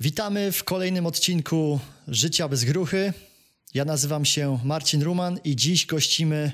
Witamy 0.00 0.52
w 0.52 0.64
kolejnym 0.64 1.06
odcinku 1.06 1.80
Życia 2.08 2.48
bez 2.48 2.64
gruchy. 2.64 3.12
Ja 3.74 3.84
nazywam 3.84 4.24
się 4.24 4.58
Marcin 4.64 5.02
Ruman 5.02 5.40
i 5.44 5.56
dziś 5.56 5.86
gościmy 5.86 6.52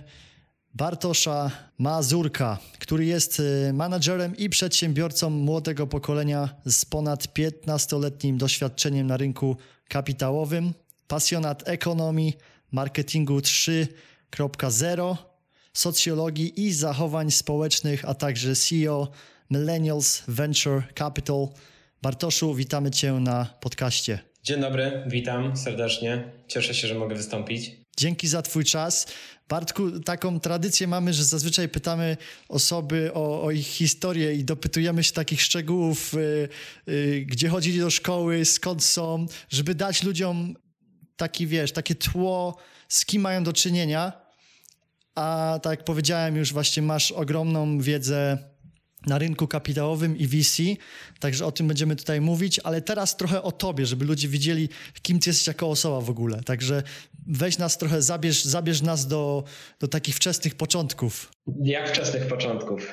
Bartosza 0.75 1.51
Mazurka, 1.79 2.59
który 2.79 3.05
jest 3.05 3.41
y, 3.41 3.73
menadżerem 3.73 4.37
i 4.37 4.49
przedsiębiorcą 4.49 5.31
młodego 5.31 5.87
pokolenia 5.87 6.49
z 6.67 6.85
ponad 6.85 7.25
15-letnim 7.25 8.37
doświadczeniem 8.37 9.07
na 9.07 9.17
rynku 9.17 9.57
kapitałowym, 9.89 10.73
pasjonat 11.09 11.69
ekonomii, 11.69 12.35
marketingu 12.73 13.39
3.0, 13.39 15.17
socjologii 15.73 16.67
i 16.67 16.73
zachowań 16.73 17.31
społecznych, 17.31 18.05
a 18.05 18.15
także 18.15 18.57
CEO 18.57 19.09
Millennials 19.51 20.23
Venture 20.29 20.83
Capital. 20.95 21.49
Bartoszu, 22.03 22.55
witamy 22.55 22.91
Cię 22.91 23.13
na 23.13 23.45
podcaście. 23.61 24.19
Dzień 24.43 24.61
dobry, 24.61 25.05
witam 25.07 25.57
serdecznie. 25.57 26.33
Cieszę 26.49 26.75
się, 26.75 26.89
że 26.89 26.95
mogę 26.95 27.15
wystąpić. 27.15 27.71
Dzięki 27.97 28.29
za 28.29 28.43
Twój 28.43 28.65
czas. 28.65 29.07
Bartku, 29.49 30.01
taką 30.01 30.41
tradycję 30.41 30.87
mamy, 30.87 31.13
że 31.13 31.25
zazwyczaj 31.25 31.69
pytamy 31.69 32.17
osoby 32.49 33.11
o, 33.15 33.43
o 33.43 33.51
ich 33.51 33.67
historię 33.67 34.35
i 34.35 34.45
dopytujemy 34.45 35.05
się 35.05 35.13
takich 35.13 35.43
szczegółów, 35.43 36.15
y, 36.15 36.49
y, 36.89 37.25
gdzie 37.27 37.49
chodzili 37.49 37.81
do 37.81 37.91
szkoły, 37.91 38.45
skąd 38.45 38.85
są, 38.85 39.27
żeby 39.49 39.75
dać 39.75 40.03
ludziom 40.03 40.55
taki, 41.17 41.47
wiesz, 41.47 41.73
takie 41.73 41.95
tło, 41.95 42.57
z 42.89 43.07
kim 43.07 43.23
mają 43.23 43.45
do 43.45 43.53
czynienia. 43.53 44.13
A 45.15 45.59
tak 45.63 45.71
jak 45.71 45.85
powiedziałem, 45.85 46.37
już 46.37 46.53
właśnie 46.53 46.83
masz 46.83 47.13
ogromną 47.13 47.81
wiedzę 47.81 48.52
na 49.07 49.19
rynku 49.19 49.49
kapitałowym 49.49 50.19
i 50.19 50.27
VC, 50.27 50.63
także 51.21 51.47
o 51.47 51.53
tym 51.53 51.69
będziemy 51.69 51.97
tutaj 51.97 52.21
mówić, 52.21 52.61
ale 52.65 52.83
teraz 52.83 53.17
trochę 53.17 53.43
o 53.43 53.53
tobie, 53.53 53.87
żeby 53.87 54.05
ludzie 54.05 54.29
widzieli, 54.29 54.69
kim 55.03 55.19
ty 55.19 55.31
jesteś 55.31 55.47
jako 55.47 55.71
osoba 55.71 56.01
w 56.01 56.11
ogóle. 56.11 56.43
Także 56.43 56.83
weź 57.27 57.59
nas 57.59 57.79
trochę, 57.79 58.03
zabierz, 58.03 58.45
zabierz 58.45 58.83
nas 58.83 59.07
do, 59.07 59.45
do 59.81 59.89
takich 59.89 60.17
wczesnych 60.17 60.55
początków. 60.55 61.33
Jak 61.63 61.89
wczesnych 61.89 62.27
początków? 62.27 62.93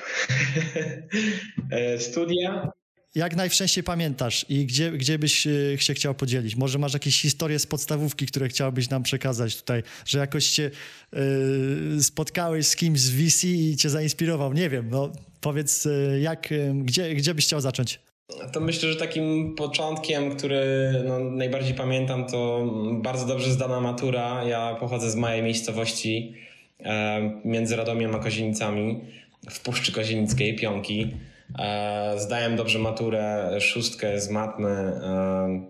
E, 1.70 1.98
studia? 1.98 2.72
Jak 3.14 3.36
najwcześniej 3.36 3.84
pamiętasz 3.84 4.46
i 4.48 4.66
gdzie, 4.66 4.92
gdzie 4.92 5.18
byś 5.18 5.46
e, 5.46 5.78
się 5.78 5.94
chciał 5.94 6.14
podzielić? 6.14 6.56
Może 6.56 6.78
masz 6.78 6.94
jakieś 6.94 7.20
historie 7.20 7.58
z 7.58 7.66
podstawówki, 7.66 8.26
które 8.26 8.48
chciałbyś 8.48 8.90
nam 8.90 9.02
przekazać 9.02 9.56
tutaj, 9.56 9.82
że 10.06 10.18
jakoś 10.18 10.46
się 10.46 10.70
y, 11.98 12.02
spotkałeś 12.02 12.66
z 12.66 12.76
kimś 12.76 13.00
z 13.00 13.10
VC 13.10 13.44
i 13.44 13.76
cię 13.76 13.90
zainspirował? 13.90 14.52
Nie 14.52 14.70
wiem, 14.70 14.90
no 14.90 15.12
Powiedz, 15.40 15.86
y, 15.86 16.20
jak, 16.22 16.52
y, 16.52 16.72
gdzie, 16.74 17.14
gdzie 17.14 17.34
byś 17.34 17.46
chciał 17.46 17.60
zacząć? 17.60 18.00
To 18.52 18.60
myślę, 18.60 18.92
że 18.92 18.96
takim 18.96 19.54
początkiem, 19.54 20.36
który 20.36 20.92
no, 21.04 21.18
najbardziej 21.18 21.74
pamiętam, 21.74 22.26
to 22.26 22.66
bardzo 23.02 23.26
dobrze 23.26 23.50
zdana 23.50 23.80
matura. 23.80 24.44
Ja 24.44 24.76
pochodzę 24.80 25.10
z 25.10 25.16
małej 25.16 25.42
miejscowości 25.42 26.34
e, 26.80 27.40
między 27.44 27.76
Radomiem 27.76 28.14
a 28.14 28.18
Kozienicami 28.18 29.00
w 29.50 29.60
Puszczy 29.60 29.92
Kozienickiej, 29.92 30.56
Pionki. 30.56 31.16
E, 31.58 32.14
zdałem 32.18 32.56
dobrze 32.56 32.78
maturę, 32.78 33.56
szóstkę 33.60 34.20
z 34.20 34.30
matmy, 34.30 34.68
e, 34.68 35.60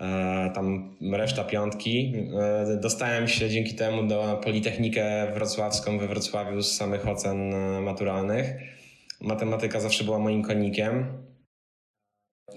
e 0.00 0.52
tam 0.54 0.96
reszta 1.12 1.44
piątki. 1.44 2.12
E, 2.40 2.76
dostałem 2.80 3.28
się 3.28 3.50
dzięki 3.50 3.74
temu 3.74 4.06
do 4.06 4.40
Politechnikę 4.44 5.32
Wrocławską 5.34 5.98
we 5.98 6.08
Wrocławiu 6.08 6.62
z 6.62 6.76
samych 6.76 7.08
ocen 7.08 7.54
e, 7.54 7.80
maturalnych 7.80 8.74
matematyka 9.24 9.80
zawsze 9.80 10.04
była 10.04 10.18
moim 10.18 10.42
konikiem. 10.42 11.24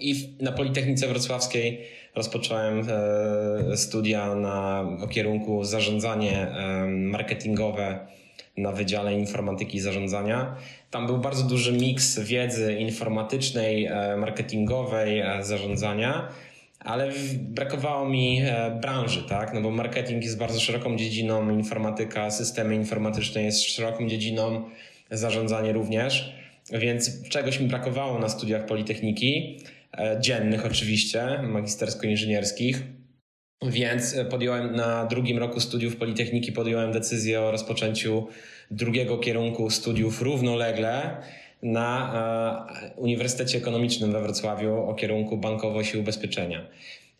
I 0.00 0.36
na 0.40 0.52
Politechnice 0.52 1.08
Wrocławskiej 1.08 1.84
rozpocząłem 2.14 2.86
e, 2.88 3.76
studia 3.76 4.34
na 4.34 4.80
o 5.02 5.08
kierunku 5.08 5.64
zarządzanie 5.64 6.48
e, 6.48 6.86
marketingowe 6.86 8.06
na 8.56 8.72
Wydziale 8.72 9.14
Informatyki 9.14 9.76
i 9.76 9.80
Zarządzania. 9.80 10.56
Tam 10.90 11.06
był 11.06 11.18
bardzo 11.18 11.44
duży 11.44 11.72
miks 11.72 12.18
wiedzy 12.18 12.74
informatycznej, 12.74 13.86
e, 13.86 14.16
marketingowej, 14.16 15.22
zarządzania, 15.40 16.28
ale 16.80 17.12
brakowało 17.38 18.08
mi 18.08 18.42
branży, 18.80 19.22
tak? 19.28 19.54
No 19.54 19.60
bo 19.60 19.70
marketing 19.70 20.24
jest 20.24 20.38
bardzo 20.38 20.60
szeroką 20.60 20.96
dziedziną, 20.96 21.50
informatyka, 21.50 22.30
systemy 22.30 22.74
informatyczne 22.74 23.42
jest 23.42 23.62
szeroką 23.62 24.08
dziedziną, 24.08 24.64
zarządzanie 25.10 25.72
również. 25.72 26.32
Więc 26.72 27.28
czegoś 27.28 27.60
mi 27.60 27.68
brakowało 27.68 28.18
na 28.18 28.28
studiach 28.28 28.66
Politechniki, 28.66 29.58
e, 29.98 30.16
dziennych 30.20 30.66
oczywiście, 30.66 31.42
magistersko-inżynierskich. 31.42 32.82
Więc 33.62 34.16
podjąłem 34.30 34.76
na 34.76 35.06
drugim 35.06 35.38
roku 35.38 35.60
studiów 35.60 35.96
Politechniki 35.96 36.52
podjąłem 36.52 36.92
decyzję 36.92 37.40
o 37.40 37.50
rozpoczęciu 37.50 38.26
drugiego 38.70 39.18
kierunku 39.18 39.70
studiów 39.70 40.22
równolegle 40.22 41.16
na 41.62 42.68
e, 42.82 42.94
Uniwersytecie 42.96 43.58
Ekonomicznym 43.58 44.12
we 44.12 44.22
Wrocławiu 44.22 44.76
o 44.76 44.94
kierunku 44.94 45.36
bankowość 45.36 45.94
i 45.94 45.98
ubezpieczenia. 45.98 46.66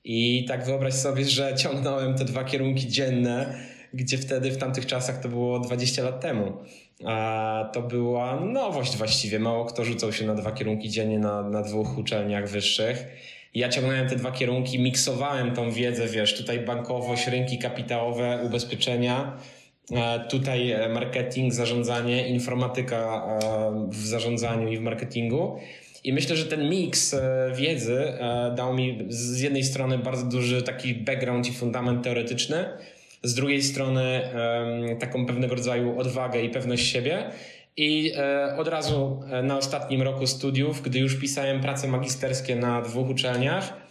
I 0.05 0.45
tak 0.49 0.67
wyobraź 0.67 0.95
sobie, 0.95 1.25
że 1.25 1.55
ciągnąłem 1.57 2.15
te 2.15 2.25
dwa 2.25 2.45
kierunki 2.45 2.89
dzienne, 2.89 3.59
gdzie 3.95 4.19
wtedy 4.19 4.51
w 4.51 4.59
tamtych 4.59 4.87
czasach 4.87 5.21
to 5.23 5.29
było 5.29 5.59
20 5.59 6.03
lat 6.03 6.21
temu. 6.21 6.53
A 7.05 7.71
to 7.73 7.83
była 7.83 8.41
nowość 8.41 8.97
właściwie. 8.97 9.39
Mało 9.39 9.65
kto 9.65 9.85
rzucał 9.85 10.13
się 10.13 10.27
na 10.27 10.35
dwa 10.35 10.53
kierunki 10.53 10.91
dziennie 10.91 11.19
na, 11.19 11.43
na 11.43 11.63
dwóch 11.63 11.99
uczelniach 11.99 12.49
wyższych. 12.49 13.07
Ja 13.55 13.69
ciągnąłem 13.69 14.09
te 14.09 14.17
dwa 14.17 14.33
kierunki, 14.33 14.79
miksowałem 14.79 15.55
tą 15.55 15.71
wiedzę, 15.71 16.07
wiesz, 16.07 16.37
tutaj 16.37 16.61
bankowość, 16.61 17.27
rynki 17.27 17.59
kapitałowe, 17.59 18.39
ubezpieczenia, 18.47 19.37
tutaj 20.31 20.71
e, 20.71 20.89
marketing, 20.89 21.53
zarządzanie, 21.53 22.29
informatyka 22.29 23.29
w 23.89 24.07
zarządzaniu 24.07 24.69
i 24.69 24.77
w 24.77 24.81
marketingu. 24.81 25.59
I 26.05 26.13
myślę, 26.13 26.37
że 26.37 26.45
ten 26.45 26.71
miks 26.71 27.15
e, 27.15 27.53
wiedzy 27.55 27.99
e, 27.99 28.55
dał 28.57 28.75
mi 28.75 28.99
z 29.09 29.41
jednej 29.41 29.65
strony 29.65 29.99
bardzo 29.99 30.27
duży 30.27 30.63
taki 30.63 30.95
background 30.95 31.49
i 31.49 31.53
fundament 31.53 32.05
teoretyczny, 32.05 32.65
z 33.23 33.35
drugiej 33.35 33.63
strony 33.63 34.31
taką 35.01 35.27
pewnego 35.27 35.55
rodzaju 35.55 35.99
odwagę 35.99 36.43
i 36.43 36.51
pewność 36.51 36.87
siebie. 36.87 37.31
I 37.79 38.13
e, 38.17 38.57
od 38.57 38.69
razu 38.69 39.23
e, 39.31 39.43
na 39.43 39.57
ostatnim 39.57 40.03
roku 40.03 40.27
studiów, 40.27 40.83
gdy 40.83 40.99
już 40.99 41.17
pisałem 41.21 41.61
prace 41.61 41.89
magisterskie 41.89 42.57
na 42.57 42.83
dwóch 42.83 43.09
uczelniach, 43.09 43.89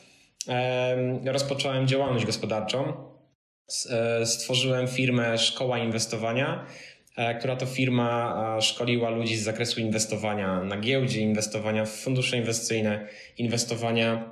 rozpocząłem 1.26 1.88
działalność 1.88 2.26
gospodarczą. 2.26 2.94
E, 3.90 4.26
stworzyłem 4.26 4.88
firmę 4.88 5.38
Szkoła 5.38 5.80
Inwestowania, 5.80 6.66
która 7.40 7.56
to 7.56 7.66
firma 7.66 8.58
szkoliła 8.62 9.10
ludzi 9.10 9.38
z 9.38 9.44
zakresu 9.44 9.82
inwestowania 9.82 10.64
na 10.64 10.78
giełdzie, 10.78 11.22
inwestowania 11.22 11.86
w 11.86 11.90
fundusze 11.90 12.38
inwestycyjne, 12.38 13.08
inwestowania 13.38 14.32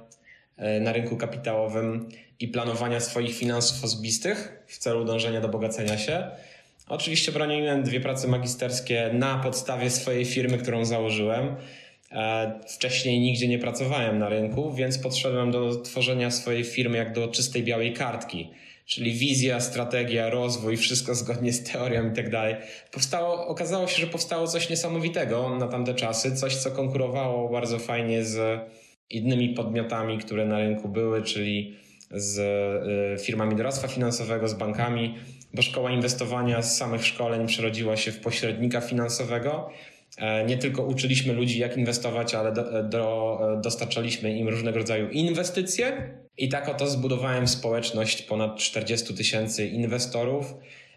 na 0.82 0.94
rynku 0.94 1.18
kapitałowym 1.18 2.10
i 2.40 2.48
planowania 2.48 3.00
swoich 3.00 3.36
finansów 3.38 3.84
osobistych 3.84 4.64
w 4.68 4.78
celu 4.78 5.06
dążenia 5.06 5.42
do 5.42 5.50
bogacenia 5.50 5.98
się. 5.98 6.24
Oczywiście 6.90 7.32
broniłem 7.32 7.84
dwie 7.84 8.00
prace 8.00 8.28
magisterskie 8.28 9.10
na 9.14 9.38
podstawie 9.38 9.90
swojej 9.90 10.26
firmy, 10.26 10.58
którą 10.58 10.86
założyłem. 10.86 11.56
E, 12.12 12.60
wcześniej 12.68 13.20
nigdzie 13.20 13.48
nie 13.48 13.60
pracowałem 13.60 14.20
na 14.20 14.30
rynku, 14.30 14.74
więc 14.74 14.98
podszedłem 14.98 15.52
do 15.52 15.76
tworzenia 15.82 16.32
swojej 16.32 16.64
firmy 16.64 16.98
jak 16.98 17.14
do 17.14 17.28
czystej 17.28 17.64
białej 17.64 17.94
kartki, 17.94 18.50
czyli 18.86 19.14
wizja, 19.14 19.60
strategia, 19.60 20.30
rozwój, 20.30 20.78
wszystko 20.78 21.16
zgodnie 21.16 21.54
z 21.54 21.72
teorią 21.72 22.12
i 22.12 22.16
tak 22.16 22.30
dalej. 22.30 22.56
Powstało, 22.92 23.48
okazało 23.48 23.88
się, 23.88 24.02
że 24.02 24.08
powstało 24.08 24.48
coś 24.48 24.70
niesamowitego 24.70 25.58
na 25.60 25.68
tamte 25.68 25.94
czasy, 25.94 26.36
coś 26.36 26.56
co 26.56 26.72
konkurowało 26.72 27.50
bardzo 27.50 27.80
fajnie 27.80 28.24
z 28.24 28.62
innymi 29.10 29.50
podmiotami, 29.50 30.18
które 30.18 30.46
na 30.46 30.60
rynku 30.60 30.90
były, 30.90 31.24
czyli 31.24 31.85
z 32.12 32.40
y, 33.20 33.24
firmami 33.24 33.56
doradztwa 33.56 33.88
finansowego, 33.88 34.48
z 34.48 34.54
bankami, 34.54 35.16
bo 35.54 35.62
szkoła 35.62 35.92
inwestowania 35.92 36.62
z 36.62 36.78
samych 36.78 37.06
szkoleń 37.06 37.48
przerodziła 37.48 37.98
się 37.98 38.12
w 38.12 38.20
pośrednika 38.20 38.82
finansowego. 38.82 39.70
E, 40.18 40.46
nie 40.46 40.58
tylko 40.58 40.84
uczyliśmy 40.84 41.34
ludzi, 41.34 41.60
jak 41.60 41.78
inwestować, 41.78 42.36
ale 42.36 42.52
do, 42.52 42.84
do, 42.84 43.40
dostarczaliśmy 43.64 44.38
im 44.38 44.50
różnego 44.50 44.78
rodzaju 44.78 45.10
inwestycje. 45.10 46.14
I 46.38 46.50
tak 46.50 46.70
oto 46.70 46.88
zbudowałem 46.88 47.48
społeczność 47.48 48.22
ponad 48.22 48.58
40 48.58 49.14
tysięcy 49.14 49.68
inwestorów 49.68 50.54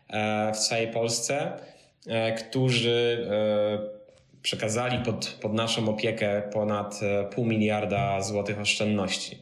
e, 0.08 0.52
w 0.52 0.58
całej 0.58 0.88
Polsce, 0.88 1.52
e, 2.06 2.32
którzy 2.32 3.28
przekazali 4.42 5.04
pod, 5.04 5.26
pod 5.26 5.54
naszą 5.54 5.88
opiekę 5.88 6.42
ponad 6.52 7.00
pół 7.34 7.44
miliarda 7.44 8.22
złotych 8.22 8.60
oszczędności. 8.60 9.38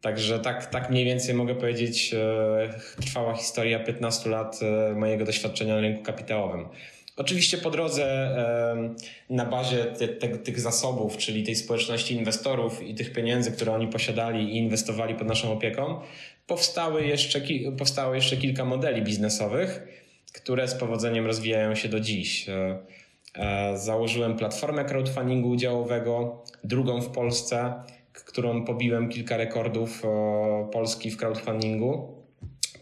Także 0.00 0.38
tak, 0.38 0.66
tak 0.66 0.90
mniej 0.90 1.04
więcej 1.04 1.34
mogę 1.34 1.54
powiedzieć, 1.54 2.14
e, 2.14 3.00
trwała 3.00 3.34
historia 3.34 3.80
15 3.80 4.30
lat 4.30 4.60
e, 4.62 4.94
mojego 4.94 5.24
doświadczenia 5.24 5.74
na 5.74 5.80
rynku 5.80 6.02
kapitałowym. 6.02 6.68
Oczywiście 7.16 7.58
po 7.58 7.70
drodze 7.70 8.36
na 9.30 9.44
bazie 9.44 9.84
te, 9.84 10.08
te, 10.08 10.28
tych 10.28 10.60
zasobów, 10.60 11.16
czyli 11.16 11.42
tej 11.42 11.56
społeczności 11.56 12.14
inwestorów 12.14 12.82
i 12.82 12.94
tych 12.94 13.12
pieniędzy, 13.12 13.52
które 13.52 13.72
oni 13.72 13.88
posiadali 13.88 14.54
i 14.54 14.56
inwestowali 14.56 15.14
pod 15.14 15.28
naszą 15.28 15.52
opieką, 15.52 16.00
powstały 16.46 17.06
jeszcze, 17.06 17.40
powstało 17.78 18.14
jeszcze 18.14 18.36
kilka 18.36 18.64
modeli 18.64 19.02
biznesowych, 19.02 19.88
które 20.32 20.68
z 20.68 20.74
powodzeniem 20.74 21.26
rozwijają 21.26 21.74
się 21.74 21.88
do 21.88 22.00
dziś. 22.00 22.46
E, 22.48 23.78
założyłem 23.78 24.36
platformę 24.36 24.84
crowdfundingu 24.84 25.48
udziałowego, 25.48 26.44
drugą 26.64 27.00
w 27.00 27.08
Polsce, 27.08 27.74
którą 28.24 28.64
pobiłem 28.64 29.08
kilka 29.08 29.36
rekordów 29.36 30.04
e, 30.04 30.68
Polski 30.72 31.10
w 31.10 31.16
crowdfundingu. 31.16 32.18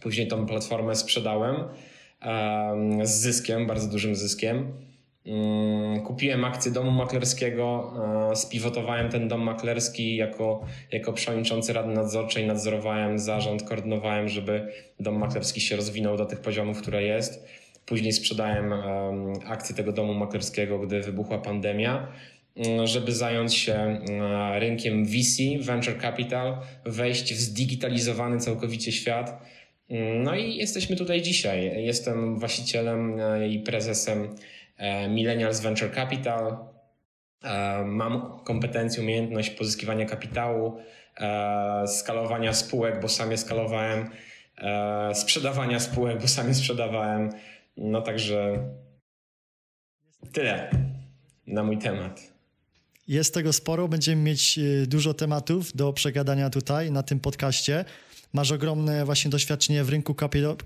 Później 0.03 0.29
tą 0.29 0.47
platformę 0.47 0.95
sprzedałem 0.95 1.57
z 3.03 3.11
zyskiem, 3.11 3.67
bardzo 3.67 3.89
dużym 3.89 4.17
zyskiem. 4.17 4.73
Mm, 5.27 6.01
kupiłem 6.01 6.45
akcję 6.45 6.73
domu 6.73 6.91
maklerskiego, 6.91 7.93
spiwotowałem 8.35 9.09
ten 9.09 9.29
dom 9.29 9.41
maklerski 9.41 10.17
jako, 10.17 10.65
jako 10.93 11.13
przewodniczący 11.13 11.73
Rady 11.73 11.89
Nadzorczej, 11.89 12.47
nadzorowałem 12.47 13.19
zarząd, 13.19 13.63
koordynowałem, 13.63 14.29
żeby 14.29 14.73
dom 15.01 15.19
maklerski 15.19 15.61
się 15.61 15.77
rozwinął 15.77 16.17
do 16.17 16.27
tych 16.27 16.41
poziomów, 16.41 16.83
które 16.83 17.03
jest. 17.03 17.47
Później 17.87 18.13
sprzedałem 18.13 18.73
akcje 19.47 19.77
tego 19.77 19.93
domu 19.93 20.15
maklerskiego, 20.15 20.79
gdy 20.79 21.01
wybuchła 21.01 21.39
pandemia, 21.39 22.09
żeby 22.85 23.13
zająć 23.13 23.55
się 23.55 24.01
rynkiem 24.59 25.07
VC, 25.07 25.43
Venture 25.61 26.01
Capital, 26.01 26.59
wejść 26.85 27.35
w 27.35 27.37
zdigitalizowany 27.37 28.39
całkowicie 28.39 28.93
świat 28.93 29.43
Mm, 29.91 30.23
no 30.23 30.35
i 30.35 30.57
jesteśmy 30.57 30.97
tutaj 30.97 31.23
dzisiaj. 31.23 31.85
Jestem 31.85 32.39
właścicielem 32.39 33.21
e, 33.21 33.49
i 33.49 33.59
prezesem 33.59 34.37
e, 34.77 35.09
Millennials 35.09 35.61
Venture 35.61 35.95
Capital. 35.95 36.57
E, 37.45 37.85
mam 37.85 38.41
kompetencję, 38.45 39.03
umiejętność 39.03 39.51
pozyskiwania 39.51 40.07
kapitału, 40.07 40.81
skalowania 41.87 42.53
spółek, 42.53 43.01
bo 43.01 43.09
sam 43.09 43.31
je 43.31 43.37
skalowałem, 43.37 44.11
sprzedawania 45.15 45.81
spółek, 45.81 46.21
bo 46.21 46.29
sam 46.29 46.49
je 46.49 46.55
sprzedawałem. 46.55 47.31
No 47.77 48.03
także 48.03 48.69
tyle 50.33 50.71
na 51.47 51.63
mój 51.63 51.79
temat. 51.79 52.36
Jest 53.09 53.35
tego 53.35 53.53
sporo, 53.53 53.89
będziemy 53.89 54.23
mieć 54.23 54.59
dużo 54.87 55.15
tematów 55.15 55.77
do 55.77 55.93
przegadania 55.93 56.51
tutaj 56.51 56.91
na 56.91 57.03
tym 57.03 57.21
podcaście 57.21 57.85
masz 58.33 58.53
ogromne 58.53 59.05
właśnie 59.05 59.31
doświadczenie 59.31 59.85
w 59.85 59.89
rynku 59.89 60.15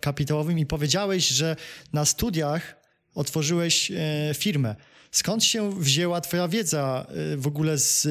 kapitałowym 0.00 0.58
i 0.58 0.66
powiedziałeś, 0.66 1.28
że 1.28 1.56
na 1.92 2.04
studiach 2.04 2.76
otworzyłeś 3.14 3.90
e, 3.90 3.94
firmę. 4.34 4.76
Skąd 5.10 5.44
się 5.44 5.80
wzięła 5.80 6.20
twoja 6.20 6.48
wiedza 6.48 7.06
e, 7.08 7.36
w 7.36 7.46
ogóle 7.46 7.78
z, 7.78 8.02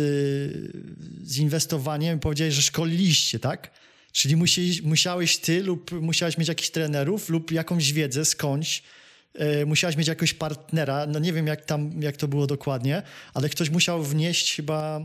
z 1.23 1.37
inwestowaniem? 1.37 2.19
Powiedziałeś, 2.19 2.53
że 2.53 2.61
szkoliliście, 2.61 3.39
tak? 3.39 3.71
Czyli 4.11 4.35
musiałeś, 4.35 4.81
musiałeś 4.81 5.37
ty 5.37 5.63
lub 5.63 5.91
musiałeś 5.91 6.37
mieć 6.37 6.47
jakichś 6.47 6.69
trenerów 6.69 7.29
lub 7.29 7.51
jakąś 7.51 7.93
wiedzę 7.93 8.25
skądś, 8.25 8.83
musiałaś 9.65 9.97
mieć 9.97 10.07
jakiegoś 10.07 10.33
partnera, 10.33 11.05
no 11.05 11.19
nie 11.19 11.33
wiem 11.33 11.47
jak 11.47 11.65
tam, 11.65 12.01
jak 12.01 12.17
to 12.17 12.27
było 12.27 12.47
dokładnie, 12.47 13.01
ale 13.33 13.49
ktoś 13.49 13.69
musiał 13.69 14.03
wnieść 14.03 14.55
chyba 14.55 15.01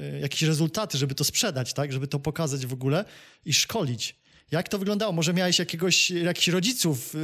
e, 0.00 0.20
jakieś 0.20 0.42
rezultaty, 0.42 0.98
żeby 0.98 1.14
to 1.14 1.24
sprzedać, 1.24 1.74
tak, 1.74 1.92
żeby 1.92 2.06
to 2.06 2.18
pokazać 2.18 2.66
w 2.66 2.72
ogóle 2.72 3.04
i 3.44 3.52
szkolić. 3.52 4.16
Jak 4.50 4.68
to 4.68 4.78
wyglądało? 4.78 5.12
Może 5.12 5.34
miałeś 5.34 5.58
jakiegoś, 5.58 6.10
jakichś 6.10 6.48
rodziców 6.48 7.14
e, 7.14 7.18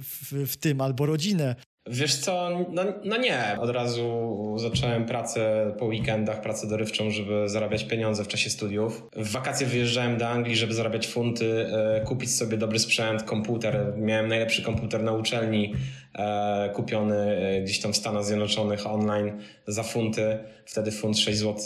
w, 0.00 0.46
w 0.46 0.56
tym 0.56 0.80
albo 0.80 1.06
rodzinę? 1.06 1.56
Wiesz 1.90 2.16
co, 2.16 2.50
no, 2.70 2.82
no, 3.04 3.16
nie. 3.16 3.56
Od 3.60 3.70
razu 3.70 4.28
zacząłem 4.58 5.06
pracę 5.06 5.72
po 5.78 5.84
weekendach, 5.84 6.40
pracę 6.40 6.68
dorywczą, 6.68 7.10
żeby 7.10 7.48
zarabiać 7.48 7.84
pieniądze 7.84 8.24
w 8.24 8.28
czasie 8.28 8.50
studiów. 8.50 9.02
W 9.16 9.32
wakacje 9.32 9.66
wyjeżdżałem 9.66 10.18
do 10.18 10.28
Anglii, 10.28 10.56
żeby 10.56 10.74
zarabiać 10.74 11.06
funty, 11.06 11.66
e, 11.66 12.00
kupić 12.00 12.34
sobie 12.34 12.56
dobry 12.56 12.78
sprzęt, 12.78 13.22
komputer. 13.22 13.92
Miałem 13.96 14.28
najlepszy 14.28 14.62
komputer 14.62 15.02
na 15.02 15.12
uczelni, 15.12 15.74
e, 16.14 16.70
kupiony 16.74 17.16
e, 17.16 17.62
gdzieś 17.62 17.80
tam 17.80 17.92
w 17.92 17.96
Stanach 17.96 18.24
Zjednoczonych 18.24 18.86
online 18.86 19.32
za 19.66 19.82
funty. 19.82 20.38
Wtedy 20.66 20.90
funt 20.90 21.18
6 21.18 21.38
zł 21.38 21.64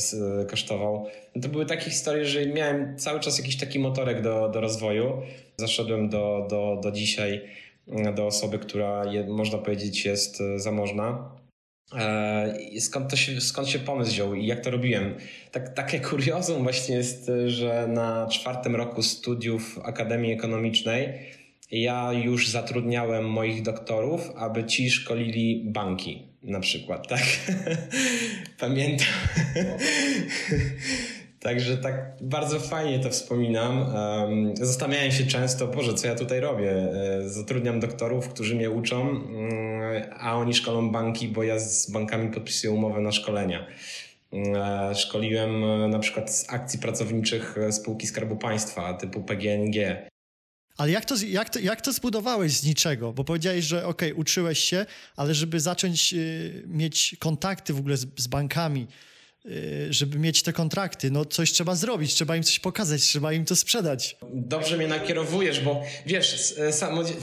kosztował. 0.51 1.07
To 1.43 1.49
były 1.49 1.67
takie 1.67 1.91
historie, 1.91 2.25
że 2.25 2.47
miałem 2.47 2.99
cały 2.99 3.21
czas 3.21 3.39
jakiś 3.39 3.57
taki 3.57 3.79
motorek 3.79 4.23
do, 4.23 4.49
do 4.49 4.61
rozwoju. 4.61 5.23
Zaszedłem 5.57 6.09
do, 6.09 6.47
do, 6.51 6.81
do 6.83 6.93
dzisiaj 6.93 7.41
do 8.14 8.26
osoby, 8.26 8.58
która 8.58 9.05
można 9.29 9.58
powiedzieć 9.58 10.05
jest 10.05 10.40
e, 10.40 10.58
zamożna. 10.58 11.31
E, 11.94 12.55
skąd, 12.81 13.11
to 13.11 13.17
się, 13.17 13.40
skąd 13.40 13.69
się 13.69 13.79
pomysł 13.79 14.11
wziął 14.11 14.34
i 14.34 14.46
jak 14.46 14.61
to 14.61 14.70
robiłem? 14.70 15.14
Tak, 15.52 15.75
takie 15.75 16.00
kuriozum 16.11 16.62
właśnie 16.62 16.96
jest, 16.96 17.31
że 17.46 17.87
na 17.88 18.26
czwartym 18.26 18.76
roku 18.76 19.02
studiów 19.02 19.79
Akademii 19.84 20.32
Ekonomicznej 20.32 21.32
ja 21.73 22.12
już 22.12 22.49
zatrudniałem 22.49 23.31
moich 23.31 23.62
doktorów, 23.62 24.31
aby 24.37 24.64
ci 24.64 24.90
szkolili 24.90 25.62
banki 25.64 26.23
na 26.43 26.61
przykład, 26.61 27.08
tak? 27.08 27.23
Pamiętam. 28.61 29.06
Także 31.43 31.77
tak 31.77 32.17
bardzo 32.21 32.61
fajnie 32.61 32.99
to 32.99 33.11
wspominam. 33.11 33.87
Zastanawiałem 34.55 35.12
się 35.12 35.27
często, 35.27 35.67
Boże, 35.67 35.94
co 35.94 36.06
ja 36.06 36.15
tutaj 36.15 36.41
robię? 36.41 36.71
E, 36.71 37.29
zatrudniam 37.29 37.81
doktorów, 37.81 38.29
którzy 38.29 38.55
mnie 38.55 38.71
uczą, 38.71 39.11
mm, 39.11 40.03
a 40.19 40.37
oni 40.37 40.55
szkolą 40.55 40.91
banki, 40.91 41.29
bo 41.29 41.43
ja 41.43 41.59
z 41.59 41.91
bankami 41.91 42.31
podpisuję 42.33 42.73
umowę 42.73 43.00
na 43.00 43.12
szkolenia. 43.12 43.67
E, 44.33 44.94
szkoliłem 44.94 45.65
e, 45.65 45.89
na 45.89 45.99
przykład 45.99 46.35
z 46.35 46.53
akcji 46.53 46.79
pracowniczych 46.79 47.56
spółki 47.71 48.06
Skarbu 48.06 48.37
Państwa 48.37 48.94
typu 48.94 49.23
PGNG. 49.23 49.77
Ale 50.77 50.91
jak 50.91 51.05
to, 51.05 51.15
jak, 51.27 51.50
to, 51.50 51.59
jak 51.59 51.81
to 51.81 51.93
zbudowałeś 51.93 52.53
z 52.53 52.65
niczego? 52.65 53.12
Bo 53.12 53.25
powiedziałeś, 53.25 53.65
że 53.65 53.87
ok, 53.87 54.03
uczyłeś 54.17 54.59
się, 54.59 54.87
ale 55.17 55.35
żeby 55.35 55.61
zacząć 55.61 56.15
y, 56.15 56.62
mieć 56.67 57.17
kontakty 57.19 57.73
w 57.73 57.79
ogóle 57.79 57.97
z, 57.97 58.06
z 58.17 58.27
bankami, 58.27 58.87
żeby 59.91 60.19
mieć 60.19 60.43
te 60.43 60.53
kontrakty. 60.53 61.11
No 61.11 61.25
coś 61.25 61.53
trzeba 61.53 61.75
zrobić, 61.75 62.15
trzeba 62.15 62.37
im 62.37 62.43
coś 62.43 62.59
pokazać, 62.59 63.03
trzeba 63.03 63.33
im 63.33 63.44
to 63.44 63.56
sprzedać. 63.56 64.17
Dobrze 64.33 64.77
mnie 64.77 64.89
nakierowujesz, 64.89 65.61
bo 65.61 65.83
wiesz, 66.06 66.55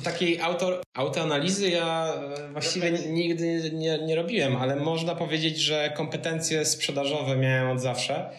takiej 0.04 0.42
auto, 0.42 0.82
autoanalizy 0.94 1.70
ja 1.70 2.14
e, 2.48 2.52
właściwie 2.52 2.92
nigdy 2.92 3.72
nie, 3.74 4.00
nie 4.06 4.16
robiłem, 4.16 4.56
ale 4.56 4.76
można 4.76 5.16
powiedzieć, 5.16 5.58
że 5.58 5.94
kompetencje 5.98 6.66
sprzedażowe 6.66 7.38
miałem 7.38 7.70
od 7.70 7.82
zawsze. 7.82 8.30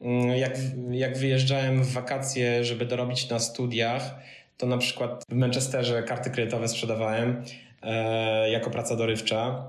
Mm, 0.00 0.36
jak, 0.36 0.58
jak 0.90 1.18
wyjeżdżałem 1.18 1.84
w 1.84 1.92
wakacje, 1.92 2.64
żeby 2.64 2.86
dorobić 2.86 3.28
na 3.28 3.38
studiach, 3.38 4.14
to 4.56 4.66
na 4.66 4.78
przykład 4.78 5.24
w 5.28 5.34
Manchesterze 5.34 6.02
karty 6.02 6.30
kredytowe 6.30 6.68
sprzedawałem 6.68 7.44
e, 7.82 8.50
jako 8.50 8.70
praca 8.70 8.96
dorywcza 8.96 9.64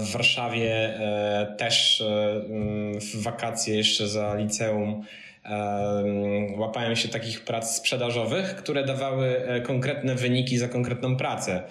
w 0.00 0.12
Warszawie 0.12 0.98
e, 0.98 1.56
też 1.58 2.00
e, 2.00 2.40
w 3.00 3.22
wakacje 3.22 3.76
jeszcze 3.76 4.08
za 4.08 4.34
liceum 4.34 5.04
e, 5.44 6.56
łapałem 6.56 6.96
się 6.96 7.08
takich 7.08 7.44
prac 7.44 7.76
sprzedażowych, 7.76 8.56
które 8.56 8.84
dawały 8.84 9.42
konkretne 9.66 10.14
wyniki 10.14 10.58
za 10.58 10.68
konkretną 10.68 11.16
pracę. 11.16 11.62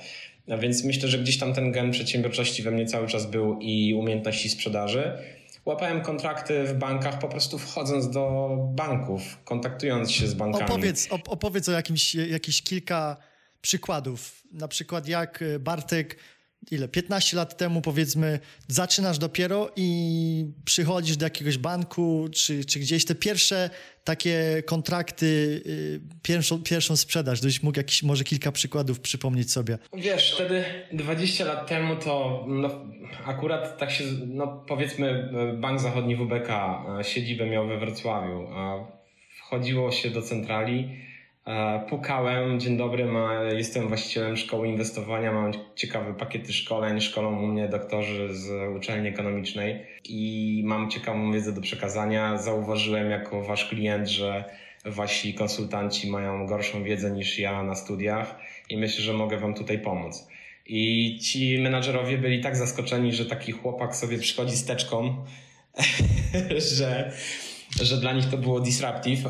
A 0.51 0.57
więc 0.57 0.83
myślę, 0.83 1.09
że 1.09 1.19
gdzieś 1.19 1.37
tam 1.37 1.53
ten 1.53 1.71
gen 1.71 1.91
przedsiębiorczości 1.91 2.63
we 2.63 2.71
mnie 2.71 2.85
cały 2.85 3.07
czas 3.07 3.25
był 3.25 3.59
i 3.59 3.93
umiejętności 3.93 4.49
sprzedaży. 4.49 5.11
Łapałem 5.65 6.01
kontrakty 6.01 6.63
w 6.63 6.73
bankach 6.73 7.19
po 7.19 7.27
prostu 7.27 7.57
wchodząc 7.59 8.09
do 8.09 8.55
banków, 8.75 9.37
kontaktując 9.43 10.11
się 10.11 10.27
z 10.27 10.33
bankami. 10.33 10.65
Opowiedz, 10.65 11.07
opowiedz 11.27 11.69
o 11.69 11.71
jakimś, 11.71 12.15
jakieś 12.15 12.61
kilka 12.61 13.17
przykładów. 13.61 14.43
Na 14.51 14.67
przykład 14.67 15.07
jak 15.07 15.43
Bartek 15.59 16.17
ile, 16.71 16.87
15 16.87 17.37
lat 17.37 17.57
temu 17.57 17.81
powiedzmy, 17.81 18.39
zaczynasz 18.67 19.17
dopiero 19.17 19.69
i 19.75 20.45
przychodzisz 20.65 21.17
do 21.17 21.25
jakiegoś 21.25 21.57
banku, 21.57 22.29
czy, 22.33 22.65
czy 22.65 22.79
gdzieś 22.79 23.05
te 23.05 23.15
pierwsze 23.15 23.69
takie 24.03 24.63
kontrakty, 24.65 25.25
y, 25.65 26.01
pierwszą, 26.23 26.63
pierwszą 26.63 26.95
sprzedaż, 26.95 27.39
gdybyś 27.39 27.63
mógł 27.63 27.79
jakiś, 27.79 28.03
może 28.03 28.23
kilka 28.23 28.51
przykładów 28.51 28.99
przypomnieć 28.99 29.51
sobie. 29.51 29.77
Wiesz, 29.93 30.31
wtedy 30.35 30.63
20 30.93 31.45
lat 31.45 31.67
temu 31.67 31.95
to 31.95 32.45
no, 32.47 32.69
akurat 33.25 33.77
tak 33.77 33.91
się, 33.91 34.03
no 34.27 34.47
powiedzmy 34.67 35.29
Bank 35.57 35.79
Zachodni 35.79 36.15
WBK 36.15 36.49
e, 36.49 37.03
siedzibę 37.03 37.49
miał 37.49 37.67
we 37.67 37.79
Wrocławiu, 37.79 38.47
a 38.47 38.87
wchodziło 39.37 39.91
się 39.91 40.09
do 40.09 40.21
centrali, 40.21 40.89
pukałem, 41.89 42.59
dzień 42.59 42.77
dobry, 42.77 43.07
jestem 43.57 43.87
właścicielem 43.87 44.37
szkoły 44.37 44.67
inwestowania, 44.67 45.31
mam 45.31 45.51
ciekawe 45.75 46.13
pakiety 46.13 46.53
szkoleń, 46.53 47.01
szkolą 47.01 47.43
u 47.43 47.47
mnie 47.47 47.67
doktorzy 47.67 48.35
z 48.35 48.75
uczelni 48.77 49.07
ekonomicznej 49.07 49.85
i 50.05 50.61
mam 50.65 50.89
ciekawą 50.89 51.31
wiedzę 51.31 51.53
do 51.53 51.61
przekazania. 51.61 52.37
Zauważyłem 52.37 53.11
jako 53.11 53.43
wasz 53.43 53.65
klient, 53.65 54.07
że 54.09 54.43
wasi 54.85 55.33
konsultanci 55.33 56.09
mają 56.09 56.47
gorszą 56.47 56.83
wiedzę 56.83 57.11
niż 57.11 57.39
ja 57.39 57.63
na 57.63 57.75
studiach 57.75 58.39
i 58.69 58.77
myślę, 58.77 59.03
że 59.03 59.13
mogę 59.13 59.37
wam 59.37 59.53
tutaj 59.53 59.79
pomóc. 59.79 60.27
I 60.65 61.19
ci 61.19 61.59
menadżerowie 61.59 62.17
byli 62.17 62.41
tak 62.41 62.55
zaskoczeni, 62.55 63.13
że 63.13 63.25
taki 63.25 63.51
chłopak 63.51 63.95
sobie 63.95 64.17
przychodzi 64.17 64.55
z 64.55 64.65
teczką, 64.65 65.25
że, 66.77 67.11
że 67.79 67.97
dla 67.97 68.13
nich 68.13 68.29
to 68.29 68.37
było 68.37 68.59
disruptive. 68.59 69.19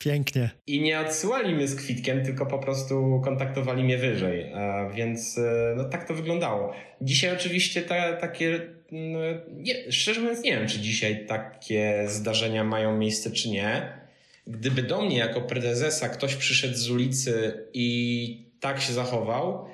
Pięknie. 0.00 0.50
I 0.66 0.80
nie 0.80 1.00
odsyłali 1.00 1.54
mnie 1.54 1.68
z 1.68 1.76
kwitkiem, 1.76 2.24
tylko 2.24 2.46
po 2.46 2.58
prostu 2.58 3.20
kontaktowali 3.24 3.84
mnie 3.84 3.98
wyżej. 3.98 4.52
Więc 4.94 5.38
e, 5.38 5.74
no, 5.76 5.84
tak 5.84 6.08
to 6.08 6.14
wyglądało. 6.14 6.72
Dzisiaj 7.00 7.36
oczywiście 7.36 7.82
te, 7.82 8.16
takie, 8.20 8.60
no, 8.92 9.18
nie, 9.50 9.92
szczerze 9.92 10.20
mówiąc 10.20 10.42
nie 10.42 10.58
wiem, 10.58 10.68
czy 10.68 10.80
dzisiaj 10.80 11.26
takie 11.26 12.04
zdarzenia 12.08 12.64
mają 12.64 12.98
miejsce, 12.98 13.30
czy 13.30 13.50
nie. 13.50 13.98
Gdyby 14.46 14.82
do 14.82 15.02
mnie 15.02 15.16
jako 15.16 15.40
prezesa 15.40 16.08
ktoś 16.08 16.34
przyszedł 16.34 16.74
z 16.74 16.90
ulicy 16.90 17.64
i 17.72 18.48
tak 18.60 18.80
się 18.80 18.92
zachował, 18.92 19.66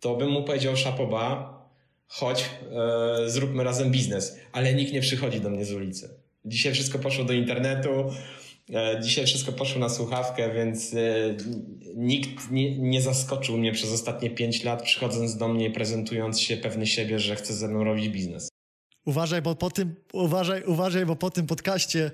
to 0.00 0.16
bym 0.16 0.30
mu 0.30 0.42
powiedział 0.42 0.76
szapoba, 0.76 1.58
chodź, 2.06 2.44
e, 3.24 3.30
zróbmy 3.30 3.64
razem 3.64 3.90
biznes. 3.90 4.38
Ale 4.52 4.74
nikt 4.74 4.92
nie 4.92 5.00
przychodzi 5.00 5.40
do 5.40 5.50
mnie 5.50 5.64
z 5.64 5.72
ulicy. 5.72 6.27
Dzisiaj 6.48 6.72
wszystko 6.72 6.98
poszło 6.98 7.24
do 7.24 7.32
internetu, 7.32 7.90
e, 8.74 9.00
dzisiaj 9.02 9.26
wszystko 9.26 9.52
poszło 9.52 9.80
na 9.80 9.88
słuchawkę, 9.88 10.54
więc 10.54 10.94
e, 10.94 11.36
nikt 11.96 12.50
nie, 12.50 12.78
nie 12.78 13.02
zaskoczył 13.02 13.58
mnie 13.58 13.72
przez 13.72 13.92
ostatnie 13.92 14.30
pięć 14.30 14.64
lat, 14.64 14.82
przychodząc 14.82 15.36
do 15.36 15.48
mnie 15.48 15.66
i 15.66 15.70
prezentując 15.70 16.40
się 16.40 16.56
pewny 16.56 16.86
siebie, 16.86 17.18
że 17.18 17.36
chce 17.36 17.54
ze 17.54 17.68
mną 17.68 17.84
robić 17.84 18.08
biznes. 18.08 18.48
Uważaj, 19.06 19.42
bo 19.42 19.54
po 19.54 19.70
tym, 19.70 19.94
uważaj, 20.12 20.62
uważaj, 20.64 21.06
bo 21.06 21.16
po 21.16 21.30
tym 21.30 21.46
podcaście 21.46 22.10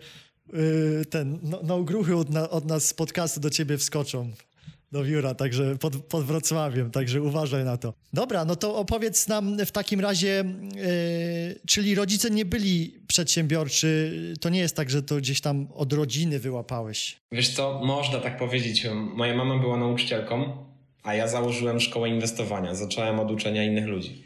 yy, 0.52 1.04
ten, 1.10 1.38
no, 1.42 1.60
no 1.64 1.82
gruchy 1.82 2.16
od, 2.16 2.30
na, 2.30 2.50
od 2.50 2.64
nas 2.64 2.86
z 2.86 2.94
podcastu 2.94 3.40
do 3.40 3.50
ciebie 3.50 3.78
wskoczą 3.78 4.30
do 4.94 5.04
biura, 5.04 5.34
także 5.34 5.76
pod, 5.78 5.96
pod 5.96 6.24
Wrocławiem, 6.24 6.90
także 6.90 7.22
uważaj 7.22 7.64
na 7.64 7.76
to. 7.76 7.94
Dobra, 8.12 8.44
no 8.44 8.56
to 8.56 8.76
opowiedz 8.76 9.28
nam 9.28 9.58
w 9.66 9.72
takim 9.72 10.00
razie, 10.00 10.44
yy, 10.76 11.60
czyli 11.66 11.94
rodzice 11.94 12.30
nie 12.30 12.44
byli 12.44 12.94
przedsiębiorczy, 13.06 14.12
to 14.40 14.48
nie 14.48 14.58
jest 14.58 14.76
tak, 14.76 14.90
że 14.90 15.02
to 15.02 15.16
gdzieś 15.16 15.40
tam 15.40 15.68
od 15.74 15.92
rodziny 15.92 16.38
wyłapałeś? 16.38 17.16
Wiesz 17.32 17.48
co, 17.48 17.80
można 17.84 18.18
tak 18.18 18.38
powiedzieć. 18.38 18.86
Moja 18.94 19.36
mama 19.36 19.58
była 19.58 19.76
nauczycielką, 19.76 20.56
a 21.02 21.14
ja 21.14 21.28
założyłem 21.28 21.80
szkołę 21.80 22.08
inwestowania. 22.08 22.74
Zacząłem 22.74 23.20
od 23.20 23.30
uczenia 23.30 23.64
innych 23.64 23.86
ludzi. 23.86 24.24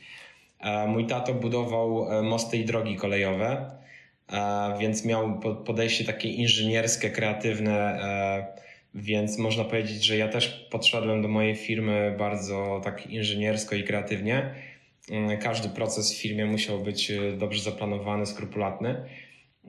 E, 0.60 0.86
mój 0.86 1.06
tato 1.06 1.34
budował 1.34 2.12
e, 2.12 2.22
mosty 2.22 2.56
i 2.56 2.64
drogi 2.64 2.96
kolejowe, 2.96 3.70
więc 4.80 5.04
miał 5.04 5.40
podejście 5.40 6.04
takie 6.04 6.28
inżynierskie, 6.28 7.10
kreatywne, 7.10 8.00
więc 8.94 9.38
można 9.38 9.64
powiedzieć, 9.64 10.04
że 10.04 10.16
ja 10.16 10.28
też 10.28 10.48
podszedłem 10.70 11.22
do 11.22 11.28
mojej 11.28 11.56
firmy 11.56 12.14
bardzo 12.18 12.80
tak 12.84 13.06
inżyniersko 13.06 13.76
i 13.76 13.84
kreatywnie. 13.84 14.54
Mm, 15.10 15.38
każdy 15.38 15.68
proces 15.68 16.14
w 16.14 16.22
firmie 16.22 16.46
musiał 16.46 16.80
być 16.80 17.10
e, 17.10 17.32
dobrze 17.32 17.62
zaplanowany, 17.62 18.26
skrupulatny. 18.26 19.02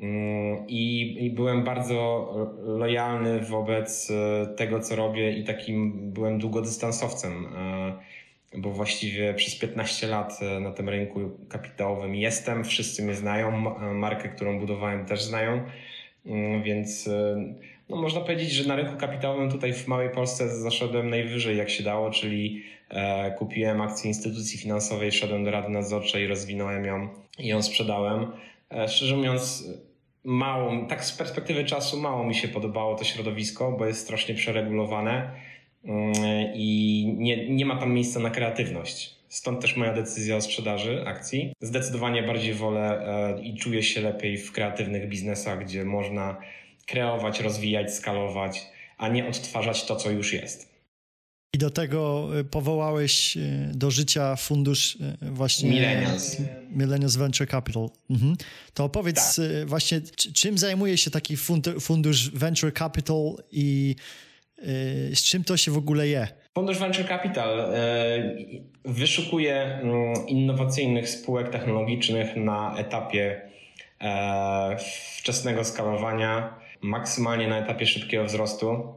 Mm, 0.01 0.67
I, 0.67 1.15
I, 1.25 1.29
byłem 1.29 1.63
bardzo 1.63 2.29
lojalny 2.63 3.39
wobec 3.39 4.11
e, 4.11 4.47
tego, 4.55 4.79
co 4.79 4.95
robię, 4.95 5.31
i 5.31 5.43
takim 5.43 6.11
byłem 6.13 6.39
długodystansowcem, 6.39 7.47
bo 8.57 8.71
właściwie 8.71 9.33
przez 9.33 9.55
15 9.55 10.07
lat 10.07 10.39
na 10.61 10.71
tym 10.71 10.89
rynku 10.89 11.19
kapitałowym 11.49 12.15
jestem, 12.15 12.63
wszyscy 12.63 13.03
mnie 13.03 13.13
znają, 13.13 13.51
markę, 13.93 14.29
którą 14.29 14.59
budowałem, 14.59 15.05
też 15.05 15.23
znają, 15.23 15.63
mm, 16.25 16.63
więc 16.63 17.09
no 17.89 17.97
można 17.97 18.21
powiedzieć, 18.21 18.51
że 18.51 18.67
na 18.67 18.75
rynku 18.75 18.97
kapitałowym 18.97 19.51
tutaj 19.51 19.73
w 19.73 19.87
małej 19.87 20.09
Polsce 20.09 20.49
zaszedłem 20.49 21.09
najwyżej 21.09 21.57
jak 21.57 21.69
się 21.69 21.83
dało, 21.83 22.11
czyli 22.11 22.63
e, 22.89 23.31
kupiłem 23.31 23.81
akcję 23.81 24.07
instytucji 24.07 24.59
finansowej, 24.59 25.11
szedłem 25.11 25.43
do 25.43 25.51
rady 25.51 25.69
nadzorczej, 25.69 26.27
rozwinąłem 26.27 26.85
ją 26.85 27.09
i 27.39 27.47
ją 27.47 27.61
sprzedałem. 27.61 28.31
E, 28.71 28.87
szczerze 28.87 29.15
mówiąc, 29.15 29.69
mało, 30.23 30.85
tak 30.89 31.05
z 31.05 31.17
perspektywy 31.17 31.65
czasu 31.65 32.01
mało 32.01 32.23
mi 32.23 32.35
się 32.35 32.47
podobało 32.47 32.95
to 32.95 33.03
środowisko, 33.03 33.71
bo 33.71 33.85
jest 33.85 34.01
strasznie 34.01 34.35
przeregulowane 34.35 35.31
mm, 35.85 36.13
i 36.53 37.13
nie, 37.17 37.49
nie 37.49 37.65
ma 37.65 37.75
tam 37.75 37.93
miejsca 37.93 38.19
na 38.19 38.29
kreatywność. 38.29 39.19
Stąd 39.27 39.61
też 39.61 39.75
moja 39.75 39.93
decyzja 39.93 40.35
o 40.35 40.41
sprzedaży 40.41 41.03
akcji. 41.07 41.53
Zdecydowanie 41.61 42.23
bardziej 42.23 42.53
wolę 42.53 43.07
e, 43.37 43.41
i 43.41 43.55
czuję 43.55 43.83
się 43.83 44.01
lepiej 44.01 44.37
w 44.37 44.51
kreatywnych 44.51 45.09
biznesach, 45.09 45.65
gdzie 45.65 45.85
można 45.85 46.37
kreować, 46.89 47.39
rozwijać, 47.39 47.93
skalować, 47.93 48.67
a 48.97 49.07
nie 49.07 49.27
odtwarzać 49.27 49.85
to, 49.85 49.95
co 49.95 50.11
już 50.11 50.33
jest. 50.33 50.69
I 51.53 51.57
do 51.57 51.69
tego 51.69 52.29
y, 52.39 52.43
powołałeś 52.43 53.37
y, 53.37 53.71
do 53.73 53.91
życia 53.91 54.35
fundusz 54.35 54.95
y, 54.95 55.17
właśnie 55.21 55.69
Millennials, 55.69 56.37
Millennials 56.71 57.15
Venture 57.15 57.47
Capital. 57.47 57.89
Mhm. 58.09 58.35
To 58.73 58.83
opowiedz 58.83 59.35
tak. 59.35 59.45
właśnie, 59.65 60.01
czym 60.35 60.57
zajmuje 60.57 60.97
się 60.97 61.11
taki 61.11 61.37
fundusz 61.79 62.31
Venture 62.31 62.73
Capital 62.73 63.35
i 63.51 63.95
z 65.13 65.23
czym 65.23 65.43
to 65.43 65.57
się 65.57 65.71
w 65.71 65.77
ogóle 65.77 66.07
je? 66.07 66.27
Fundusz 66.55 66.77
Venture 66.77 67.07
Capital 67.07 67.73
wyszukuje 68.85 69.63
mm, 69.63 70.27
innowacyjnych 70.27 71.09
spółek 71.09 71.49
technologicznych 71.49 72.35
na 72.35 72.77
etapie 72.77 73.41
e, 74.01 74.77
wczesnego 75.17 75.63
skalowania 75.63 76.59
maksymalnie 76.81 77.47
na 77.47 77.57
etapie 77.57 77.85
szybkiego 77.85 78.25
wzrostu, 78.25 78.93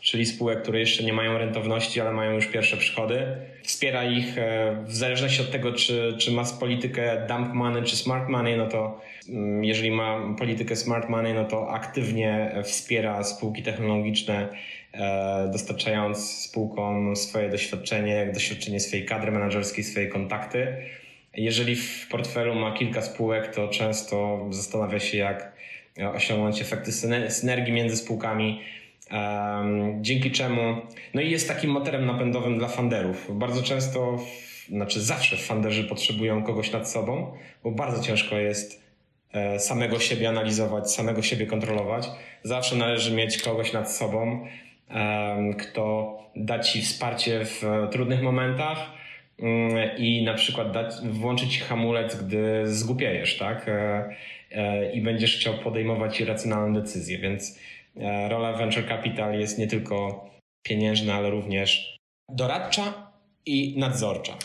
czyli 0.00 0.26
spółek, 0.26 0.62
które 0.62 0.80
jeszcze 0.80 1.04
nie 1.04 1.12
mają 1.12 1.38
rentowności, 1.38 2.00
ale 2.00 2.12
mają 2.12 2.32
już 2.32 2.46
pierwsze 2.46 2.76
przychody. 2.76 3.26
Wspiera 3.62 4.04
ich 4.04 4.38
e, 4.38 4.76
w 4.86 4.94
zależności 4.94 5.42
od 5.42 5.50
tego, 5.50 5.72
czy, 5.72 6.16
czy 6.18 6.32
ma 6.32 6.44
politykę 6.60 7.26
dump 7.28 7.52
money 7.52 7.82
czy 7.82 7.96
smart 7.96 8.28
money, 8.28 8.56
no 8.56 8.66
to 8.66 9.00
mm, 9.28 9.64
jeżeli 9.64 9.90
ma 9.90 10.34
politykę 10.38 10.76
smart 10.76 11.08
money, 11.08 11.34
no 11.34 11.44
to 11.44 11.70
aktywnie 11.70 12.54
wspiera 12.64 13.24
spółki 13.24 13.62
technologiczne, 13.62 14.48
e, 14.92 15.48
dostarczając 15.52 16.30
spółkom 16.30 17.16
swoje 17.16 17.50
doświadczenie, 17.50 18.30
doświadczenie 18.34 18.80
swojej 18.80 19.06
kadry 19.06 19.32
menedżerskiej, 19.32 19.84
swoje 19.84 20.06
kontakty. 20.06 20.76
Jeżeli 21.34 21.76
w 21.76 22.08
portfelu 22.10 22.54
ma 22.54 22.72
kilka 22.72 23.02
spółek, 23.02 23.54
to 23.54 23.68
często 23.68 24.46
zastanawia 24.50 25.00
się, 25.00 25.18
jak 25.18 25.55
osiągnąć 26.14 26.62
efekty 26.62 26.92
synergii 27.28 27.72
między 27.72 27.96
spółkami, 27.96 28.60
dzięki 30.00 30.30
czemu, 30.30 30.76
no 31.14 31.20
i 31.20 31.30
jest 31.30 31.48
takim 31.48 31.70
motorem 31.70 32.06
napędowym 32.06 32.58
dla 32.58 32.68
funderów. 32.68 33.38
Bardzo 33.38 33.62
często, 33.62 34.18
znaczy 34.68 35.00
zawsze 35.00 35.36
funderzy 35.36 35.84
potrzebują 35.84 36.42
kogoś 36.42 36.72
nad 36.72 36.90
sobą, 36.90 37.32
bo 37.64 37.70
bardzo 37.70 38.02
ciężko 38.02 38.36
jest 38.36 38.82
e, 39.32 39.60
samego 39.60 39.98
siebie 39.98 40.28
analizować, 40.28 40.92
samego 40.92 41.22
siebie 41.22 41.46
kontrolować. 41.46 42.08
Zawsze 42.42 42.76
należy 42.76 43.14
mieć 43.14 43.42
kogoś 43.42 43.72
nad 43.72 43.92
sobą, 43.92 44.46
kto 45.58 46.16
da 46.36 46.58
ci 46.58 46.82
wsparcie 46.82 47.44
w 47.44 47.62
trudnych 47.90 48.22
momentach, 48.22 48.78
mm, 49.38 49.96
i 49.98 50.24
na 50.24 50.34
przykład 50.34 50.72
dać, 50.72 50.94
włączyć 51.02 51.62
hamulec, 51.62 52.16
gdy 52.16 52.62
zgupiejesz, 52.64 53.38
tak? 53.38 53.66
E, 54.50 54.92
i 54.92 55.00
będziesz 55.00 55.36
chciał 55.36 55.58
podejmować 55.58 56.20
racjonalne 56.20 56.80
decyzje. 56.80 57.18
Więc 57.18 57.58
e, 57.96 58.28
rola 58.28 58.52
venture 58.52 58.88
capital 58.88 59.40
jest 59.40 59.58
nie 59.58 59.66
tylko 59.66 60.26
pieniężna, 60.62 61.14
ale 61.14 61.30
również 61.30 61.96
doradcza 62.28 63.12
i 63.46 63.78
nadzorcza. 63.78 64.38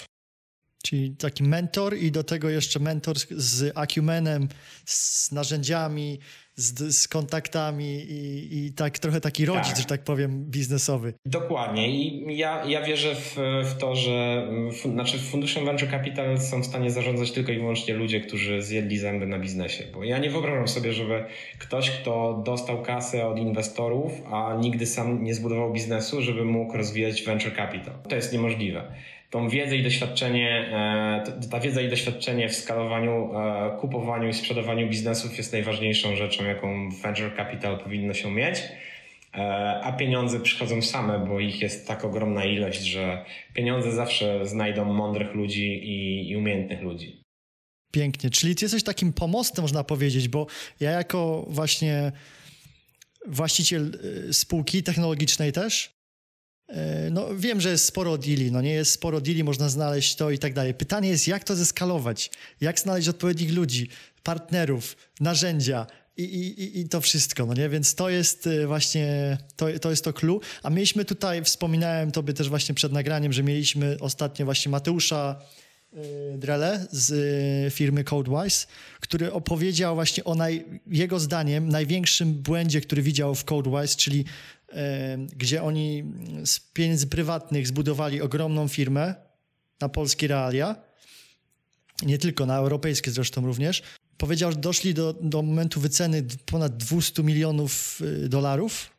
Czyli 0.83 1.15
taki 1.15 1.43
mentor 1.43 1.97
i 1.97 2.11
do 2.11 2.23
tego 2.23 2.49
jeszcze 2.49 2.79
mentor 2.79 3.15
z 3.29 3.77
acumenem, 3.77 4.47
z 4.85 5.31
narzędziami, 5.31 6.19
z, 6.61 6.95
z 6.95 7.07
kontaktami 7.07 7.85
i, 7.85 8.65
i, 8.65 8.73
tak 8.73 8.99
trochę 8.99 9.21
taki 9.21 9.45
rodzic, 9.45 9.67
tak. 9.67 9.77
że 9.77 9.85
tak 9.85 10.03
powiem, 10.03 10.45
biznesowy. 10.45 11.13
Dokładnie 11.25 11.89
i 11.89 12.37
ja, 12.37 12.65
ja 12.65 12.81
wierzę 12.81 13.15
w, 13.15 13.37
w 13.63 13.77
to, 13.77 13.95
że 13.95 14.47
w, 14.71 14.91
znaczy 14.91 15.19
funduszem 15.19 15.65
Venture 15.65 15.89
Capital 15.89 16.39
są 16.39 16.61
w 16.61 16.65
stanie 16.65 16.91
zarządzać 16.91 17.31
tylko 17.31 17.51
i 17.51 17.57
wyłącznie 17.57 17.93
ludzie, 17.93 18.21
którzy 18.21 18.61
zjedli 18.61 18.97
zęby 18.97 19.27
na 19.27 19.39
biznesie, 19.39 19.83
bo 19.93 20.03
ja 20.03 20.17
nie 20.17 20.29
wyobrażam 20.29 20.67
sobie, 20.67 20.93
żeby 20.93 21.25
ktoś, 21.59 21.91
kto 21.91 22.41
dostał 22.45 22.83
kasę 22.83 23.27
od 23.27 23.37
inwestorów, 23.37 24.11
a 24.31 24.57
nigdy 24.61 24.85
sam 24.85 25.23
nie 25.23 25.35
zbudował 25.35 25.73
biznesu, 25.73 26.21
żeby 26.21 26.45
mógł 26.45 26.77
rozwijać 26.77 27.23
Venture 27.23 27.55
Capital. 27.55 27.93
To 28.09 28.15
jest 28.15 28.33
niemożliwe 28.33 28.91
tą 29.31 29.49
wiedzę 29.49 29.77
i 29.77 29.83
doświadczenie, 29.83 30.49
e, 30.49 31.49
ta 31.51 31.59
wiedza 31.59 31.81
i 31.81 31.89
doświadczenie 31.89 32.49
w 32.49 32.55
skalowaniu, 32.55 33.31
e, 33.35 33.77
kupowaniu 33.79 34.29
i 34.29 34.33
sprzedawaniu 34.33 34.89
biznesów 34.89 35.37
jest 35.37 35.53
najważniejszą 35.53 36.15
rzeczą, 36.15 36.45
jaką 36.45 36.89
venture 36.89 37.35
capital 37.35 37.79
powinno 37.79 38.13
się 38.13 38.31
mieć. 38.31 38.59
E, 39.33 39.39
a 39.83 39.91
pieniądze 39.91 40.39
przychodzą 40.39 40.81
same, 40.81 41.19
bo 41.19 41.39
ich 41.39 41.61
jest 41.61 41.87
tak 41.87 42.05
ogromna 42.05 42.45
ilość, 42.45 42.81
że 42.81 43.25
pieniądze 43.53 43.91
zawsze 43.91 44.47
znajdą 44.47 44.85
mądrych 44.85 45.33
ludzi 45.33 45.67
i, 45.67 46.29
i 46.29 46.37
umiejętnych 46.37 46.81
ludzi. 46.81 47.21
Pięknie, 47.91 48.29
czyli 48.29 48.55
ty 48.55 48.65
jesteś 48.65 48.83
takim 48.83 49.13
pomostem, 49.13 49.61
można 49.61 49.83
powiedzieć, 49.83 50.27
bo 50.27 50.47
ja 50.79 50.91
jako 50.91 51.45
właśnie 51.49 52.11
właściciel 53.27 53.99
spółki 54.31 54.83
technologicznej 54.83 55.51
też, 55.51 56.00
no, 57.11 57.35
wiem, 57.35 57.61
że 57.61 57.69
jest 57.69 57.85
sporo 57.85 58.17
deali, 58.17 58.51
no 58.51 58.61
nie 58.61 58.73
jest 58.73 58.91
sporo 58.91 59.21
deali, 59.21 59.43
można 59.43 59.69
znaleźć 59.69 60.15
to 60.15 60.31
i 60.31 60.39
tak 60.39 60.53
dalej. 60.53 60.73
Pytanie 60.73 61.09
jest, 61.09 61.27
jak 61.27 61.43
to 61.43 61.55
zeskalować? 61.55 62.31
Jak 62.61 62.79
znaleźć 62.79 63.07
odpowiednich 63.07 63.53
ludzi, 63.53 63.89
partnerów, 64.23 64.97
narzędzia 65.19 65.87
i, 66.17 66.23
i, 66.23 66.79
i 66.79 66.89
to 66.89 67.01
wszystko, 67.01 67.45
no 67.45 67.53
nie? 67.53 67.69
Więc 67.69 67.95
to 67.95 68.09
jest 68.09 68.47
e, 68.47 68.67
właśnie, 68.67 69.37
to, 69.55 69.65
to 69.81 69.89
jest 69.89 70.03
to 70.03 70.13
clue. 70.13 70.39
A 70.63 70.69
mieliśmy 70.69 71.05
tutaj, 71.05 71.43
wspominałem 71.43 72.11
tobie 72.11 72.33
też 72.33 72.49
właśnie 72.49 72.75
przed 72.75 72.91
nagraniem, 72.91 73.33
że 73.33 73.43
mieliśmy 73.43 73.97
ostatnio 73.99 74.45
właśnie 74.45 74.71
Mateusza 74.71 75.39
e, 75.39 75.60
Drele 76.37 76.87
z 76.91 77.73
firmy 77.73 78.03
CodeWise, 78.03 78.67
który 78.99 79.33
opowiedział 79.33 79.95
właśnie 79.95 80.23
o 80.23 80.35
naj, 80.35 80.65
jego 80.87 81.19
zdaniem 81.19 81.69
największym 81.69 82.33
błędzie, 82.33 82.81
który 82.81 83.01
widział 83.01 83.35
w 83.35 83.43
CodeWise, 83.43 83.95
czyli 83.95 84.25
gdzie 85.35 85.63
oni 85.63 86.03
z 86.45 86.59
pieniędzy 86.59 87.07
prywatnych 87.07 87.67
zbudowali 87.67 88.21
ogromną 88.21 88.67
firmę 88.67 89.15
na 89.81 89.89
polskie 89.89 90.27
realia, 90.27 90.75
nie 92.05 92.17
tylko 92.17 92.45
na 92.45 92.57
europejskie 92.57 93.11
zresztą 93.11 93.45
również. 93.45 93.83
Powiedział, 94.17 94.51
że 94.51 94.57
doszli 94.57 94.93
do, 94.93 95.13
do 95.13 95.41
momentu 95.41 95.79
wyceny 95.79 96.23
ponad 96.45 96.77
200 96.77 97.23
milionów 97.23 98.01
y, 98.01 98.29
dolarów. 98.29 98.89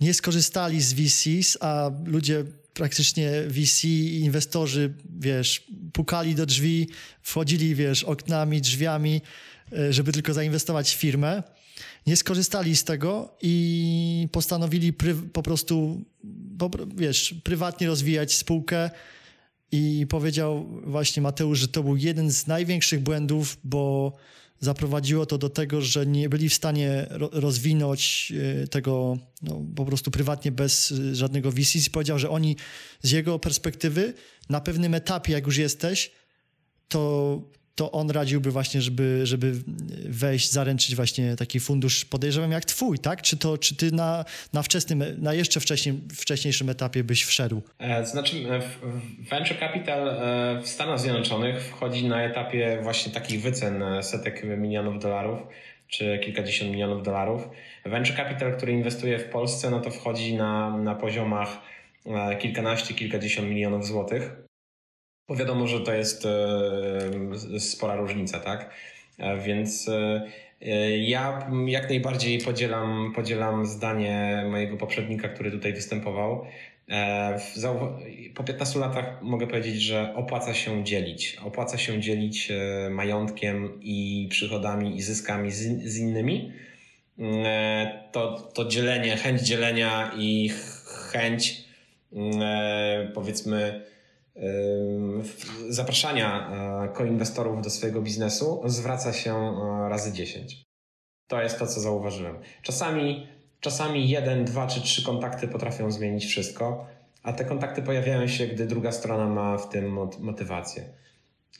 Nie 0.00 0.14
skorzystali 0.14 0.80
z 0.80 0.92
VCs, 0.92 1.58
a 1.60 1.90
ludzie 2.04 2.44
praktycznie 2.74 3.30
VC, 3.48 3.84
inwestorzy, 4.08 4.94
wiesz, 5.20 5.66
pukali 5.92 6.34
do 6.34 6.46
drzwi, 6.46 6.88
wchodzili, 7.22 7.74
wiesz, 7.74 8.04
oknami, 8.04 8.60
drzwiami, 8.60 9.20
y, 9.72 9.92
żeby 9.92 10.12
tylko 10.12 10.34
zainwestować 10.34 10.94
w 10.94 10.98
firmę 10.98 11.42
nie 12.06 12.16
skorzystali 12.16 12.76
z 12.76 12.84
tego 12.84 13.36
i 13.42 14.28
postanowili 14.32 14.92
po 15.32 15.42
prostu, 15.42 16.04
wiesz, 16.96 17.34
prywatnie 17.44 17.86
rozwijać 17.86 18.34
spółkę. 18.34 18.90
I 19.72 20.06
powiedział 20.08 20.66
właśnie 20.86 21.22
Mateusz, 21.22 21.58
że 21.58 21.68
to 21.68 21.82
był 21.82 21.96
jeden 21.96 22.30
z 22.30 22.46
największych 22.46 23.00
błędów, 23.00 23.58
bo 23.64 24.12
zaprowadziło 24.60 25.26
to 25.26 25.38
do 25.38 25.50
tego, 25.50 25.80
że 25.80 26.06
nie 26.06 26.28
byli 26.28 26.48
w 26.48 26.54
stanie 26.54 27.06
rozwinąć 27.10 28.32
e, 28.62 28.68
tego 28.68 29.18
no, 29.42 29.62
po 29.76 29.84
prostu 29.84 30.10
prywatnie 30.10 30.52
bez 30.52 30.92
e, 30.92 31.14
żadnego 31.14 31.52
VC. 31.52 31.90
Powiedział, 31.92 32.18
że 32.18 32.30
oni 32.30 32.56
z 33.02 33.10
jego 33.10 33.38
perspektywy 33.38 34.14
na 34.48 34.60
pewnym 34.60 34.94
etapie, 34.94 35.32
jak 35.32 35.46
już 35.46 35.56
jesteś, 35.56 36.10
to 36.88 37.42
to 37.74 37.92
on 37.92 38.10
radziłby 38.10 38.50
właśnie, 38.50 38.82
żeby, 38.82 39.20
żeby 39.26 39.52
wejść, 40.08 40.52
zaręczyć 40.52 40.96
właśnie 40.96 41.36
taki 41.36 41.60
fundusz, 41.60 42.04
podejrzewam 42.04 42.52
jak 42.52 42.64
twój, 42.64 42.98
tak? 42.98 43.22
Czy, 43.22 43.36
to, 43.36 43.58
czy 43.58 43.76
ty 43.76 43.92
na, 43.92 44.24
na 44.52 44.62
wczesnym, 44.62 45.04
na 45.18 45.34
jeszcze 45.34 45.60
wcześniej, 45.60 46.00
wcześniejszym 46.12 46.70
etapie 46.70 47.04
byś 47.04 47.24
wszedł? 47.24 47.62
E, 47.78 48.06
znaczy 48.06 48.36
e, 48.36 48.60
Venture 49.30 49.58
Capital 49.58 50.08
e, 50.08 50.60
w 50.62 50.68
Stanach 50.68 51.00
Zjednoczonych 51.00 51.62
wchodzi 51.62 52.08
na 52.08 52.22
etapie 52.22 52.78
właśnie 52.82 53.12
takich 53.12 53.42
wycen 53.42 53.84
setek 54.02 54.44
milionów 54.44 55.02
dolarów, 55.02 55.40
czy 55.88 56.18
kilkadziesiąt 56.24 56.70
milionów 56.70 57.02
dolarów. 57.02 57.48
Venture 57.84 58.16
Capital, 58.16 58.56
który 58.56 58.72
inwestuje 58.72 59.18
w 59.18 59.24
Polsce, 59.24 59.70
no 59.70 59.80
to 59.80 59.90
wchodzi 59.90 60.34
na, 60.34 60.76
na 60.76 60.94
poziomach 60.94 61.58
kilkanaście, 62.38 62.94
kilkadziesiąt 62.94 63.48
milionów 63.48 63.86
złotych. 63.86 64.43
Bo 65.28 65.36
wiadomo, 65.36 65.66
że 65.66 65.80
to 65.80 65.94
jest 65.94 66.26
e, 67.54 67.60
spora 67.60 67.96
różnica, 67.96 68.40
tak? 68.40 68.70
E, 69.18 69.38
więc 69.38 69.88
e, 69.88 70.28
ja 70.98 71.48
jak 71.66 71.88
najbardziej 71.88 72.40
podzielam, 72.40 73.12
podzielam 73.16 73.66
zdanie 73.66 74.44
mojego 74.50 74.76
poprzednika, 74.76 75.28
który 75.28 75.50
tutaj 75.50 75.72
występował. 75.72 76.44
Po 78.34 78.44
15 78.44 78.78
latach 78.78 79.22
mogę 79.22 79.46
powiedzieć, 79.46 79.82
że 79.82 80.14
opłaca 80.14 80.54
się 80.54 80.84
dzielić. 80.84 81.36
Opłaca 81.44 81.78
się 81.78 82.00
dzielić 82.00 82.52
majątkiem 82.90 83.80
i 83.82 84.28
przychodami 84.30 84.96
i 84.96 85.02
zyskami 85.02 85.50
z, 85.50 85.98
innymi. 85.98 86.52
To, 88.12 88.50
to 88.54 88.64
dzielenie, 88.64 89.16
chęć 89.16 89.40
dzielenia 89.40 90.12
i 90.16 90.50
chęć 91.12 91.64
powiedzmy 93.14 93.84
zapraszania 95.68 96.50
e, 96.84 96.88
koinwestorów 96.88 97.62
do 97.62 97.70
swojego 97.70 98.02
biznesu 98.02 98.62
zwraca 98.64 99.12
się 99.12 99.34
e, 99.34 99.88
razy 99.88 100.12
10. 100.12 100.64
To 101.28 101.42
jest 101.42 101.58
to, 101.58 101.66
co 101.66 101.80
zauważyłem. 101.80 102.36
Czasami, 102.62 103.26
czasami 103.60 104.08
jeden, 104.08 104.44
dwa 104.44 104.66
czy 104.66 104.80
trzy 104.80 105.04
kontakty 105.04 105.48
potrafią 105.48 105.90
zmienić 105.90 106.24
wszystko, 106.24 106.86
a 107.22 107.32
te 107.32 107.44
kontakty 107.44 107.82
pojawiają 107.82 108.26
się, 108.26 108.46
gdy 108.46 108.66
druga 108.66 108.92
strona 108.92 109.28
ma 109.28 109.58
w 109.58 109.68
tym 109.68 109.98
motywację. 110.20 110.84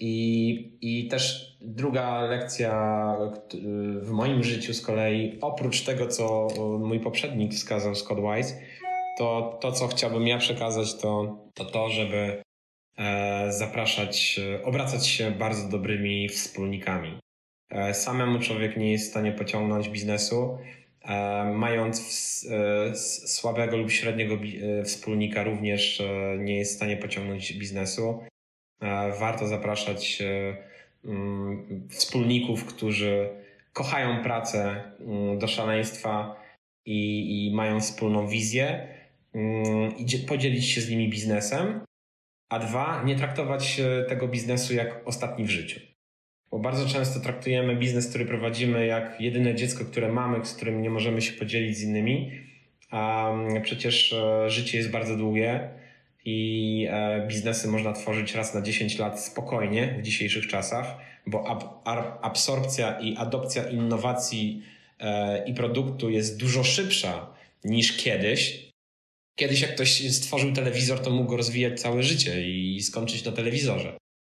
I, 0.00 0.78
I 0.80 1.08
też 1.08 1.56
druga 1.60 2.20
lekcja 2.20 3.16
w 4.00 4.10
moim 4.10 4.42
życiu 4.42 4.74
z 4.74 4.80
kolei, 4.80 5.38
oprócz 5.40 5.82
tego, 5.82 6.06
co 6.06 6.48
mój 6.78 7.00
poprzednik 7.00 7.54
wskazał, 7.54 7.94
Scott 7.94 8.18
Wise, 8.20 8.54
to 9.18 9.58
to, 9.62 9.72
co 9.72 9.88
chciałbym 9.88 10.26
ja 10.26 10.38
przekazać, 10.38 10.94
to 10.94 11.38
to, 11.54 11.64
to 11.64 11.88
żeby 11.88 12.43
zapraszać, 13.48 14.40
e, 14.54 14.62
obracać 14.62 15.06
się 15.06 15.30
bardzo 15.30 15.68
dobrymi 15.68 16.28
wspólnikami. 16.28 17.18
E, 17.70 17.94
samemu 17.94 18.38
człowiek 18.38 18.76
nie 18.76 18.92
jest 18.92 19.06
w 19.06 19.10
stanie 19.10 19.32
pociągnąć 19.32 19.88
biznesu, 19.88 20.58
mając 21.54 22.00
słabego 23.26 23.76
lub 23.76 23.90
średniego 23.90 24.38
wspólnika 24.84 25.42
również 25.42 26.02
nie 26.38 26.56
jest 26.58 26.72
w 26.72 26.76
stanie 26.76 26.96
pociągnąć 26.96 27.52
biznesu. 27.52 28.24
Warto 29.20 29.46
zapraszać 29.46 30.22
mm, 31.04 31.88
wspólników, 31.90 32.64
którzy 32.64 33.28
kochają 33.72 34.22
pracę 34.22 34.82
mm, 35.00 35.38
do 35.38 35.46
szaleństwa 35.46 36.40
i, 36.86 37.46
i 37.46 37.54
mają 37.54 37.80
wspólną 37.80 38.28
wizję 38.28 38.88
mm, 39.34 39.96
i 39.96 40.18
podzielić 40.18 40.66
się 40.66 40.80
z 40.80 40.90
nimi 40.90 41.08
biznesem 41.08 41.80
a 42.48 42.58
dwa, 42.58 43.02
nie 43.04 43.16
traktować 43.16 43.80
tego 44.08 44.28
biznesu 44.28 44.74
jak 44.74 45.02
ostatni 45.04 45.44
w 45.44 45.50
życiu. 45.50 45.80
Bo 46.50 46.58
bardzo 46.58 46.86
często 46.88 47.20
traktujemy 47.20 47.76
biznes, 47.76 48.08
który 48.08 48.24
prowadzimy, 48.24 48.86
jak 48.86 49.20
jedyne 49.20 49.54
dziecko, 49.54 49.84
które 49.84 50.08
mamy, 50.12 50.46
z 50.46 50.54
którym 50.54 50.82
nie 50.82 50.90
możemy 50.90 51.22
się 51.22 51.32
podzielić 51.32 51.76
z 51.76 51.82
innymi. 51.82 52.30
A 52.90 53.30
mm, 53.30 53.62
przecież 53.62 54.12
e, 54.12 54.50
życie 54.50 54.78
jest 54.78 54.90
bardzo 54.90 55.16
długie 55.16 55.68
i 56.24 56.88
e, 56.90 57.26
biznesy 57.28 57.68
można 57.68 57.92
tworzyć 57.92 58.34
raz 58.34 58.54
na 58.54 58.62
10 58.62 58.98
lat 58.98 59.20
spokojnie 59.20 59.96
w 59.98 60.02
dzisiejszych 60.02 60.46
czasach, 60.46 60.96
bo 61.26 61.64
absorpcja 62.22 63.00
i 63.00 63.16
adopcja 63.16 63.70
innowacji 63.70 64.62
e, 65.00 65.44
i 65.46 65.54
produktu 65.54 66.10
jest 66.10 66.40
dużo 66.40 66.64
szybsza 66.64 67.26
niż 67.64 67.96
kiedyś. 67.96 68.63
Kiedyś 69.36 69.60
jak 69.60 69.74
ktoś 69.74 70.10
stworzył 70.10 70.52
telewizor, 70.52 71.00
to 71.00 71.10
mógł 71.10 71.30
go 71.30 71.36
rozwijać 71.36 71.80
całe 71.80 72.02
życie 72.02 72.50
i 72.50 72.82
skończyć 72.82 73.24
na 73.24 73.32
telewizorze. 73.32 73.96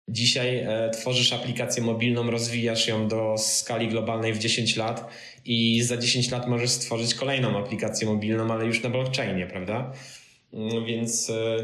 Dzisiaj 0.10 0.58
e, 0.58 0.90
tworzysz 0.94 1.34
aplikację 1.34 1.84
mobilną, 1.84 2.32
rozwijasz 2.32 2.88
ją 2.88 3.08
do 3.08 3.36
skali 3.38 3.88
globalnej 3.88 4.34
w 4.34 4.38
10 4.38 4.76
lat 4.76 5.10
i 5.46 5.82
za 5.82 5.98
10 5.98 6.32
lat 6.32 6.48
możesz 6.48 6.70
stworzyć 6.70 7.14
kolejną 7.14 7.58
aplikację 7.58 8.08
mobilną, 8.08 8.54
ale 8.54 8.66
już 8.66 8.84
na 8.84 8.90
blockchainie, 8.90 9.48
prawda? 9.48 9.94
Mm, 10.54 10.86
więc 10.86 11.30
e, 11.30 11.58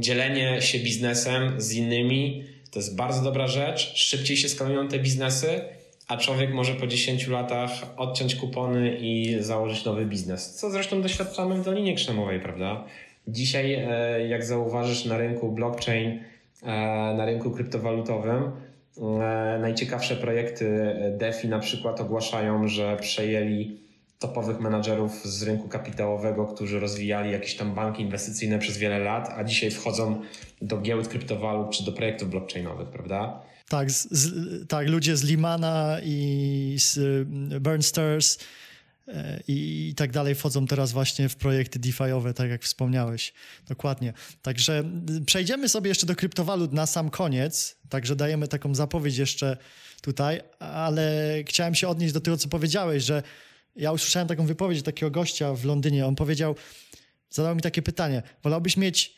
dzielenie 0.00 0.62
się 0.62 0.78
biznesem 0.78 1.60
z 1.60 1.72
innymi 1.72 2.44
to 2.70 2.78
jest 2.78 2.96
bardzo 2.96 3.22
dobra 3.22 3.48
rzecz. 3.48 3.92
Szybciej 3.94 4.36
się 4.36 4.48
skalują 4.48 4.88
te 4.88 4.98
biznesy 4.98 5.60
a 6.08 6.16
człowiek 6.16 6.54
może 6.54 6.74
po 6.74 6.86
10 6.86 7.26
latach 7.26 7.70
odciąć 7.96 8.34
kupony 8.34 8.96
i 9.00 9.36
założyć 9.40 9.84
nowy 9.84 10.06
biznes. 10.06 10.54
Co 10.54 10.70
zresztą 10.70 11.02
doświadczamy 11.02 11.54
w 11.54 11.64
Dolinie 11.64 11.94
Krzemowej, 11.94 12.40
prawda? 12.40 12.84
Dzisiaj, 13.28 13.74
e, 13.74 14.28
jak 14.28 14.44
zauważysz, 14.44 15.04
na 15.04 15.18
rynku 15.18 15.52
blockchain, 15.52 16.20
e, 16.62 16.66
na 17.16 17.24
rynku 17.24 17.50
kryptowalutowym, 17.50 18.42
e, 18.42 19.58
najciekawsze 19.60 20.16
projekty 20.16 20.94
DeFi 21.18 21.48
na 21.48 21.58
przykład 21.58 22.00
ogłaszają, 22.00 22.68
że 22.68 22.96
przejęli 22.96 23.80
topowych 24.18 24.60
menadżerów 24.60 25.24
z 25.24 25.42
rynku 25.42 25.68
kapitałowego, 25.68 26.46
którzy 26.46 26.80
rozwijali 26.80 27.32
jakieś 27.32 27.56
tam 27.56 27.74
banki 27.74 28.02
inwestycyjne 28.02 28.58
przez 28.58 28.78
wiele 28.78 28.98
lat, 28.98 29.34
a 29.36 29.44
dzisiaj 29.44 29.70
wchodzą 29.70 30.20
do 30.62 30.78
giełd 30.78 31.08
kryptowalut 31.08 31.70
czy 31.70 31.84
do 31.84 31.92
projektów 31.92 32.30
blockchainowych, 32.30 32.88
prawda? 32.88 33.42
Tak, 33.68 33.90
z, 33.90 34.08
z, 34.10 34.68
tak, 34.68 34.88
ludzie 34.88 35.16
z 35.16 35.22
Limana 35.22 35.96
i 36.02 36.76
z 36.78 36.96
y, 36.96 37.60
Burnsters 37.60 38.38
e, 39.08 39.40
i, 39.48 39.88
i 39.88 39.94
tak 39.94 40.12
dalej 40.12 40.34
wchodzą 40.34 40.66
teraz 40.66 40.92
właśnie 40.92 41.28
w 41.28 41.36
projekty 41.36 41.78
DeFi'owe, 41.78 42.32
tak 42.32 42.50
jak 42.50 42.62
wspomniałeś. 42.62 43.32
Dokładnie. 43.68 44.12
Także 44.42 44.84
y, 45.20 45.24
przejdziemy 45.24 45.68
sobie 45.68 45.88
jeszcze 45.88 46.06
do 46.06 46.16
kryptowalut 46.16 46.72
na 46.72 46.86
sam 46.86 47.10
koniec, 47.10 47.76
także 47.88 48.16
dajemy 48.16 48.48
taką 48.48 48.74
zapowiedź 48.74 49.16
jeszcze 49.16 49.56
tutaj, 50.00 50.40
ale 50.58 51.34
chciałem 51.46 51.74
się 51.74 51.88
odnieść 51.88 52.14
do 52.14 52.20
tego, 52.20 52.36
co 52.36 52.48
powiedziałeś, 52.48 53.02
że 53.02 53.22
ja 53.76 53.92
usłyszałem 53.92 54.28
taką 54.28 54.46
wypowiedź 54.46 54.82
takiego 54.82 55.10
gościa 55.10 55.54
w 55.54 55.64
Londynie. 55.64 56.06
On 56.06 56.16
powiedział, 56.16 56.54
zadał 57.30 57.56
mi 57.56 57.62
takie 57.62 57.82
pytanie. 57.82 58.22
Wolałbyś 58.42 58.76
mieć 58.76 59.16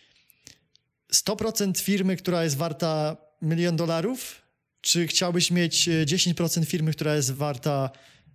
100% 1.12 1.80
firmy, 1.80 2.16
która 2.16 2.44
jest 2.44 2.56
warta 2.56 3.16
milion 3.42 3.76
dolarów, 3.76 4.42
czy 4.80 5.06
chciałbyś 5.06 5.50
mieć 5.50 5.88
10% 5.88 6.64
firmy, 6.64 6.92
która 6.92 7.14
jest 7.14 7.32
warta 7.32 7.90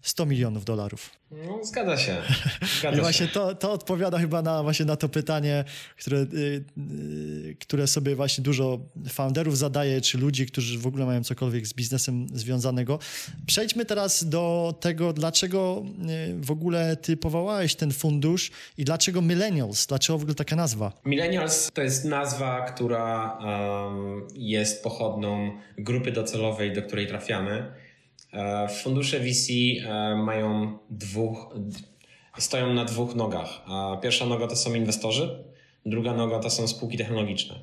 100 0.05 0.25
milionów 0.25 0.65
dolarów. 0.65 1.09
No, 1.31 1.59
zgadza 1.63 1.97
się. 1.97 2.17
Zgadza 2.79 2.97
I 2.97 3.01
właśnie 3.01 3.27
to, 3.27 3.55
to 3.55 3.71
odpowiada 3.71 4.19
chyba 4.19 4.41
na, 4.41 4.63
właśnie 4.63 4.85
na 4.85 4.95
to 4.95 5.09
pytanie, 5.09 5.63
które, 5.99 6.17
y, 6.17 6.63
y, 6.77 7.55
które 7.59 7.87
sobie 7.87 8.15
właśnie 8.15 8.43
dużo 8.43 8.79
founderów 9.09 9.57
zadaje, 9.57 10.01
czy 10.01 10.17
ludzi, 10.17 10.45
którzy 10.45 10.79
w 10.79 10.87
ogóle 10.87 11.05
mają 11.05 11.23
cokolwiek 11.23 11.67
z 11.67 11.73
biznesem 11.73 12.27
związanego. 12.33 12.99
Przejdźmy 13.45 13.85
teraz 13.85 14.29
do 14.29 14.75
tego, 14.79 15.13
dlaczego 15.13 15.83
y, 16.29 16.41
w 16.41 16.51
ogóle 16.51 16.95
ty 16.95 17.17
powołałeś 17.17 17.75
ten 17.75 17.91
fundusz 17.91 18.51
i 18.77 18.85
dlaczego 18.85 19.21
Millennials? 19.21 19.87
Dlaczego 19.87 20.17
w 20.17 20.21
ogóle 20.21 20.35
taka 20.35 20.55
nazwa? 20.55 20.91
Millennials 21.05 21.71
to 21.73 21.81
jest 21.81 22.05
nazwa, 22.05 22.61
która 22.61 23.37
um, 23.37 24.27
jest 24.35 24.83
pochodną 24.83 25.51
grupy 25.77 26.11
docelowej, 26.11 26.73
do 26.73 26.81
której 26.81 27.07
trafiamy. 27.07 27.84
E, 28.35 28.67
fundusze 28.67 29.19
VC 29.19 29.49
e, 29.49 30.15
mają 30.15 30.77
dwóch, 30.89 31.55
stoją 32.37 32.73
na 32.73 32.85
dwóch 32.85 33.15
nogach. 33.15 33.65
Pierwsza 34.01 34.25
noga 34.25 34.47
to 34.47 34.55
są 34.55 34.73
inwestorzy, 34.73 35.43
druga 35.85 36.13
noga 36.13 36.39
to 36.39 36.49
są 36.49 36.67
spółki 36.67 36.97
technologiczne. 36.97 37.55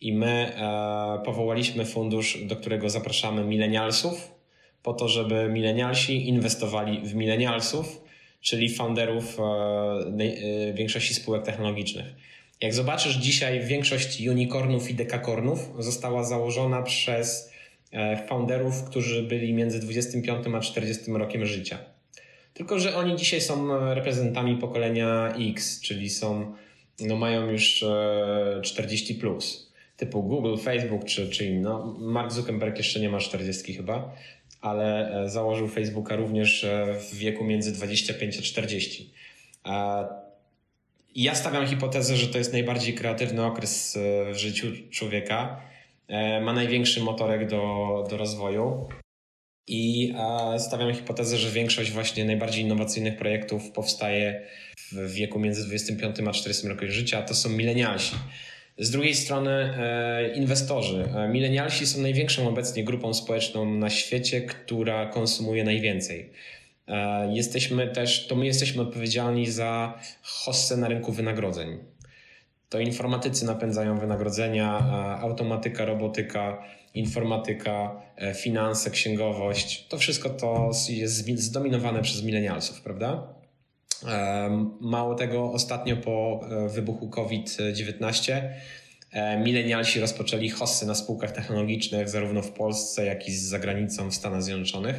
I 0.00 0.12
my 0.12 0.54
e, 0.56 1.22
powołaliśmy 1.24 1.84
fundusz, 1.84 2.38
do 2.44 2.56
którego 2.56 2.90
zapraszamy 2.90 3.44
milenialsów, 3.44 4.34
po 4.82 4.92
to, 4.92 5.08
żeby 5.08 5.48
milenialsi 5.48 6.28
inwestowali 6.28 7.00
w 7.00 7.14
milenialsów, 7.14 8.02
czyli 8.40 8.74
founderów 8.74 9.38
większości 10.74 11.14
spółek 11.14 11.42
technologicznych. 11.42 12.06
Jak 12.60 12.74
zobaczysz 12.74 13.16
dzisiaj, 13.16 13.60
większość 13.60 14.26
unicornów 14.26 14.90
i 14.90 14.94
dekakornów 14.94 15.72
została 15.78 16.24
założona 16.24 16.82
przez 16.82 17.51
E, 17.51 17.51
founderów, 18.28 18.84
którzy 18.84 19.22
byli 19.22 19.54
między 19.54 19.80
25 19.80 20.46
a 20.54 20.60
40 20.60 21.12
rokiem 21.12 21.46
życia. 21.46 21.78
Tylko, 22.54 22.78
że 22.78 22.96
oni 22.96 23.16
dzisiaj 23.16 23.40
są 23.40 23.78
reprezentantami 23.94 24.56
pokolenia 24.56 25.34
X, 25.50 25.80
czyli 25.80 26.10
są, 26.10 26.54
no 27.00 27.16
mają 27.16 27.50
już 27.50 27.84
40 28.62 29.12
e, 29.12 29.16
plus, 29.16 29.72
typu 29.96 30.22
Google, 30.22 30.56
Facebook 30.56 31.04
czy, 31.04 31.30
czy 31.30 31.46
inno. 31.46 31.96
Mark 31.98 32.32
Zuckerberg 32.32 32.78
jeszcze 32.78 33.00
nie 33.00 33.08
ma 33.08 33.18
40 33.18 33.74
chyba, 33.74 34.14
ale 34.60 35.10
e, 35.24 35.28
założył 35.28 35.68
Facebooka 35.68 36.16
również 36.16 36.66
w 37.10 37.14
wieku 37.14 37.44
między 37.44 37.72
25 37.72 38.38
a 38.38 38.42
40. 38.42 39.12
Ja 41.14 41.34
stawiam 41.34 41.66
hipotezę, 41.66 42.16
że 42.16 42.26
to 42.26 42.38
jest 42.38 42.52
najbardziej 42.52 42.94
kreatywny 42.94 43.44
okres 43.44 43.98
w 44.32 44.36
życiu 44.36 44.66
człowieka 44.90 45.60
E, 45.60 45.71
ma 46.42 46.52
największy 46.52 47.00
motorek 47.00 47.48
do, 47.48 48.04
do 48.10 48.16
rozwoju. 48.16 48.88
I 49.66 50.14
stawiam 50.58 50.94
hipotezę, 50.94 51.38
że 51.38 51.50
większość 51.50 51.90
właśnie 51.90 52.24
najbardziej 52.24 52.64
innowacyjnych 52.64 53.16
projektów 53.16 53.70
powstaje 53.70 54.46
w 54.92 55.12
wieku 55.12 55.38
między 55.38 55.66
25 55.66 56.16
a 56.28 56.32
40 56.32 56.68
rokiem 56.68 56.90
życia. 56.90 57.22
To 57.22 57.34
są 57.34 57.48
milenialsi. 57.48 58.16
Z 58.78 58.90
drugiej 58.90 59.14
strony 59.14 59.50
e, 59.50 60.34
inwestorzy. 60.34 61.08
E, 61.16 61.28
milenialsi 61.28 61.86
są 61.86 62.00
największą 62.02 62.48
obecnie 62.48 62.84
grupą 62.84 63.14
społeczną 63.14 63.74
na 63.74 63.90
świecie, 63.90 64.40
która 64.40 65.06
konsumuje 65.06 65.64
najwięcej. 65.64 66.30
Jesteśmy 67.30 67.88
też, 67.88 68.26
to 68.26 68.36
my 68.36 68.46
jesteśmy 68.46 68.82
odpowiedzialni 68.82 69.50
za 69.50 69.98
hossę 70.22 70.76
na 70.76 70.88
rynku 70.88 71.12
wynagrodzeń 71.12 71.78
to 72.72 72.80
informatycy 72.80 73.44
napędzają 73.44 73.98
wynagrodzenia, 73.98 74.78
automatyka, 75.20 75.84
robotyka, 75.84 76.62
informatyka, 76.94 78.02
e, 78.16 78.34
finanse, 78.34 78.90
księgowość. 78.90 79.86
To 79.88 79.98
wszystko 79.98 80.30
to 80.30 80.70
jest 80.88 81.28
zdominowane 81.40 82.02
przez 82.02 82.22
milenialsów, 82.22 82.80
prawda? 82.80 83.34
E, 84.08 84.66
mało 84.80 85.14
tego, 85.14 85.52
ostatnio 85.52 85.96
po 85.96 86.40
e, 86.50 86.68
wybuchu 86.68 87.08
COVID-19 87.08 88.42
milenialsi 89.44 90.00
rozpoczęli 90.00 90.48
hossy 90.48 90.86
na 90.86 90.94
spółkach 90.94 91.32
technologicznych 91.32 92.08
zarówno 92.08 92.42
w 92.42 92.50
Polsce, 92.50 93.04
jak 93.04 93.28
i 93.28 93.36
za 93.36 93.58
granicą 93.58 94.10
w 94.10 94.14
Stanach 94.14 94.42
Zjednoczonych, 94.42 94.96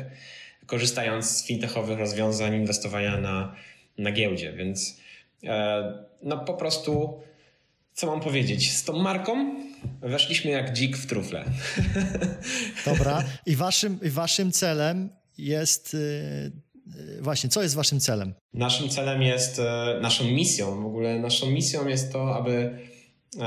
korzystając 0.66 1.26
z 1.26 1.48
fintechowych 1.48 2.00
rozwiązań 2.00 2.56
inwestowania 2.56 3.18
na, 3.18 3.56
na 3.98 4.12
giełdzie. 4.12 4.54
Więc 4.54 4.98
no 6.24 6.38
po 6.38 6.54
prostu 6.54 7.22
co 7.94 8.08
mam 8.08 8.20
powiedzieć? 8.20 8.72
Z 8.72 8.84
tą 8.84 9.00
marką 9.00 9.56
weszliśmy 10.02 10.52
jak 10.52 10.74
dzik 10.74 10.98
w 10.98 11.08
trufle. 11.08 11.46
Dobra. 12.86 13.24
I 13.46 13.56
waszym, 13.56 14.00
waszym 14.04 14.52
celem 14.52 15.10
jest. 15.38 15.94
Yy, 15.94 17.22
właśnie, 17.22 17.50
co 17.50 17.62
jest 17.62 17.76
waszym 17.76 18.00
celem? 18.00 18.34
Naszym 18.54 18.90
celem 18.90 19.22
jest, 19.22 19.58
yy, 19.58 20.02
naszą 20.02 20.24
misją, 20.24 20.84
w 20.84 20.86
ogóle 20.86 21.20
naszą 21.20 21.52
misją 21.52 21.88
jest 21.88 22.12
to, 22.12 22.36
aby 22.36 22.80
yy, 23.36 23.42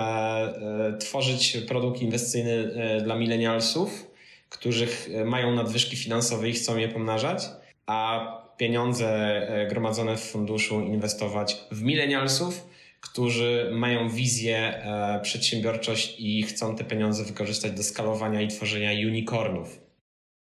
tworzyć 0.98 1.56
produkt 1.68 2.02
inwestycyjny 2.02 2.70
dla 3.04 3.16
milenialsów, 3.16 4.06
którzy 4.48 4.88
mają 5.24 5.54
nadwyżki 5.54 5.96
finansowe 5.96 6.48
i 6.48 6.52
chcą 6.52 6.76
je 6.76 6.88
pomnażać, 6.88 7.42
a 7.86 8.26
pieniądze 8.56 9.40
gromadzone 9.70 10.16
w 10.16 10.20
funduszu 10.20 10.80
inwestować 10.80 11.56
w 11.70 11.82
milenialsów, 11.82 12.66
którzy 13.08 13.70
mają 13.72 14.08
wizję, 14.08 14.56
e, 14.58 15.20
przedsiębiorczość 15.22 16.14
i 16.18 16.42
chcą 16.42 16.76
te 16.76 16.84
pieniądze 16.84 17.24
wykorzystać 17.24 17.72
do 17.72 17.82
skalowania 17.82 18.42
i 18.42 18.48
tworzenia 18.48 18.90
unicornów, 19.08 19.80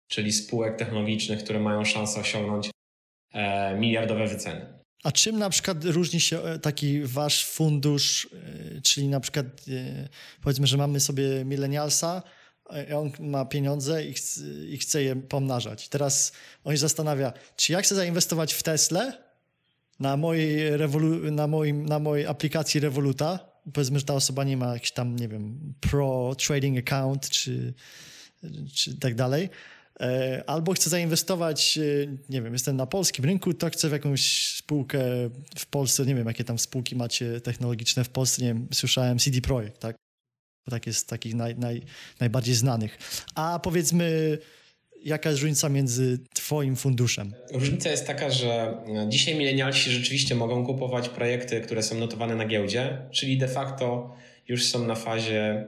czyli 0.07 0.33
spółek 0.33 0.77
technologicznych, 0.77 1.43
które 1.43 1.59
mają 1.59 1.85
szansę 1.85 2.19
osiągnąć 2.19 2.69
e, 3.33 3.75
miliardowe 3.79 4.27
wyceny. 4.27 4.77
A 5.03 5.11
czym 5.11 5.39
na 5.39 5.49
przykład 5.49 5.85
różni 5.85 6.19
się 6.19 6.43
e, 6.43 6.59
taki 6.59 7.01
wasz 7.01 7.45
fundusz, 7.45 8.29
czyli 8.83 9.07
na 9.07 9.19
przykład 9.19 9.45
powiedzmy, 10.43 10.67
że 10.67 10.77
mamy 10.77 10.99
sobie 10.99 11.45
milenialsa, 11.45 12.23
on 12.95 13.11
ma 13.19 13.45
pieniądze 13.45 14.05
i 14.69 14.77
chce, 14.77 15.03
je 15.03 15.15
pomnażać. 15.15 15.89
Teraz 15.89 16.31
on 16.63 16.73
się 16.73 16.77
zastanawia, 16.77 17.33
czy 17.55 17.73
ja 17.73 17.81
chcę 17.81 17.95
zainwestować 17.95 18.53
w 18.53 18.63
Tesla, 18.63 19.26
na 19.99 20.17
mojej, 20.17 20.77
rewolu- 20.77 21.31
na, 21.31 21.47
moim, 21.47 21.85
na 21.85 21.99
mojej 21.99 22.27
aplikacji 22.27 22.79
Revoluta, 22.79 23.39
powiedzmy, 23.73 23.99
że 23.99 24.05
ta 24.05 24.13
osoba 24.13 24.43
nie 24.43 24.57
ma 24.57 24.73
jakiś 24.73 24.91
tam, 24.91 25.15
nie 25.15 25.27
wiem, 25.27 25.73
pro 25.79 26.35
trading 26.47 26.79
account 26.79 27.29
czy, 27.29 27.73
czy 28.73 28.97
tak 28.99 29.15
dalej, 29.15 29.49
e, 29.99 30.43
albo 30.47 30.73
chcę 30.73 30.89
zainwestować, 30.89 31.77
e, 31.77 31.81
nie 32.29 32.41
wiem, 32.41 32.53
jestem 32.53 32.75
na 32.75 32.85
polskim 32.85 33.25
rynku, 33.25 33.53
to 33.53 33.69
chcę 33.69 33.89
w 33.89 33.91
jakąś 33.91 34.47
spółkę 34.55 34.99
w 35.57 35.65
Polsce, 35.65 36.05
nie 36.05 36.15
wiem, 36.15 36.27
jakie 36.27 36.43
tam 36.43 36.59
spółki 36.59 36.95
macie 36.95 37.41
technologiczne 37.41 38.03
w 38.03 38.09
Polsce, 38.09 38.41
nie 38.41 38.47
wiem, 38.47 38.67
słyszałem 38.73 39.19
CD 39.19 39.41
Projekt, 39.41 39.79
tak? 39.79 39.95
Tak 40.69 40.87
jest 40.87 41.07
takich 41.07 41.35
naj, 41.35 41.55
naj, 41.55 41.81
najbardziej 42.19 42.55
znanych. 42.55 42.97
A 43.35 43.59
powiedzmy 43.59 44.37
Jaka 45.05 45.29
jest 45.29 45.41
różnica 45.41 45.69
między 45.69 46.19
Twoim 46.33 46.75
funduszem? 46.75 47.33
Różnica 47.53 47.89
jest 47.89 48.07
taka, 48.07 48.29
że 48.29 48.77
dzisiaj 49.07 49.35
milenialsi 49.35 49.91
rzeczywiście 49.91 50.35
mogą 50.35 50.65
kupować 50.65 51.09
projekty, 51.09 51.61
które 51.61 51.83
są 51.83 51.97
notowane 51.97 52.35
na 52.35 52.45
giełdzie, 52.45 52.97
czyli 53.11 53.37
de 53.37 53.47
facto 53.47 54.15
już 54.47 54.65
są 54.65 54.85
na 54.87 54.95
fazie 54.95 55.65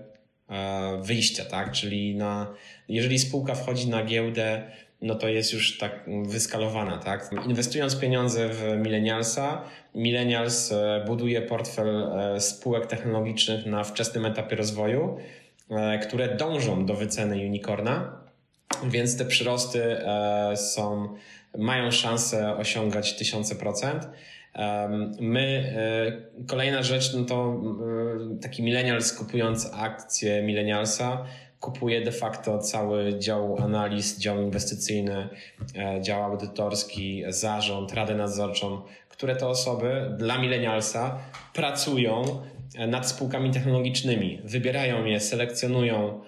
e, 0.50 1.02
wyjścia, 1.04 1.46
tak? 1.46 1.72
Czyli 1.72 2.16
na, 2.16 2.54
jeżeli 2.90 3.20
spółka 3.20 3.56
wchodzi 3.56 3.90
na 3.90 4.04
giełdę, 4.04 4.72
no 5.02 5.16
to 5.16 5.28
jest 5.28 5.54
już 5.54 5.78
tak 5.78 6.10
wyskalowana, 6.24 6.98
tak? 6.98 7.30
Inwestując 7.46 7.96
pieniądze 7.96 8.50
w 8.50 8.64
milenialsa, 8.84 9.62
millennials 9.96 10.72
e, 10.72 11.04
buduje 11.08 11.42
portfel 11.42 11.88
e, 11.88 12.42
spółek 12.42 12.86
technologicznych 12.86 13.66
na 13.66 13.84
wczesnym 13.84 14.26
etapie 14.26 14.56
rozwoju, 14.56 15.18
które 16.02 16.36
dążą 16.36 16.86
do 16.86 16.94
wyceny 16.94 17.36
unicorna 17.36 18.20
więc 18.84 19.18
te 19.18 19.26
przyrosty 19.26 19.84
e, 19.84 20.58
są, 20.58 21.16
mają 21.58 21.92
szansę 21.92 22.58
osiągać 22.58 23.18
tysiące 23.18 23.56
procent. 23.56 24.08
My, 25.20 25.74
e, 26.42 26.46
kolejna 26.48 26.84
rzecz, 26.84 27.14
no 27.14 27.26
to 27.26 27.62
e, 28.36 28.40
taki 28.40 28.64
millennials 28.64 29.14
kupując 29.14 29.72
akcje 29.74 30.42
millennialsa, 30.42 31.26
kupuje 31.60 32.02
de 32.02 32.12
facto 32.12 32.60
cały 32.60 33.20
dział 33.20 33.58
analiz, 33.64 34.20
dział 34.20 34.42
inwestycyjny, 34.42 35.30
dział 36.02 36.24
audytorski, 36.24 37.24
zarząd, 37.30 37.94
radę 37.94 38.16
nadzorczą, 38.16 38.82
które 39.10 39.36
te 39.36 39.48
osoby 39.48 40.16
dla 40.18 40.38
millennialsa 40.38 41.20
pracują 41.54 42.24
nad 42.88 43.10
spółkami 43.10 43.52
technologicznymi, 43.52 44.42
wybierają 44.44 45.06
je, 45.06 45.20
selekcjonują, 45.20 46.22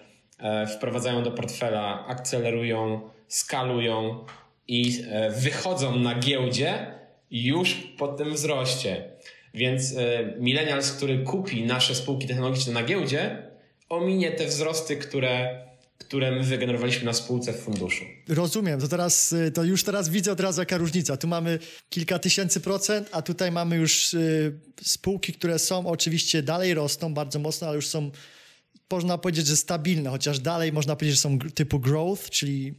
wprowadzają 0.76 1.24
do 1.24 1.32
portfela, 1.32 2.06
akcelerują, 2.08 3.02
skalują 3.28 4.26
i 4.68 5.04
e, 5.10 5.32
wychodzą 5.32 6.00
na 6.00 6.20
giełdzie 6.20 6.96
już 7.32 7.74
po 7.98 8.08
tym 8.08 8.34
wzroście. 8.34 9.04
Więc 9.54 9.96
millennials, 10.40 10.92
który 10.92 11.20
kupi 11.20 11.64
nasze 11.64 11.96
spółki 11.96 12.28
technologiczne 12.28 12.74
na 12.74 12.84
giełdzie, 12.84 13.38
ominie 13.90 14.32
te 14.32 14.46
wzrosty, 14.46 14.98
które 14.98 15.62
które 16.12 16.32
my 16.32 16.44
wygenerowaliśmy 16.44 17.06
na 17.06 17.14
spółce 17.14 17.54
w 17.54 17.56
funduszu. 17.56 18.06
Rozumiem, 18.30 18.80
to 18.80 18.88
teraz, 18.88 19.34
y, 19.34 19.52
to 19.52 19.64
już 19.64 19.84
teraz 19.84 20.10
widzę 20.10 20.32
od 20.32 20.40
razu 20.40 20.62
jaka 20.62 20.78
różnica. 20.78 21.18
Tu 21.18 21.28
mamy 21.28 21.60
kilka 21.90 22.20
tysięcy 22.20 22.62
procent, 22.62 23.10
a 23.12 23.22
tutaj 23.22 23.52
mamy 23.52 23.76
już 23.76 24.14
y, 24.14 24.60
spółki, 24.82 25.34
które 25.34 25.60
są 25.60 25.88
oczywiście 25.88 26.44
dalej 26.44 26.74
rosną 26.74 27.14
bardzo 27.14 27.40
mocno, 27.40 27.68
ale 27.68 27.76
już 27.76 27.88
są 27.88 28.12
można 28.92 29.18
powiedzieć, 29.18 29.48
że 29.48 29.58
stabilne, 29.58 30.10
chociaż 30.10 30.40
dalej 30.40 30.74
można 30.74 30.96
powiedzieć, 30.96 31.16
że 31.16 31.22
są 31.22 31.40
typu 31.40 31.80
growth, 31.80 32.30
czyli 32.30 32.74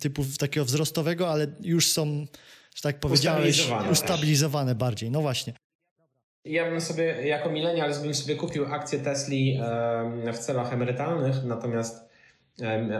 typu 0.00 0.24
takiego 0.38 0.64
wzrostowego, 0.64 1.30
ale 1.30 1.46
już 1.60 1.86
są, 1.86 2.26
że 2.74 2.82
tak 2.82 3.00
powiedziałeś, 3.00 3.48
ustabilizowane, 3.48 3.90
ustabilizowane 3.90 4.74
bardziej. 4.74 5.10
No 5.10 5.20
właśnie. 5.20 5.52
Ja 6.44 6.70
bym 6.70 6.80
sobie, 6.80 7.04
jako 7.04 7.50
milenial, 7.50 7.92
bym 8.02 8.14
sobie 8.14 8.36
kupił 8.36 8.66
akcję 8.74 8.98
Tesli 8.98 9.60
w 10.32 10.38
celach 10.38 10.72
emerytalnych, 10.72 11.44
natomiast 11.44 12.10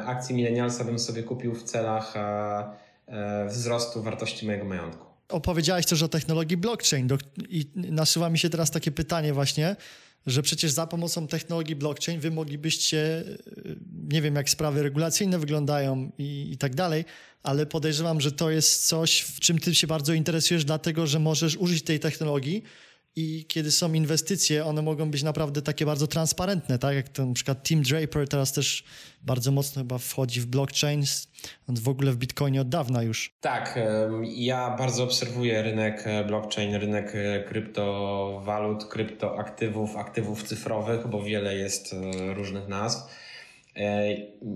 akcji 0.07 0.35
milenialsa 0.35 0.85
bym 0.85 0.99
sobie 0.99 1.23
kupił 1.23 1.55
w 1.55 1.63
celach 1.63 2.17
e, 2.17 2.65
e, 3.07 3.47
wzrostu 3.49 4.03
wartości 4.03 4.47
mojego 4.47 4.65
majątku. 4.65 5.07
Opowiedziałeś 5.29 5.87
też 5.87 6.03
o 6.03 6.09
technologii 6.09 6.57
blockchain 6.57 7.09
i 7.49 7.71
nasuwa 7.75 8.31
mi 8.31 8.39
się 8.39 8.51
teraz 8.51 8.71
takie 8.71 8.91
pytanie 8.91 9.33
właśnie, 9.33 9.77
że 10.27 10.43
przecież 10.43 10.71
za 10.71 10.87
pomocą 10.87 11.27
technologii 11.27 11.77
blockchain 11.77 12.21
wy 12.21 12.31
moglibyście, 12.31 12.99
e, 12.99 13.25
nie 14.09 14.23
wiem 14.23 14.35
jak 14.35 14.51
sprawy 14.51 14.83
regulacyjne 14.83 15.39
wyglądają 15.39 16.11
i, 16.19 16.49
i 16.53 16.57
tak 16.57 16.75
dalej, 16.75 17.05
ale 17.43 17.67
podejrzewam, 17.67 18.21
że 18.21 18.33
to 18.33 18.51
jest 18.51 18.87
coś, 18.87 19.21
w 19.21 19.41
czym 19.41 19.59
ty 19.59 19.75
się 19.75 19.87
bardzo 19.87 20.13
interesujesz, 20.13 20.65
dlatego 20.65 21.07
że 21.07 21.19
możesz 21.19 21.57
użyć 21.57 21.83
tej 21.83 22.01
technologii 22.01 22.63
i 23.17 23.45
kiedy 23.49 23.71
są 23.71 23.93
inwestycje, 23.93 24.65
one 24.65 24.83
mogą 24.83 25.11
być 25.11 25.23
naprawdę 25.23 25.63
takie 25.63 25.87
bardzo 25.87 26.07
transparentne, 26.07 26.79
tak 26.79 26.95
jak 26.95 27.09
to 27.09 27.27
na 27.27 27.35
przykład 27.35 27.63
Tim 27.63 27.83
Draper 27.83 28.29
teraz 28.29 28.53
też 28.53 28.85
bardzo 29.23 29.53
mocno 29.53 29.83
chyba 29.83 29.99
wchodzi 29.99 30.41
w 30.41 30.47
blockchain, 30.47 31.05
w 31.69 31.89
ogóle 31.89 32.13
w 32.13 32.17
Bitcoinie 32.17 32.61
od 32.61 32.69
dawna 32.69 33.03
już. 33.03 33.37
Tak, 33.41 33.79
ja 34.23 34.77
bardzo 34.79 35.05
obserwuję 35.05 35.63
rynek 35.63 36.03
e, 36.07 36.25
blockchain, 36.25 36.75
rynek 36.75 37.13
e, 37.15 37.45
kryptowalut, 37.45 38.85
kryptoaktywów, 38.85 39.97
aktywów 39.97 40.43
cyfrowych, 40.43 41.09
bo 41.09 41.23
wiele 41.23 41.57
jest 41.57 41.93
e, 41.93 42.35
różnych 42.35 42.69
nazw. 42.69 43.21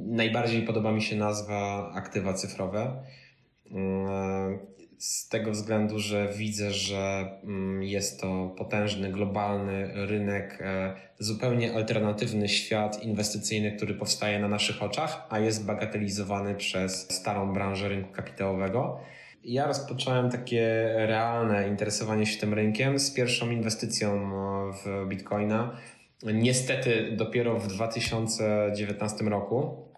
Najbardziej 0.07 0.63
podoba 0.63 0.93
mi 0.93 1.03
się 1.03 1.17
nazwa 1.17 1.91
aktywa 1.95 2.35
cyfrowe 2.35 3.03
z 5.05 5.29
tego 5.29 5.51
względu, 5.51 5.99
że 5.99 6.29
widzę, 6.37 6.71
że 6.71 7.31
mm, 7.43 7.83
jest 7.83 8.21
to 8.21 8.55
potężny, 8.59 9.13
globalny 9.13 10.07
rynek, 10.07 10.59
e, 10.61 10.95
zupełnie 11.19 11.75
alternatywny 11.75 12.49
świat 12.49 13.03
inwestycyjny, 13.03 13.73
który 13.73 13.95
powstaje 13.95 14.39
na 14.39 14.49
naszych 14.49 14.83
oczach, 14.83 15.27
a 15.31 15.39
jest 15.39 15.67
bagatelizowany 15.67 16.55
przez 16.55 17.13
starą 17.13 17.53
branżę 17.53 17.89
rynku 17.89 18.13
kapitałowego. 18.13 19.01
Ja 19.45 19.67
rozpocząłem 19.67 20.31
takie 20.31 20.93
realne 20.97 21.69
interesowanie 21.69 22.27
się 22.27 22.41
tym 22.41 22.55
rynkiem 22.55 22.99
z 22.99 23.11
pierwszą 23.11 23.51
inwestycją 23.51 24.13
e, 24.13 24.73
w 24.73 25.09
Bitcoina. 25.09 25.77
Niestety 26.23 27.13
dopiero 27.17 27.59
w 27.61 27.69
2019 27.69 29.25
roku, 29.25 29.89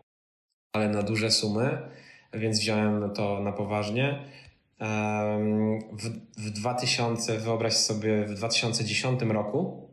ale 0.73 0.89
na 0.89 1.03
duże 1.03 1.31
sumy, 1.31 1.79
więc 2.35 2.61
wziąłem 2.61 3.11
to 3.11 3.41
na 3.41 3.53
poważnie. 3.53 4.19
W, 5.93 6.11
w 6.37 6.51
2000, 6.51 7.39
wyobraź 7.39 7.73
sobie, 7.73 8.25
w 8.25 8.35
2010 8.35 9.23
roku 9.23 9.89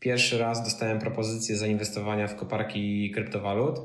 pierwszy 0.00 0.38
raz 0.38 0.64
dostałem 0.64 0.98
propozycję 0.98 1.56
zainwestowania 1.56 2.28
w 2.28 2.36
koparki 2.36 3.10
kryptowalut. 3.10 3.80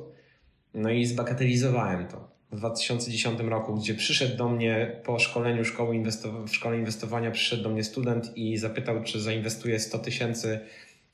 No 0.74 0.90
i 0.90 1.06
zbagatelizowałem 1.06 2.08
to. 2.08 2.32
W 2.52 2.56
2010 2.56 3.40
roku, 3.40 3.76
gdzie 3.76 3.94
przyszedł 3.94 4.38
do 4.38 4.50
mnie 4.50 5.02
po 5.04 5.20
szkoleniu 5.20 5.66
szkoły 5.66 5.96
inwestow- 5.96 6.48
w 6.48 6.56
szkole 6.56 6.78
inwestowania, 6.78 7.32
przyszedł 7.32 7.64
do 7.64 7.70
mnie 7.70 7.84
student 7.84 8.38
i 8.38 8.58
zapytał, 8.58 9.04
czy 9.04 9.20
zainwestuje 9.20 9.80
100 9.80 10.00
tysięcy 10.00 10.60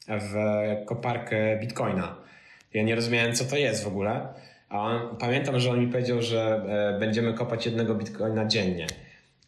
w 0.07 0.35
koparkę 0.85 1.59
bitcoina. 1.59 2.17
Ja 2.73 2.83
nie 2.83 2.95
rozumiałem, 2.95 3.35
co 3.35 3.45
to 3.45 3.57
jest 3.57 3.83
w 3.83 3.87
ogóle. 3.87 4.27
A 4.69 4.79
on, 4.79 5.17
pamiętam, 5.17 5.59
że 5.59 5.71
on 5.71 5.79
mi 5.79 5.87
powiedział, 5.87 6.21
że 6.21 6.63
e, 6.95 6.99
będziemy 6.99 7.33
kopać 7.33 7.65
jednego 7.65 7.95
bitcoina 7.95 8.45
dziennie. 8.45 8.87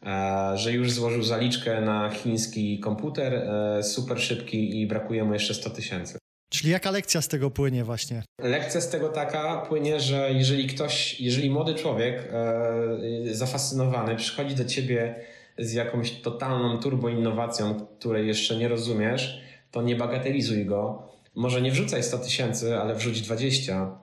E, 0.05 0.57
że 0.57 0.71
już 0.71 0.91
złożył 0.91 1.23
zaliczkę 1.23 1.81
na 1.81 2.09
chiński 2.09 2.79
komputer, 2.79 3.33
e, 3.33 3.83
super 3.83 4.21
szybki 4.21 4.81
i 4.81 4.87
brakuje 4.87 5.23
mu 5.23 5.33
jeszcze 5.33 5.53
100 5.53 5.69
tysięcy. 5.69 6.17
Czyli 6.49 6.71
jaka 6.71 6.91
lekcja 6.91 7.21
z 7.21 7.27
tego 7.27 7.51
płynie 7.51 7.83
właśnie? 7.83 8.23
Lekcja 8.41 8.81
z 8.81 8.89
tego 8.89 9.09
taka 9.09 9.57
płynie, 9.57 9.99
że 9.99 10.33
jeżeli 10.33 10.67
ktoś, 10.67 11.21
jeżeli 11.21 11.49
młody 11.49 11.75
człowiek 11.75 12.29
e, 12.31 13.33
zafascynowany 13.35 14.15
przychodzi 14.15 14.55
do 14.55 14.65
ciebie 14.65 15.15
z 15.57 15.73
jakąś 15.73 16.11
totalną 16.11 16.77
turboinnowacją, 16.77 17.87
której 17.99 18.27
jeszcze 18.27 18.55
nie 18.55 18.67
rozumiesz, 18.67 19.41
to 19.71 19.81
nie 19.81 19.95
bagatelizuj 19.95 20.65
go. 20.65 21.09
Może 21.35 21.61
nie 21.61 21.71
wrzucaj 21.71 22.03
100 22.03 22.17
tysięcy, 22.17 22.77
ale 22.77 22.95
wrzuć 22.95 23.21
20. 23.21 23.99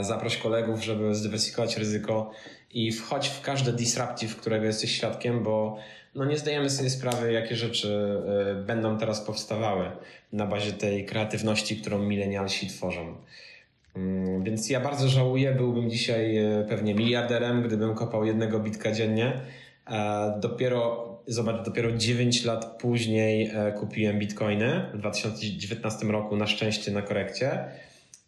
Zaproś 0.00 0.36
kolegów, 0.36 0.84
żeby 0.84 1.14
zdywersyfikować 1.14 1.76
ryzyko 1.76 2.30
i 2.74 2.92
wchodź 2.92 3.28
w 3.28 3.40
każde 3.40 3.72
disruptive, 3.72 4.36
którego 4.36 4.64
jesteś 4.64 4.96
świadkiem, 4.96 5.42
bo 5.42 5.76
no 6.14 6.24
nie 6.24 6.38
zdajemy 6.38 6.70
sobie 6.70 6.90
sprawy, 6.90 7.32
jakie 7.32 7.56
rzeczy 7.56 8.20
y, 8.60 8.64
będą 8.64 8.98
teraz 8.98 9.20
powstawały 9.20 9.90
na 10.32 10.46
bazie 10.46 10.72
tej 10.72 11.06
kreatywności, 11.06 11.76
którą 11.76 11.98
milenialsi 11.98 12.66
tworzą. 12.66 13.14
Mm, 13.96 14.44
więc 14.44 14.70
ja 14.70 14.80
bardzo 14.80 15.08
żałuję, 15.08 15.52
byłbym 15.52 15.90
dzisiaj 15.90 16.38
y, 16.38 16.66
pewnie 16.68 16.94
miliarderem, 16.94 17.62
gdybym 17.62 17.94
kopał 17.94 18.24
jednego 18.24 18.60
bitka 18.60 18.92
dziennie. 18.92 19.32
Dopiero, 20.40 21.08
zobacz, 21.26 21.64
dopiero 21.64 21.92
9 21.92 22.44
lat 22.44 22.78
później 22.80 23.50
e, 23.54 23.72
kupiłem 23.72 24.18
bitcoiny 24.18 24.90
w 24.94 24.98
2019 24.98 26.06
roku, 26.06 26.36
na 26.36 26.46
szczęście 26.46 26.92
na 26.92 27.02
korekcie, 27.02 27.64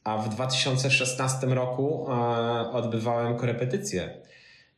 a 0.08 0.18
w 0.18 0.28
2016 0.28 1.46
roku 1.46 2.06
e, 2.08 2.70
odbywałem 2.72 3.36
korepetycje 3.36 4.10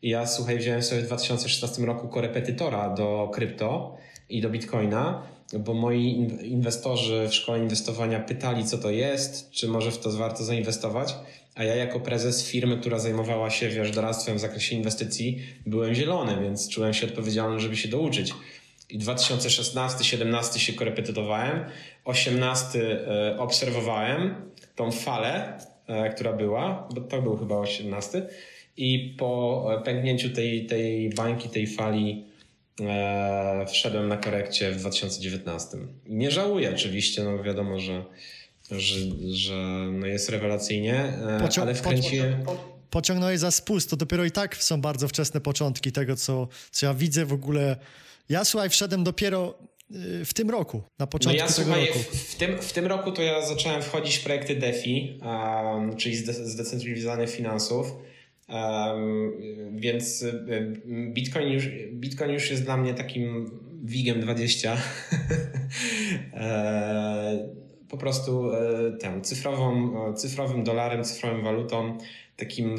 ja, 0.03 0.27
słuchaj, 0.27 0.59
wziąłem 0.59 0.83
sobie 0.83 1.01
w 1.01 1.07
2016 1.07 1.83
roku 1.83 2.09
korepetytora 2.09 2.90
do 2.95 3.31
krypto 3.33 3.97
i 4.29 4.40
do 4.40 4.51
bitcoina, 4.51 5.23
bo 5.59 5.75
moi 5.75 6.29
inwestorzy 6.43 7.29
w 7.29 7.35
szkole 7.35 7.59
inwestowania 7.59 8.21
pytali, 8.21 8.64
co 8.64 8.79
to 8.79 8.90
jest, 8.90 9.51
czy 9.51 9.69
może 9.69 9.90
w 9.90 9.99
to 9.99 10.11
warto 10.11 10.45
zainwestować. 10.45 11.14
A 11.55 11.64
ja 11.64 11.75
jako 11.75 12.01
prezes 12.01 12.47
firmy, 12.49 12.79
która 12.79 12.99
zajmowała 12.99 13.51
się, 13.51 13.69
wiesz, 13.69 13.90
doradztwem 13.90 14.37
w 14.37 14.40
zakresie 14.40 14.77
inwestycji, 14.77 15.43
byłem 15.66 15.95
zielony, 15.95 16.43
więc 16.43 16.69
czułem 16.69 16.95
się 16.95 17.07
odpowiedzialny, 17.07 17.61
żeby 17.61 17.77
się 17.77 17.88
douczyć. 17.88 18.35
I 18.90 18.99
2016-17 18.99 20.59
się 20.59 20.73
korepetytowałem, 20.73 21.64
18 22.05 22.79
e, 23.09 23.38
obserwowałem 23.38 24.49
tą 24.81 24.93
falę, 24.93 25.59
e, 25.87 26.11
która 26.11 26.33
była, 26.33 26.88
bo 26.95 27.01
to 27.01 27.23
był 27.23 27.37
chyba 27.37 27.57
18 27.57 28.27
i 28.77 29.16
po 29.19 29.64
pęknięciu 29.85 30.31
tej, 30.31 30.66
tej 30.66 31.11
bańki, 31.11 31.49
tej 31.49 31.66
fali 31.66 32.25
e, 32.81 33.66
wszedłem 33.69 34.09
na 34.09 34.16
korekcie 34.16 34.73
w 34.73 34.77
2019. 34.77 35.79
Nie 36.07 36.31
żałuję 36.31 36.71
oczywiście, 36.71 37.25
no 37.25 37.43
wiadomo, 37.43 37.81
że, 37.81 38.05
że, 38.71 38.97
że 39.31 39.55
no 39.93 40.07
jest 40.07 40.29
rewelacyjnie, 40.29 40.95
e, 40.95 41.40
Pocią 41.40 41.62
ale 41.62 41.75
wkręciłem... 41.75 42.43
Po, 42.43 42.57
pociągnąłeś 42.90 43.38
za 43.38 43.51
spust, 43.51 43.90
to 43.90 43.97
dopiero 43.97 44.25
i 44.25 44.31
tak 44.31 44.57
są 44.57 44.81
bardzo 44.81 45.09
wczesne 45.09 45.40
początki 45.40 45.93
tego, 45.93 46.16
co, 46.16 46.49
co 46.71 46.87
ja 46.87 46.95
widzę 46.95 47.27
w 47.27 47.33
ogóle. 47.33 47.77
Ja 48.29 48.45
słuchaj, 48.45 48.71
wszedłem 48.71 49.05
dopiero 49.05 49.55
w 50.24 50.35
tym 50.35 50.50
roku, 50.50 50.83
na 50.98 51.07
początku 51.07 51.38
no 51.38 51.44
ja, 51.44 51.53
tego 51.53 51.62
słuchaj, 51.64 51.87
roku. 51.87 51.98
W, 52.12 52.35
tym, 52.35 52.59
w 52.59 52.72
tym 52.72 52.87
roku 52.87 53.12
to 53.12 53.22
ja 53.22 53.46
zacząłem 53.46 53.83
wchodzić 53.83 54.16
w 54.16 54.24
projekty 54.24 54.57
DeFi, 54.57 55.20
um, 55.22 55.96
czyli 55.96 56.16
zdecentralizowanych 56.16 57.31
finansów. 57.31 57.92
Um, 58.48 59.33
więc 59.76 60.22
y, 60.22 60.83
Bitcoin 61.12 61.53
już, 61.53 61.68
Bitcoin 61.92 62.31
już 62.31 62.50
jest 62.50 62.64
dla 62.64 62.76
mnie 62.76 62.94
takim 62.94 63.50
WIGiem 63.85 64.20
20. 64.20 64.76
E, 66.35 67.48
po 67.88 67.96
prostu 67.96 68.53
e, 68.53 68.92
tym 68.98 69.22
cyfrową, 69.22 70.14
cyfrowym 70.14 70.64
dolarem, 70.64 71.05
cyfrową 71.05 71.42
walutą, 71.42 71.98
takim 72.40 72.76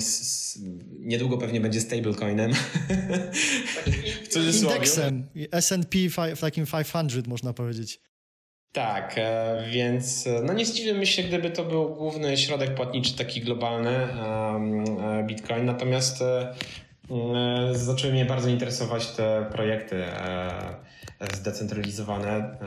niedługo 0.99 1.37
pewnie 1.37 1.61
będzie 1.61 1.81
stablecoinem. 1.81 2.51
Indeksem, 4.61 5.27
S&P 5.51 5.97
w 6.35 6.39
takim 6.39 6.65
500 6.65 7.27
można 7.27 7.53
powiedzieć. 7.53 8.01
Tak, 8.71 9.13
e, 9.17 9.63
więc 9.71 10.27
e, 10.27 10.41
no 10.43 10.53
nie 10.53 10.65
zdziwiłbym 10.65 11.05
się, 11.05 11.23
gdyby 11.23 11.49
to 11.49 11.63
był 11.63 11.95
główny 11.95 12.37
środek 12.37 12.75
płatniczy, 12.75 13.17
taki 13.17 13.41
globalny 13.41 13.89
e, 13.89 15.23
Bitcoin. 15.27 15.65
Natomiast 15.65 16.23
zaczęły 17.71 18.13
mnie 18.13 18.25
bardzo 18.25 18.49
interesować 18.49 19.07
te 19.07 19.45
projekty 19.51 20.03
zdecentralizowane 21.33 22.57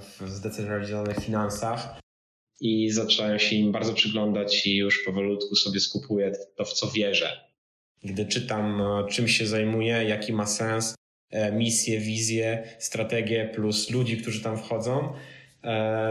w 0.00 0.28
zdecentralizowanych 0.28 1.18
finansach 1.18 2.00
i 2.60 2.90
zacząłem 2.90 3.38
się 3.38 3.56
im 3.56 3.72
bardzo 3.72 3.94
przyglądać 3.94 4.66
i 4.66 4.76
już 4.76 5.04
powolutku 5.04 5.56
sobie 5.56 5.80
skupuję 5.80 6.32
to, 6.56 6.64
w 6.64 6.72
co 6.72 6.90
wierzę. 6.90 7.50
Gdy 8.04 8.26
czytam, 8.26 8.82
czym 9.10 9.28
się 9.28 9.46
zajmuję, 9.46 10.04
jaki 10.08 10.32
ma 10.32 10.46
sens, 10.46 10.94
misję, 11.52 12.00
wizję, 12.00 12.68
strategię 12.78 13.50
plus 13.54 13.90
ludzi, 13.90 14.16
którzy 14.16 14.42
tam 14.42 14.58
wchodzą, 14.58 15.12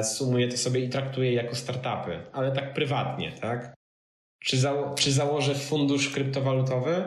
sumuję 0.03 0.47
to 0.47 0.57
sobie 0.57 0.79
i 0.79 0.89
traktuję 0.89 1.33
jako 1.33 1.55
startupy, 1.55 2.19
ale 2.31 2.51
tak 2.51 2.73
prywatnie, 2.73 3.31
tak? 3.41 3.73
Czy, 4.39 4.57
czy 4.97 5.11
założę 5.11 5.55
fundusz 5.55 6.09
kryptowalutowy? 6.09 7.03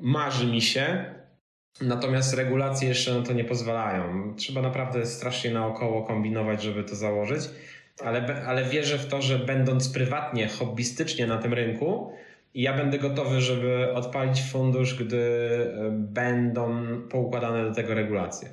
Marzy 0.00 0.46
mi 0.46 0.62
się, 0.62 1.14
natomiast 1.80 2.34
regulacje 2.34 2.88
jeszcze 2.88 3.14
na 3.14 3.26
to 3.26 3.32
nie 3.32 3.44
pozwalają. 3.44 4.34
Trzeba 4.36 4.62
naprawdę 4.62 5.06
strasznie 5.06 5.50
naokoło 5.50 6.02
kombinować, 6.02 6.62
żeby 6.62 6.84
to 6.84 6.96
założyć, 6.96 7.42
ale, 8.02 8.44
ale 8.46 8.64
wierzę 8.64 8.98
w 8.98 9.06
to, 9.06 9.22
że 9.22 9.38
będąc 9.38 9.88
prywatnie, 9.88 10.48
hobbystycznie 10.48 11.26
na 11.26 11.38
tym 11.38 11.54
rynku, 11.54 12.12
ja 12.54 12.76
będę 12.76 12.98
gotowy, 12.98 13.40
żeby 13.40 13.92
odpalić 13.92 14.42
fundusz, 14.42 14.94
gdy 14.94 15.18
e, 15.18 15.90
będą 15.90 16.86
poukładane 17.10 17.64
do 17.64 17.74
tego 17.74 17.94
regulacje. 17.94 18.48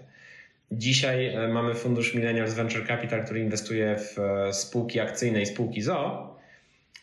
Dzisiaj 0.72 1.28
e, 1.28 1.48
mamy 1.48 1.76
fundusz 1.76 2.14
Millennials 2.14 2.54
Venture 2.54 2.88
Capital, 2.88 3.26
który 3.26 3.40
inwestuje 3.40 3.98
w 3.98 4.20
e, 4.20 4.54
spółki 4.54 5.00
akcyjne 5.00 5.42
i 5.42 5.46
spółki 5.46 5.82
ZO, 5.82 6.36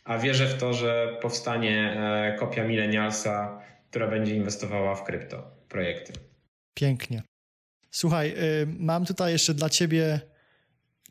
a 0.04 0.18
wierzę 0.18 0.46
w 0.46 0.54
to, 0.54 0.72
że 0.72 1.16
powstanie 1.22 1.96
kopia 2.38 2.64
Millennialsa, 2.64 3.62
która 3.90 4.08
będzie 4.08 4.36
inwestowała 4.36 4.94
w 4.94 5.04
krypto 5.04 5.50
projekty. 5.68 6.12
Pięknie. 6.74 7.22
Słuchaj, 7.90 8.34
y, 8.62 8.66
mam 8.78 9.04
tutaj 9.04 9.32
jeszcze 9.32 9.54
dla 9.54 9.68
ciebie 9.68 10.20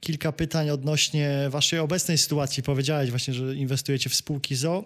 kilka 0.02 0.32
pytań 0.32 0.70
odnośnie 0.70 1.48
waszej 1.50 1.80
obecnej 1.80 2.18
sytuacji. 2.18 2.64
Powiedziałeś 2.64 3.10
właśnie, 3.10 3.34
że 3.34 3.56
inwestujecie 3.56 4.10
w 4.10 4.16
spółki 4.16 4.56
ZO. 4.56 4.86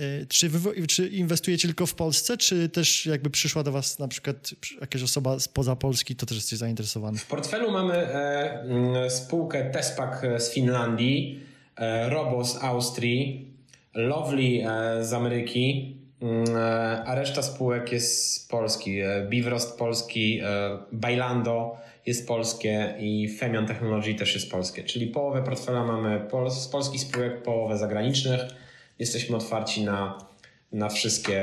Y, 0.00 0.26
czy, 0.28 0.50
czy 0.88 1.08
inwestujecie 1.08 1.68
tylko 1.68 1.86
w 1.86 1.94
Polsce, 1.94 2.36
czy 2.36 2.68
też 2.68 3.06
jakby 3.06 3.30
przyszła 3.30 3.62
do 3.62 3.72
was 3.72 3.98
na 3.98 4.08
przykład 4.08 4.50
jakaś 4.80 5.02
osoba 5.02 5.40
spoza 5.40 5.76
Polski, 5.76 6.16
to 6.16 6.26
też 6.26 6.36
jesteś 6.36 6.58
zainteresowany? 6.58 7.18
W 7.18 7.26
portfelu 7.26 7.70
mamy 7.70 7.94
e, 7.94 8.60
mm, 8.60 9.10
spółkę 9.10 9.70
Tespak 9.70 10.26
z 10.38 10.50
Finlandii, 10.50 11.46
E, 11.76 12.10
Robo 12.10 12.44
z 12.44 12.64
Austrii, 12.64 13.52
Lovely 13.94 14.64
e, 14.68 15.04
z 15.04 15.12
Ameryki, 15.12 15.96
mm, 16.22 16.56
e, 16.56 17.04
a 17.04 17.14
reszta 17.14 17.42
spółek 17.42 17.92
jest 17.92 18.32
z 18.32 18.46
Polski. 18.48 18.98
Bivrost 19.28 19.78
polski, 19.78 20.40
Bailando 20.92 21.76
jest 22.06 22.28
polskie 22.28 22.94
i 22.98 23.28
Femion 23.38 23.66
Technology 23.66 24.14
też 24.14 24.34
jest 24.34 24.50
polskie. 24.50 24.84
Czyli 24.84 25.06
połowę 25.06 25.42
portfela 25.42 25.84
mamy 25.84 26.28
z 26.50 26.68
polskich 26.68 27.00
spółek, 27.00 27.42
połowę 27.42 27.78
zagranicznych. 27.78 28.40
Jesteśmy 28.98 29.36
otwarci 29.36 29.84
na, 29.84 30.18
na 30.72 30.88
wszystkie 30.88 31.42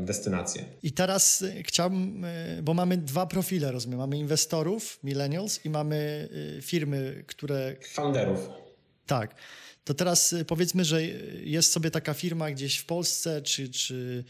destynacje. 0.00 0.64
I 0.82 0.92
teraz 0.92 1.44
chciałbym, 1.62 2.26
bo 2.62 2.74
mamy 2.74 2.96
dwa 2.96 3.26
profile, 3.26 3.72
rozumiem. 3.72 3.98
Mamy 3.98 4.18
inwestorów, 4.18 4.98
millennials 5.04 5.64
i 5.66 5.70
mamy 5.70 6.28
firmy, 6.62 7.24
które... 7.26 7.76
Founderów. 7.92 8.50
Tak. 9.06 9.34
To 9.84 9.94
teraz 9.94 10.34
powiedzmy, 10.46 10.84
że 10.84 11.02
jest 11.44 11.72
sobie 11.72 11.90
taka 11.90 12.14
firma 12.14 12.50
gdzieś 12.50 12.78
w 12.78 12.84
Polsce, 12.84 13.42
czy, 13.42 13.68
czy 13.68 14.24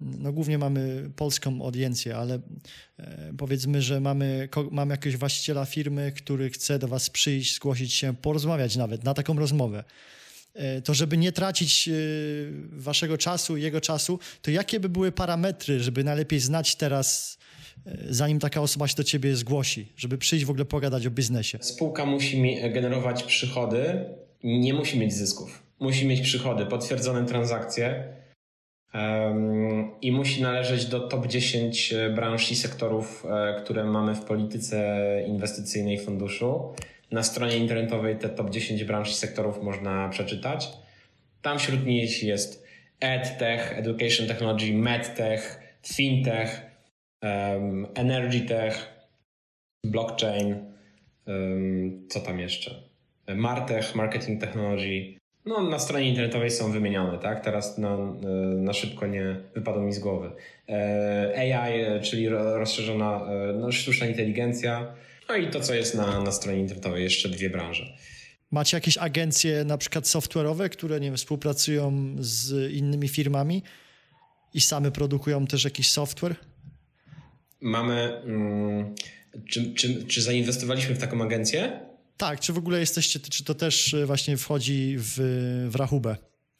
no 0.00 0.32
głównie 0.32 0.58
mamy 0.58 1.10
polską 1.16 1.64
audiencję, 1.64 2.16
ale 2.16 2.40
e, 2.98 3.32
powiedzmy, 3.38 3.82
że 3.82 4.00
mamy, 4.00 4.48
mamy 4.70 4.94
jakiegoś 4.94 5.16
właściciela 5.16 5.64
firmy, 5.64 6.12
który 6.16 6.50
chce 6.50 6.78
do 6.78 6.88
Was 6.88 7.10
przyjść, 7.10 7.54
zgłosić 7.54 7.94
się, 7.94 8.14
porozmawiać 8.16 8.76
nawet 8.76 9.04
na 9.04 9.14
taką 9.14 9.38
rozmowę. 9.38 9.84
E, 10.54 10.82
to 10.82 10.94
żeby 10.94 11.16
nie 11.16 11.32
tracić 11.32 11.88
e, 11.88 11.92
Waszego 12.72 13.18
czasu, 13.18 13.56
jego 13.56 13.80
czasu, 13.80 14.18
to 14.42 14.50
jakie 14.50 14.80
by 14.80 14.88
były 14.88 15.12
parametry, 15.12 15.80
żeby 15.80 16.04
najlepiej 16.04 16.40
znać 16.40 16.74
teraz 16.74 17.38
zanim 18.08 18.38
taka 18.38 18.60
osoba 18.60 18.88
się 18.88 18.94
do 18.96 19.04
ciebie 19.04 19.36
zgłosi, 19.36 19.92
żeby 19.96 20.18
przyjść 20.18 20.44
w 20.44 20.50
ogóle 20.50 20.64
pogadać 20.64 21.06
o 21.06 21.10
biznesie? 21.10 21.58
Spółka 21.60 22.06
musi 22.06 22.42
generować 22.72 23.22
przychody 23.22 24.04
nie 24.44 24.74
musi 24.74 24.98
mieć 24.98 25.12
zysków. 25.12 25.62
Musi 25.80 26.06
mieć 26.06 26.20
przychody, 26.20 26.66
potwierdzone 26.66 27.26
transakcje 27.26 28.04
i 30.02 30.12
musi 30.12 30.42
należeć 30.42 30.86
do 30.86 31.00
top 31.00 31.26
10 31.26 31.94
branż 32.14 32.52
i 32.52 32.56
sektorów, 32.56 33.26
e, 33.26 33.60
które 33.62 33.84
mamy 33.84 34.14
w 34.14 34.24
polityce 34.24 35.06
inwestycyjnej 35.26 35.98
funduszu. 35.98 36.74
Na 37.10 37.22
stronie 37.22 37.56
internetowej 37.56 38.18
te 38.18 38.28
top 38.28 38.50
10 38.50 38.84
branż 38.84 39.10
i 39.10 39.14
sektorów 39.14 39.62
można 39.62 40.08
przeczytać. 40.08 40.68
Tam 41.42 41.58
wśród 41.58 41.86
nich 41.86 42.22
jest 42.22 42.66
EdTech, 43.00 43.78
Education 43.78 44.26
Technology, 44.26 44.74
MedTech, 44.74 45.60
FinTech, 45.86 46.62
um, 47.22 47.86
Energy 47.94 48.40
Tech, 48.40 49.00
Blockchain, 49.86 50.70
co 52.08 52.20
tam 52.20 52.40
jeszcze? 52.40 52.82
Martech, 53.36 53.94
Marketing 53.94 54.40
Technology. 54.40 55.19
No, 55.46 55.62
na 55.62 55.78
stronie 55.78 56.08
internetowej 56.08 56.50
są 56.50 56.72
wymienione, 56.72 57.18
tak? 57.18 57.44
Teraz 57.44 57.78
na, 57.78 57.96
na 58.56 58.72
szybko 58.72 59.06
nie 59.06 59.36
wypadło 59.54 59.82
mi 59.82 59.92
z 59.92 59.98
głowy. 59.98 60.30
E, 60.68 61.54
AI, 61.56 62.02
czyli 62.02 62.28
rozszerzona 62.28 63.20
no, 63.54 63.72
sztuczna 63.72 64.06
inteligencja. 64.06 64.94
No 65.28 65.36
i 65.36 65.46
to, 65.46 65.60
co 65.60 65.74
jest 65.74 65.94
na, 65.94 66.22
na 66.22 66.32
stronie 66.32 66.60
internetowej, 66.60 67.02
jeszcze 67.02 67.28
dwie 67.28 67.50
branże. 67.50 67.96
Macie 68.50 68.76
jakieś 68.76 68.98
agencje, 68.98 69.64
na 69.64 69.78
przykład 69.78 70.04
software'owe, 70.04 70.68
które 70.68 71.00
nie 71.00 71.06
wiem, 71.06 71.16
współpracują 71.16 72.16
z 72.18 72.72
innymi 72.72 73.08
firmami 73.08 73.62
i 74.54 74.60
same 74.60 74.90
produkują 74.90 75.46
też 75.46 75.64
jakiś 75.64 75.90
software? 75.90 76.34
Mamy. 77.60 78.22
Mm, 78.24 78.94
czy, 79.48 79.74
czy, 79.74 80.04
czy 80.04 80.22
zainwestowaliśmy 80.22 80.94
w 80.94 80.98
taką 80.98 81.22
agencję? 81.22 81.80
Tak, 82.20 82.40
czy 82.40 82.52
w 82.52 82.58
ogóle 82.58 82.80
jesteście, 82.80 83.20
czy 83.20 83.44
to 83.44 83.54
też 83.54 83.94
e, 83.94 84.06
właśnie 84.06 84.36
wchodzi 84.36 84.96
w, 84.98 85.14
w 85.70 85.74
rachubę? 85.74 86.16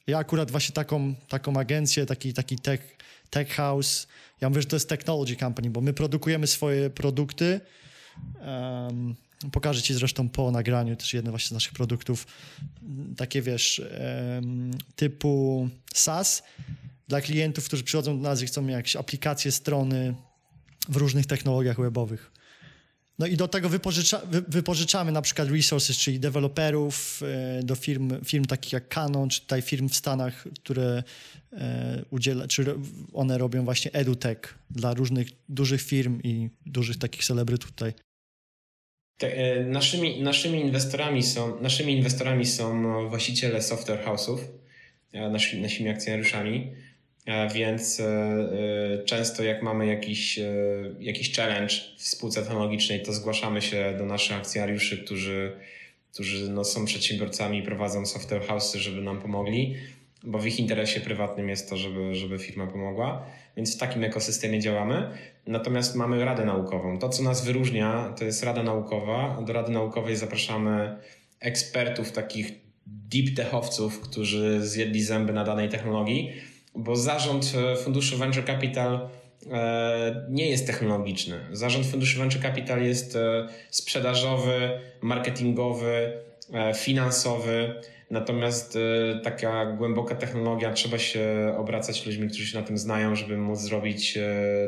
Ja 0.06 0.18
akurat 0.18 0.50
właśnie 0.50 0.72
taką, 0.72 1.14
taką 1.28 1.56
agencję, 1.56 2.06
taki, 2.06 2.34
taki 2.34 2.58
tech, 2.58 2.96
tech 3.30 3.48
house, 3.48 4.06
ja 4.40 4.48
mówię, 4.48 4.62
że 4.62 4.68
to 4.68 4.76
jest 4.76 4.88
technology 4.88 5.36
company, 5.36 5.70
bo 5.70 5.80
my 5.80 5.92
produkujemy 5.92 6.46
swoje 6.46 6.90
produkty. 6.90 7.60
Um, 8.46 9.14
pokażę 9.52 9.82
ci 9.82 9.94
zresztą 9.94 10.28
po 10.28 10.50
nagraniu 10.50 10.96
też 10.96 11.14
jedne 11.14 11.30
właśnie 11.30 11.48
z 11.48 11.52
naszych 11.52 11.72
produktów, 11.72 12.26
takie 13.16 13.42
wiesz, 13.42 13.82
typu 14.96 15.68
SaaS 15.94 16.42
dla 17.08 17.20
klientów, 17.20 17.64
którzy 17.64 17.84
przychodzą 17.84 18.16
do 18.16 18.22
nas 18.22 18.42
i 18.42 18.46
chcą 18.46 18.66
jakieś 18.66 18.96
aplikacje, 18.96 19.52
strony 19.52 20.14
w 20.88 20.96
różnych 20.96 21.26
technologiach 21.26 21.80
webowych. 21.80 22.39
No 23.20 23.26
i 23.26 23.37
do 23.37 23.48
tego 23.48 23.68
wypożycza, 23.68 24.20
wy, 24.30 24.42
wypożyczamy 24.48 25.12
na 25.12 25.22
przykład 25.22 25.48
resources, 25.50 25.96
czyli 25.96 26.20
deweloperów 26.20 27.22
e, 27.22 27.62
do 27.62 27.74
firm, 27.74 28.24
firm 28.24 28.44
takich 28.44 28.72
jak 28.72 28.88
Canon, 28.88 29.28
czy 29.28 29.40
tutaj 29.40 29.62
firm 29.62 29.88
w 29.88 29.96
Stanach, 29.96 30.44
które 30.62 31.02
e, 31.52 32.04
udziela, 32.11 32.48
czy 32.48 32.74
one 33.12 33.38
robią 33.38 33.64
właśnie 33.64 33.92
edutech 33.92 34.59
dla 34.70 34.94
różnych 34.94 35.28
dużych 35.48 35.83
firm 35.83 36.20
i 36.24 36.48
dużych 36.66 36.98
takich 36.98 37.24
celebrytów 37.24 37.72
tutaj. 37.72 37.92
E, 39.22 39.64
naszymi, 39.64 40.22
naszymi, 40.22 40.61
inwestorami 40.61 41.22
są, 41.22 41.61
naszymi 41.61 41.96
inwestorami 41.96 42.46
są 42.46 43.09
właściciele 43.09 43.62
software 43.62 44.04
house'ów, 44.06 44.38
naszymi, 45.12 45.62
naszymi 45.62 45.90
akcjonariuszami. 45.90 46.72
Więc 47.54 48.00
e, 48.00 48.04
e, 48.04 49.04
często 49.04 49.42
jak 49.42 49.62
mamy 49.62 49.86
jakiś, 49.86 50.38
e, 50.38 50.52
jakiś 51.00 51.36
challenge 51.36 51.74
w 51.96 52.02
spółce 52.02 52.42
technologicznej, 52.42 53.02
to 53.02 53.12
zgłaszamy 53.12 53.62
się 53.62 53.94
do 53.98 54.06
naszych 54.06 54.36
akcjonariuszy, 54.36 55.04
którzy, 55.04 55.56
którzy 56.12 56.50
no 56.50 56.64
są 56.64 56.84
przedsiębiorcami 56.84 57.58
i 57.58 57.62
prowadzą 57.62 58.06
software 58.06 58.42
house'y, 58.42 58.78
żeby 58.78 59.02
nam 59.02 59.22
pomogli, 59.22 59.74
bo 60.24 60.38
w 60.38 60.46
ich 60.46 60.58
interesie 60.58 61.00
prywatnym 61.00 61.48
jest 61.48 61.70
to, 61.70 61.76
żeby, 61.76 62.14
żeby 62.14 62.38
firma 62.38 62.66
pomogła. 62.66 63.26
Więc 63.57 63.76
w 63.76 63.78
takim 63.78 64.05
ekosystemie 64.05 64.61
działamy. 64.61 65.11
Natomiast 65.46 65.96
mamy 65.96 66.24
Radę 66.24 66.44
Naukową. 66.44 66.98
To, 66.98 67.09
co 67.09 67.22
nas 67.22 67.44
wyróżnia, 67.44 68.14
to 68.18 68.24
jest 68.24 68.42
Rada 68.42 68.62
Naukowa. 68.62 69.42
Do 69.46 69.52
Rady 69.52 69.72
Naukowej 69.72 70.16
zapraszamy 70.16 70.96
ekspertów, 71.40 72.12
takich 72.12 72.52
deep 72.86 73.36
techowców, 73.36 74.00
którzy 74.00 74.68
zjedli 74.68 75.02
zęby 75.02 75.32
na 75.32 75.44
danej 75.44 75.68
technologii 75.68 76.32
bo 76.74 76.96
zarząd 76.96 77.52
e, 77.56 77.76
funduszu 77.76 78.16
Venture 78.16 78.44
Capital 78.44 79.08
e, 79.50 80.26
nie 80.28 80.48
jest 80.48 80.66
technologiczny. 80.66 81.40
Zarząd 81.52 81.86
funduszu 81.86 82.18
Venture 82.18 82.42
Capital 82.42 82.82
jest 82.82 83.16
e, 83.16 83.48
sprzedażowy, 83.70 84.70
marketingowy, 85.00 86.12
finansowy. 86.76 87.74
Natomiast 88.10 88.78
taka 89.24 89.66
głęboka 89.66 90.14
technologia, 90.14 90.72
trzeba 90.72 90.98
się 90.98 91.54
obracać 91.58 92.06
ludźmi, 92.06 92.28
którzy 92.28 92.46
się 92.46 92.60
na 92.60 92.66
tym 92.66 92.78
znają, 92.78 93.14
żeby 93.14 93.36
móc 93.36 93.60
zrobić 93.60 94.18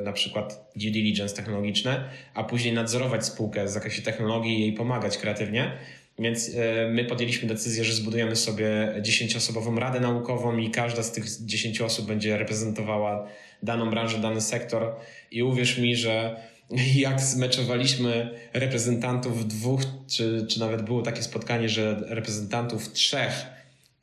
na 0.04 0.12
przykład 0.12 0.70
due 0.76 0.90
diligence 0.90 1.36
technologiczne, 1.36 2.04
a 2.34 2.44
później 2.44 2.74
nadzorować 2.74 3.26
spółkę 3.26 3.68
z 3.68 3.72
zakresie 3.72 4.02
technologii 4.02 4.58
i 4.58 4.60
jej 4.60 4.72
pomagać 4.72 5.18
kreatywnie. 5.18 5.78
Więc 6.18 6.48
y, 6.48 6.54
my 6.90 7.04
podjęliśmy 7.04 7.48
decyzję, 7.48 7.84
że 7.84 7.94
zbudujemy 7.94 8.36
sobie 8.36 8.94
dziesięcioosobową 9.00 9.80
radę 9.80 10.00
naukową 10.00 10.58
i 10.58 10.70
każda 10.70 11.02
z 11.02 11.12
tych 11.12 11.24
dziesięciu 11.40 11.84
osób 11.84 12.06
będzie 12.06 12.38
reprezentowała 12.38 13.28
daną 13.62 13.90
branżę, 13.90 14.18
dany 14.18 14.40
sektor. 14.40 14.94
I 15.30 15.42
uwierz 15.42 15.78
mi, 15.78 15.96
że 15.96 16.36
jak 16.94 17.20
zmeczowaliśmy 17.20 18.30
reprezentantów 18.52 19.48
dwóch, 19.48 19.80
czy, 20.08 20.46
czy 20.48 20.60
nawet 20.60 20.82
było 20.82 21.02
takie 21.02 21.22
spotkanie, 21.22 21.68
że 21.68 22.00
reprezentantów 22.08 22.92
trzech 22.92 23.46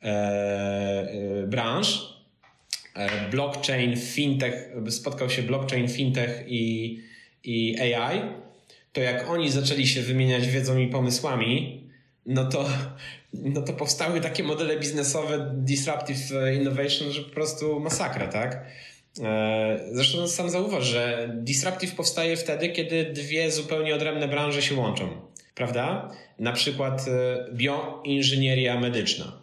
e, 0.02 0.06
e, 0.06 1.46
branż, 1.46 2.14
e, 2.94 3.30
blockchain, 3.30 3.96
fintech, 3.96 4.68
spotkał 4.88 5.30
się 5.30 5.42
blockchain, 5.42 5.88
fintech 5.88 6.44
i, 6.46 6.98
i 7.44 7.80
AI, 7.80 8.20
to 8.92 9.00
jak 9.00 9.30
oni 9.30 9.50
zaczęli 9.50 9.86
się 9.86 10.02
wymieniać 10.02 10.48
wiedzą 10.48 10.78
i 10.78 10.86
pomysłami, 10.86 11.79
no 12.26 12.44
to, 12.44 12.68
no 13.32 13.62
to 13.62 13.72
powstały 13.72 14.20
takie 14.20 14.42
modele 14.42 14.78
biznesowe, 14.78 15.52
disruptive 15.54 16.32
innovation, 16.54 17.12
że 17.12 17.22
po 17.22 17.30
prostu 17.30 17.80
masakra, 17.80 18.28
tak? 18.28 18.66
E, 19.20 19.88
zresztą 19.92 20.28
sam 20.28 20.50
zauważ, 20.50 20.84
że 20.84 21.32
disruptive 21.34 21.94
powstaje 21.94 22.36
wtedy, 22.36 22.68
kiedy 22.68 23.04
dwie 23.04 23.50
zupełnie 23.50 23.94
odrębne 23.94 24.28
branże 24.28 24.62
się 24.62 24.74
łączą, 24.74 25.08
prawda? 25.54 26.10
Na 26.38 26.52
przykład 26.52 27.08
e, 27.08 27.48
bioinżynieria 27.52 28.80
medyczna. 28.80 29.40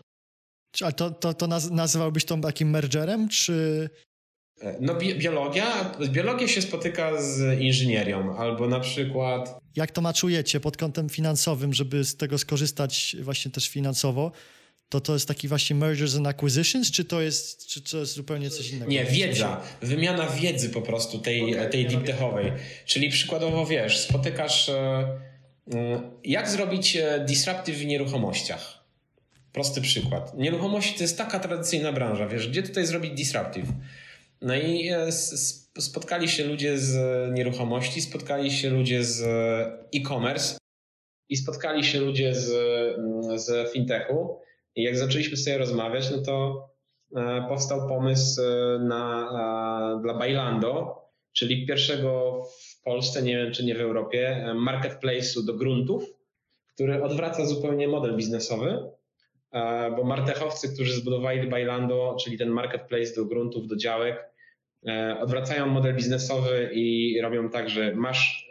A 0.82 0.92
to, 0.92 1.12
to, 1.12 1.34
to 1.34 1.48
nazywałbyś 1.72 2.26
to 2.26 2.38
takim 2.38 2.70
mergerem, 2.70 3.30
czy... 3.30 3.90
E, 4.62 4.78
no 4.80 4.96
bi 4.96 5.16
biologia, 5.16 5.96
biologia 6.10 6.48
się 6.48 6.62
spotyka 6.62 7.22
z 7.22 7.60
inżynierią, 7.60 8.38
albo 8.38 8.68
na 8.68 8.80
przykład... 8.80 9.60
Jak 9.76 9.92
to 9.92 10.02
maczujecie 10.02 10.60
pod 10.60 10.78
kątem 10.78 11.10
finansowym, 11.10 11.74
żeby 11.74 12.04
z 12.04 12.16
tego 12.16 12.38
skorzystać 12.38 13.16
właśnie 13.22 13.52
też 13.52 13.70
finansowo? 13.70 14.32
to 14.90 15.02
to 15.02 15.14
jest 15.14 15.28
taki 15.28 15.48
właśnie 15.48 15.76
mergers 15.76 16.16
and 16.16 16.28
acquisitions, 16.28 16.92
czy 16.92 17.06
to 17.06 17.22
jest, 17.22 17.68
czy 17.68 17.82
to 17.82 17.98
jest 17.98 18.14
zupełnie 18.14 18.50
coś 18.50 18.72
innego? 18.72 18.92
Nie, 18.92 19.06
wiedza. 19.06 19.62
Wymiana 19.82 20.28
wiedzy 20.28 20.70
po 20.70 20.82
prostu 20.82 21.20
tej, 21.20 21.56
okay, 21.56 21.70
tej 21.70 21.86
deep 21.86 22.04
techowej. 22.04 22.52
Czyli 22.86 23.10
przykładowo 23.10 23.66
wiesz, 23.66 23.98
spotykasz 24.00 24.70
e, 24.70 25.08
mm, 25.68 26.12
jak 26.24 26.50
zrobić 26.50 26.96
e, 26.96 27.26
disruptive 27.28 27.78
w 27.78 27.86
nieruchomościach. 27.86 28.78
Prosty 29.52 29.82
przykład. 29.82 30.38
Nieruchomości 30.38 30.94
to 30.94 31.04
jest 31.04 31.18
taka 31.18 31.40
tradycyjna 31.40 31.92
branża, 31.92 32.28
wiesz, 32.28 32.48
gdzie 32.48 32.64
tutaj 32.64 32.86
zrobić 32.86 33.12
disruptive? 33.12 33.68
No 34.42 34.56
i 34.56 34.90
e, 34.90 35.12
spotkali 35.80 36.30
się 36.30 36.44
ludzie 36.44 36.78
z 36.78 36.96
nieruchomości, 37.34 38.02
spotkali 38.02 38.52
się 38.52 38.70
ludzie 38.70 39.04
z 39.04 39.24
e-commerce 39.96 40.58
i 41.30 41.38
spotkali 41.38 41.84
się 41.84 42.00
ludzie 42.00 42.36
z, 42.36 42.52
mm, 43.00 43.40
z 43.40 43.72
fintechu. 43.74 44.40
I 44.76 44.84
jak 44.84 44.98
zaczęliśmy 44.98 45.38
sobie 45.38 45.58
rozmawiać, 45.58 46.12
no 46.12 46.18
to 46.18 46.68
e, 47.16 47.46
powstał 47.50 47.88
pomysł 47.88 48.42
e, 48.42 48.80
na, 48.80 50.00
dla 50.04 50.14
Bailando, 50.14 51.02
czyli 51.34 51.68
pierwszego 51.68 52.42
w 52.44 52.84
Polsce, 52.84 53.22
nie 53.22 53.38
wiem 53.38 53.54
czy 53.54 53.66
nie 53.66 53.76
w 53.76 53.82
Europie, 53.82 54.46
marketplace'u 54.56 55.46
do 55.46 55.54
gruntów, 55.54 56.04
który 56.74 57.04
odwraca 57.04 57.46
zupełnie 57.46 57.88
model 57.88 58.16
biznesowy, 58.16 58.97
bo 59.96 60.04
martechowcy, 60.04 60.74
którzy 60.74 60.94
zbudowali 60.94 61.50
Bailando, 61.50 62.18
czyli 62.24 62.38
ten 62.38 62.50
marketplace 62.50 63.16
do 63.16 63.26
gruntów, 63.26 63.68
do 63.68 63.76
działek, 63.76 64.30
odwracają 65.20 65.68
model 65.68 65.96
biznesowy 65.96 66.70
i 66.74 67.18
robią 67.22 67.50
tak, 67.50 67.70
że 67.70 67.96
masz 67.96 68.50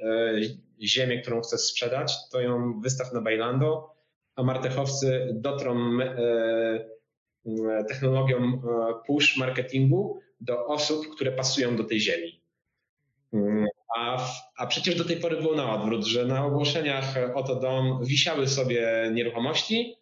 ziemię, 0.83 1.23
którą 1.23 1.41
chcesz 1.41 1.61
sprzedać, 1.61 2.13
to 2.33 2.41
ją 2.41 2.81
wystaw 2.81 3.13
na 3.13 3.21
Bailando, 3.21 3.97
a 4.37 4.43
martechowcy 4.43 5.29
dotrą 5.35 6.01
e, 6.01 6.07
e, 7.47 7.85
technologią 7.89 8.39
e, 8.39 8.61
push 9.07 9.37
marketingu 9.37 10.21
do 10.41 10.67
osób, 10.67 11.07
które 11.15 11.33
pasują 11.33 11.77
do 11.77 11.85
tej 11.85 12.01
ziemi. 12.01 12.41
Mm, 13.33 13.67
a, 13.97 14.27
a 14.57 14.67
przecież 14.67 14.95
do 14.95 15.05
tej 15.05 15.17
pory 15.17 15.37
było 15.37 15.57
na 15.57 15.75
odwrót, 15.75 16.05
że 16.05 16.25
na 16.25 16.47
ogłoszeniach 16.47 17.15
oto 17.35 17.57
dom 17.57 18.05
wisiały 18.05 18.49
sobie 18.49 19.11
nieruchomości 19.15 19.97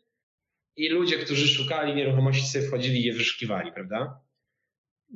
i 0.76 0.88
ludzie, 0.88 1.18
którzy 1.18 1.48
szukali 1.48 1.94
nieruchomości, 1.94 2.46
sobie 2.46 2.66
wchodzili 2.66 3.00
i 3.00 3.04
je 3.04 3.12
wyszukiwali, 3.12 3.72
prawda? 3.72 4.20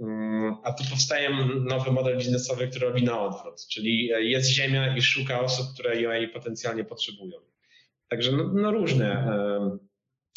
Mm, 0.01 0.57
a 0.65 0.73
tu 0.73 0.85
powstaje 0.91 1.31
nowy 1.61 1.93
model 1.93 2.19
biznesowy, 2.19 2.69
który 2.69 2.87
robi 2.87 3.03
na 3.03 3.21
odwrót, 3.21 3.67
czyli 3.71 4.07
jest 4.07 4.51
ziemia 4.51 4.97
i 4.97 5.03
szuka 5.03 5.41
osób, 5.41 5.67
które 5.75 6.01
jej 6.01 6.29
potencjalnie 6.29 6.85
potrzebują. 6.85 7.39
Także 8.09 8.33
no, 8.33 8.53
no 8.55 8.71
różne, 8.71 9.33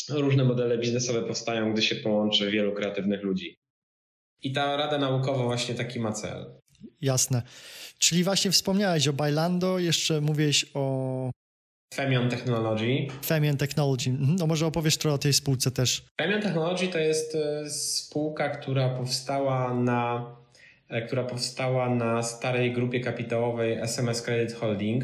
różne 0.10 0.44
modele 0.44 0.78
biznesowe 0.78 1.22
powstają, 1.22 1.74
gdy 1.74 1.82
się 1.82 1.96
połączy 1.96 2.52
wielu 2.52 2.74
kreatywnych 2.74 3.24
ludzi. 3.24 3.58
I 4.42 4.52
ta 4.52 4.78
rada 4.78 4.98
naukowa 4.98 5.44
właśnie 5.44 5.76
taki 5.76 6.00
ma 6.00 6.12
cel. 6.12 6.46
Jasne. 7.02 7.44
Czyli 7.98 8.24
właśnie 8.24 8.52
wspomniałeś 8.52 9.08
o 9.08 9.14
Bailando, 9.14 9.80
jeszcze 9.80 10.22
mówiłeś 10.22 10.66
o... 10.74 11.32
Femion 11.94 12.30
Technology. 12.30 13.08
Femion 13.26 13.58
Technology. 13.58 14.10
Mhm. 14.10 14.36
No 14.36 14.48
może 14.48 14.66
opowiesz 14.66 14.98
trochę 14.98 15.16
o 15.16 15.18
tej 15.18 15.34
spółce 15.34 15.72
też. 15.72 16.06
Femion 16.22 16.42
Technology 16.42 16.88
to 16.88 17.00
jest 17.00 17.36
e, 17.36 17.70
spółka, 17.70 18.50
która 18.50 18.90
powstała 18.90 19.74
na 19.74 20.26
e, 20.90 21.02
która 21.02 21.24
powstała 21.24 21.90
na 21.90 22.24
starej 22.24 22.74
grupie 22.74 23.00
kapitałowej 23.00 23.74
SMS 23.74 24.22
Credit 24.22 24.56
Holding, 24.56 25.04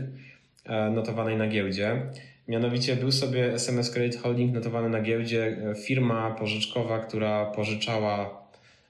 e, 0.66 0.90
notowanej 0.90 1.38
na 1.38 1.48
giełdzie. 1.48 2.02
Mianowicie 2.48 2.96
był 2.96 3.12
sobie 3.12 3.54
SMS 3.54 3.92
Credit 3.92 4.22
Holding 4.22 4.54
notowany 4.54 4.90
na 4.90 5.02
giełdzie, 5.02 5.58
firma 5.86 6.32
pożyczkowa, 6.32 7.00
która 7.00 7.46
pożyczała, 7.46 8.44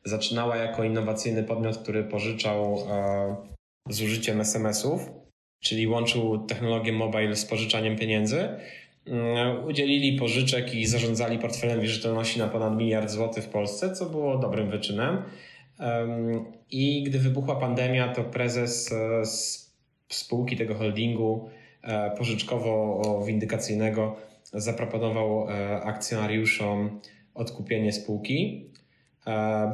zaczynała 0.05 0.55
jako 0.55 0.83
innowacyjny 0.83 1.43
podmiot, 1.43 1.77
który 1.77 2.03
pożyczał 2.03 2.87
z 3.89 4.01
użyciem 4.01 4.41
SMS-ów, 4.41 5.09
czyli 5.59 5.87
łączył 5.87 6.37
technologię 6.37 6.91
mobile 6.91 7.35
z 7.35 7.45
pożyczaniem 7.45 7.95
pieniędzy. 7.95 8.49
Mm, 9.07 9.65
udzielili 9.65 10.19
pożyczek 10.19 10.73
i 10.73 10.85
zarządzali 10.85 11.39
portfelem 11.39 11.81
wierzytelności 11.81 12.39
na 12.39 12.47
ponad 12.47 12.77
miliard 12.77 13.09
złotych 13.09 13.43
w 13.43 13.49
Polsce, 13.49 13.95
co 13.95 14.05
było 14.05 14.37
dobrym 14.37 14.69
wyczynem. 14.69 15.23
I 16.71 17.03
gdy 17.03 17.19
wybuchła 17.19 17.55
pandemia, 17.55 18.13
to 18.13 18.23
prezes 18.23 18.91
e, 18.91 19.21
spółki 20.09 20.57
tego 20.57 20.75
holdingu 20.75 21.49
E, 21.87 22.15
pożyczkowo-windykacyjnego 22.17 24.15
zaproponował 24.53 25.49
e, 25.49 25.81
akcjonariuszom 25.81 26.99
odkupienie 27.33 27.93
spółki, 27.93 28.69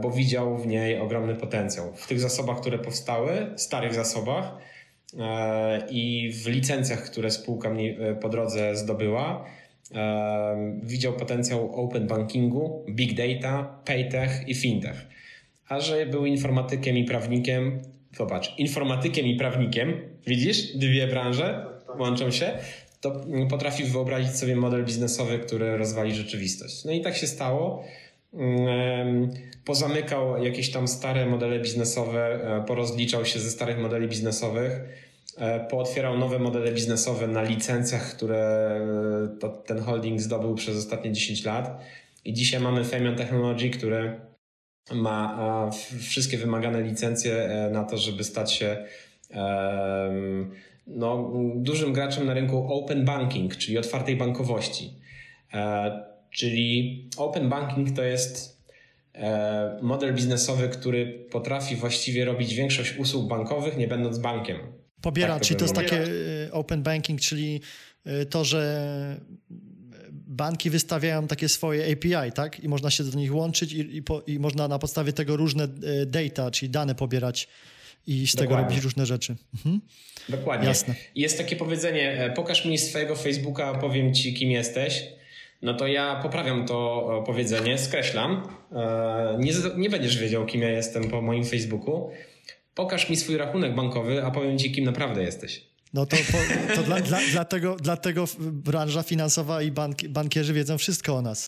bo 0.01 0.11
widział 0.11 0.57
w 0.57 0.67
niej 0.67 0.99
ogromny 0.99 1.35
potencjał. 1.35 1.93
W 1.95 2.07
tych 2.07 2.19
zasobach, 2.19 2.61
które 2.61 2.79
powstały, 2.79 3.53
starych 3.55 3.93
zasobach 3.93 4.57
i 5.89 6.31
w 6.43 6.47
licencjach, 6.47 7.03
które 7.03 7.31
spółka 7.31 7.71
po 8.21 8.29
drodze 8.29 8.75
zdobyła, 8.75 9.45
widział 10.83 11.13
potencjał 11.13 11.75
open 11.75 12.07
bankingu, 12.07 12.85
big 12.89 13.13
data, 13.13 13.81
paytech 13.85 14.47
i 14.47 14.55
fintech. 14.55 15.05
A 15.69 15.79
że 15.79 16.05
był 16.05 16.25
informatykiem 16.25 16.97
i 16.97 17.03
prawnikiem, 17.03 17.81
zobacz, 18.17 18.59
informatykiem 18.59 19.25
i 19.25 19.35
prawnikiem, 19.35 19.93
widzisz, 20.27 20.77
dwie 20.77 21.07
branże, 21.07 21.65
łączą 21.99 22.31
się, 22.31 22.51
to 23.01 23.21
potrafi 23.49 23.83
wyobrazić 23.83 24.35
sobie 24.35 24.55
model 24.55 24.85
biznesowy, 24.85 25.39
który 25.39 25.77
rozwali 25.77 26.15
rzeczywistość. 26.15 26.85
No 26.85 26.91
i 26.91 27.01
tak 27.01 27.17
się 27.17 27.27
stało. 27.27 27.83
Pozamykał 29.65 30.43
jakieś 30.43 30.71
tam 30.71 30.87
stare 30.87 31.25
modele 31.25 31.59
biznesowe, 31.59 32.39
e, 32.57 32.65
porozliczał 32.65 33.25
się 33.25 33.39
ze 33.39 33.51
starych 33.51 33.79
modeli 33.79 34.07
biznesowych, 34.07 34.79
e, 35.37 35.67
pootwierał 35.67 36.17
nowe 36.17 36.39
modele 36.39 36.71
biznesowe 36.71 37.27
na 37.27 37.43
licencjach, 37.43 38.15
które 38.15 38.41
e, 39.43 39.49
ten 39.65 39.79
holding 39.79 40.21
zdobył 40.21 40.55
przez 40.55 40.77
ostatnie 40.77 41.11
10 41.11 41.45
lat. 41.45 41.81
I 42.25 42.33
dzisiaj 42.33 42.61
mamy 42.61 42.83
Femion 42.83 43.15
Technology, 43.15 43.69
który 43.69 44.19
ma 44.91 45.69
wszystkie 45.99 46.37
wymagane 46.37 46.81
licencje 46.81 47.49
na 47.71 47.83
to, 47.83 47.97
żeby 47.97 48.23
stać 48.23 48.53
się 48.53 48.77
no, 50.87 51.31
dużym 51.55 51.93
graczem 51.93 52.25
na 52.25 52.33
rynku 52.33 52.73
open 52.73 53.05
banking, 53.05 53.57
czyli 53.57 53.77
otwartej 53.77 54.15
bankowości. 54.15 54.93
E, 56.33 56.35
czyli 56.35 57.09
open 57.17 57.49
banking 57.49 57.95
to 57.95 58.03
jest 58.03 58.63
e, 59.13 59.79
model 59.81 60.15
biznesowy, 60.15 60.69
który 60.69 61.27
potrafi 61.31 61.75
właściwie 61.75 62.25
robić 62.25 62.53
większość 62.53 62.97
usług 62.97 63.27
bankowych, 63.27 63.77
nie 63.77 63.87
będąc 63.87 64.19
bankiem. 64.19 64.57
Pobiera, 65.01 65.33
tak, 65.33 65.43
czyli 65.43 65.59
to 65.59 65.65
jest 65.65 65.75
takie 65.75 66.05
e, 66.47 66.51
open 66.51 66.83
banking, 66.83 67.21
czyli 67.21 67.61
to, 68.29 68.45
że 68.45 69.17
banki 70.33 70.69
wystawiają 70.69 71.27
takie 71.27 71.49
swoje 71.49 71.93
API, 71.93 72.31
tak? 72.31 72.59
I 72.59 72.69
można 72.69 72.91
się 72.91 73.03
do 73.03 73.17
nich 73.17 73.35
łączyć 73.35 73.73
i, 73.73 73.95
i, 73.95 74.03
po, 74.03 74.21
i 74.27 74.39
można 74.39 74.67
na 74.67 74.79
podstawie 74.79 75.13
tego 75.13 75.37
różne 75.37 75.63
e, 75.63 76.05
data, 76.05 76.51
czyli 76.51 76.69
dane 76.69 76.95
pobierać 76.95 77.47
i 78.07 78.27
z 78.27 78.35
Dokładnie. 78.35 78.55
tego 78.55 78.69
robić 78.69 78.83
różne 78.83 79.05
rzeczy. 79.05 79.35
Mhm. 79.53 79.81
Dokładnie. 80.29 80.67
Jasne. 80.67 80.95
Jest 81.15 81.37
takie 81.37 81.55
powiedzenie, 81.55 82.11
e, 82.11 82.31
pokaż 82.31 82.65
mi 82.65 82.77
swojego 82.77 83.15
Facebooka, 83.15 83.73
powiem 83.73 84.13
ci 84.13 84.33
kim 84.33 84.51
jesteś. 84.51 85.03
No 85.63 85.73
to 85.73 85.87
ja 85.87 86.19
poprawiam 86.23 86.65
to 86.65 87.09
e, 87.21 87.25
powiedzenie, 87.25 87.77
skreślam. 87.77 88.47
Nie, 89.39 89.53
nie 89.77 89.89
będziesz 89.89 90.17
wiedział, 90.17 90.45
kim 90.45 90.61
ja 90.61 90.69
jestem 90.69 91.09
po 91.09 91.21
moim 91.21 91.45
Facebooku. 91.45 92.09
Pokaż 92.75 93.09
mi 93.09 93.15
swój 93.15 93.37
rachunek 93.37 93.75
bankowy, 93.75 94.25
a 94.25 94.31
powiem 94.31 94.57
ci, 94.57 94.71
kim 94.71 94.85
naprawdę 94.85 95.23
jesteś. 95.23 95.67
No 95.93 96.05
to, 96.05 96.17
po, 96.17 96.37
to 96.75 96.83
dla, 96.83 97.01
dla, 97.01 97.19
dlatego, 97.31 97.75
dlatego 97.81 98.25
branża 98.39 99.03
finansowa 99.03 99.61
i 99.61 99.71
bank, 99.71 100.07
bankierzy 100.07 100.53
wiedzą 100.53 100.77
wszystko 100.77 101.15
o 101.15 101.21
nas. 101.21 101.47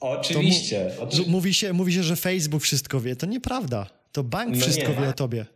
Oczywiście. 0.00 0.90
Mu, 1.18 1.24
mówi, 1.28 1.54
się, 1.54 1.72
mówi 1.72 1.92
się, 1.92 2.02
że 2.02 2.16
Facebook 2.16 2.62
wszystko 2.62 3.00
wie. 3.00 3.16
To 3.16 3.26
nieprawda. 3.26 3.86
To 4.12 4.24
bank 4.24 4.54
no 4.54 4.60
wszystko 4.60 4.88
nie. 4.88 4.94
wie 4.94 5.08
o 5.08 5.12
tobie. 5.12 5.46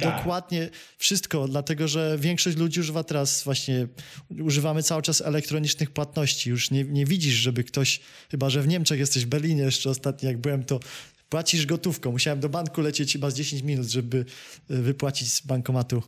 Tak. 0.00 0.16
Dokładnie 0.16 0.70
wszystko, 0.98 1.48
dlatego 1.48 1.88
że 1.88 2.16
większość 2.18 2.56
ludzi 2.56 2.80
używa 2.80 3.04
teraz 3.04 3.44
właśnie, 3.44 3.86
używamy 4.40 4.82
cały 4.82 5.02
czas 5.02 5.20
elektronicznych 5.20 5.90
płatności. 5.90 6.50
Już 6.50 6.70
nie, 6.70 6.84
nie 6.84 7.06
widzisz, 7.06 7.34
żeby 7.34 7.64
ktoś, 7.64 8.00
chyba 8.30 8.50
że 8.50 8.62
w 8.62 8.68
Niemczech 8.68 8.98
jesteś, 8.98 9.24
w 9.24 9.28
Berlinie 9.28 9.62
jeszcze 9.62 9.90
ostatnio 9.90 10.28
jak 10.28 10.38
byłem, 10.38 10.64
to 10.64 10.80
płacisz 11.28 11.66
gotówką. 11.66 12.12
Musiałem 12.12 12.40
do 12.40 12.48
banku 12.48 12.80
lecieć 12.80 13.12
chyba 13.12 13.30
z 13.30 13.34
10 13.34 13.62
minut, 13.62 13.86
żeby 13.86 14.24
e, 14.70 14.74
wypłacić 14.74 15.32
z 15.32 15.46
bankomatu. 15.46 16.02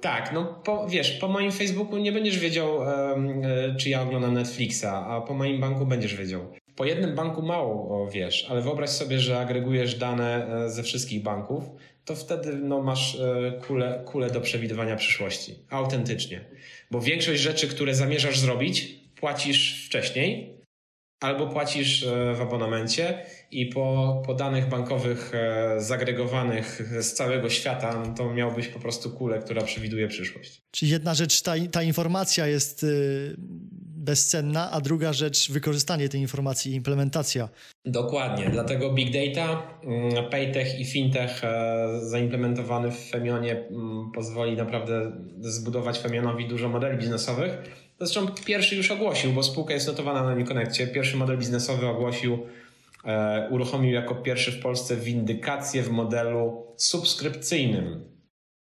Tak, 0.00 0.32
no 0.32 0.44
po, 0.44 0.88
wiesz, 0.88 1.10
po 1.12 1.28
moim 1.28 1.52
Facebooku 1.52 1.98
nie 1.98 2.12
będziesz 2.12 2.38
wiedział, 2.38 2.76
um, 2.76 3.42
czy 3.78 3.90
ja 3.90 4.02
oglądam 4.02 4.34
Netflixa, 4.34 4.84
a 4.84 5.20
po 5.20 5.34
moim 5.34 5.60
banku 5.60 5.86
będziesz 5.86 6.14
wiedział. 6.14 6.52
Po 6.76 6.84
jednym 6.84 7.14
banku 7.14 7.42
mało 7.42 8.10
wiesz, 8.10 8.46
ale 8.50 8.62
wyobraź 8.62 8.90
sobie, 8.90 9.18
że 9.18 9.38
agregujesz 9.38 9.94
dane 9.94 10.46
e, 10.64 10.70
ze 10.70 10.82
wszystkich 10.82 11.22
banków, 11.22 11.64
to 12.06 12.16
wtedy 12.16 12.56
no, 12.56 12.82
masz 12.82 13.18
kulę, 13.66 14.02
kulę 14.06 14.30
do 14.30 14.40
przewidywania 14.40 14.96
przyszłości. 14.96 15.54
Autentycznie. 15.70 16.44
Bo 16.90 17.00
większość 17.00 17.42
rzeczy, 17.42 17.68
które 17.68 17.94
zamierzasz 17.94 18.38
zrobić, 18.38 19.00
płacisz 19.16 19.86
wcześniej, 19.86 20.56
albo 21.20 21.46
płacisz 21.46 22.06
w 22.36 22.40
abonamencie 22.40 23.24
i 23.50 23.66
po, 23.66 24.22
po 24.26 24.34
danych 24.34 24.68
bankowych 24.68 25.32
e, 25.34 25.80
zagregowanych 25.80 26.82
z 27.00 27.12
całego 27.12 27.50
świata, 27.50 28.04
no 28.06 28.14
to 28.14 28.34
miałbyś 28.34 28.68
po 28.68 28.80
prostu 28.80 29.10
kulę, 29.10 29.38
która 29.38 29.62
przewiduje 29.62 30.08
przyszłość. 30.08 30.62
Czyli 30.70 30.90
jedna 30.90 31.14
rzecz, 31.14 31.42
ta, 31.42 31.54
ta 31.72 31.82
informacja 31.82 32.46
jest 32.46 32.82
y, 32.82 33.36
bezcenna, 34.06 34.70
a 34.70 34.80
druga 34.80 35.12
rzecz 35.12 35.52
wykorzystanie 35.52 36.08
tej 36.08 36.20
informacji 36.20 36.72
i 36.72 36.74
implementacja. 36.74 37.48
Dokładnie, 37.84 38.50
dlatego 38.50 38.92
big 38.92 39.12
data, 39.12 39.62
mm, 39.84 40.30
paytech 40.30 40.80
i 40.80 40.84
fintech 40.84 41.44
e, 41.44 41.88
zaimplementowany 42.02 42.90
w 42.90 42.98
Femionie 42.98 43.52
mm, 43.52 44.10
pozwoli 44.14 44.56
naprawdę 44.56 45.12
zbudować 45.40 45.98
Femionowi 45.98 46.48
dużo 46.48 46.68
modeli 46.68 46.98
biznesowych. 46.98 47.50
Zresztą 48.00 48.26
pierwszy 48.44 48.76
już 48.76 48.90
ogłosił, 48.90 49.32
bo 49.32 49.42
spółka 49.42 49.74
jest 49.74 49.86
notowana 49.86 50.22
na 50.22 50.32
Uniconnectie. 50.32 50.86
Pierwszy 50.86 51.16
model 51.16 51.38
biznesowy 51.38 51.86
ogłosił 51.86 52.38
E, 53.06 53.48
uruchomił 53.50 53.92
jako 53.92 54.14
pierwszy 54.14 54.52
w 54.52 54.60
Polsce 54.60 54.96
windykację 54.96 55.82
w 55.82 55.90
modelu 55.90 56.66
subskrypcyjnym. 56.76 58.04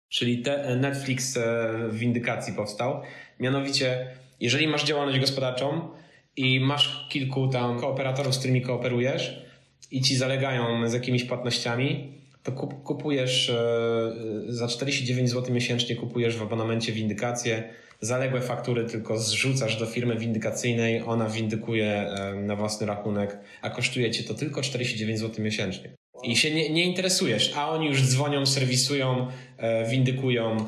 Czyli 0.08 0.42
te, 0.42 0.76
Netflix 0.76 1.36
e, 1.36 1.40
w 1.88 1.98
windykacji 1.98 2.52
powstał. 2.52 3.02
Mianowicie, 3.40 4.06
jeżeli 4.40 4.68
masz 4.68 4.84
działalność 4.84 5.20
gospodarczą 5.20 5.88
i 6.36 6.60
masz 6.60 7.08
kilku 7.10 7.48
tam 7.48 7.80
kooperatorów, 7.80 8.34
z 8.34 8.38
którymi 8.38 8.62
kooperujesz 8.62 9.42
i 9.90 10.02
ci 10.02 10.16
zalegają 10.16 10.88
z 10.88 10.92
jakimiś 10.92 11.24
płatnościami, 11.24 12.12
to 12.42 12.52
kupujesz 12.84 13.50
e, 13.50 14.12
za 14.48 14.68
49 14.68 15.30
zł 15.30 15.54
miesięcznie 15.54 15.96
kupujesz 15.96 16.36
w 16.36 16.42
abonamencie 16.42 16.92
windykację 16.92 17.64
zaległe 18.00 18.40
faktury 18.40 18.84
tylko 18.84 19.18
zrzucasz 19.18 19.76
do 19.76 19.86
firmy 19.86 20.16
windykacyjnej, 20.16 21.02
ona 21.02 21.28
windykuje 21.28 22.10
na 22.36 22.56
własny 22.56 22.86
rachunek, 22.86 23.38
a 23.62 23.70
kosztuje 23.70 24.10
cię 24.10 24.24
to 24.24 24.34
tylko 24.34 24.62
49 24.62 25.20
zł 25.20 25.44
miesięcznie. 25.44 25.90
I 26.22 26.36
się 26.36 26.54
nie, 26.54 26.70
nie 26.70 26.84
interesujesz, 26.84 27.52
a 27.56 27.70
oni 27.70 27.86
już 27.86 28.02
dzwonią, 28.02 28.46
serwisują, 28.46 29.26
e, 29.56 29.90
windykują, 29.90 30.56
e, 30.56 30.64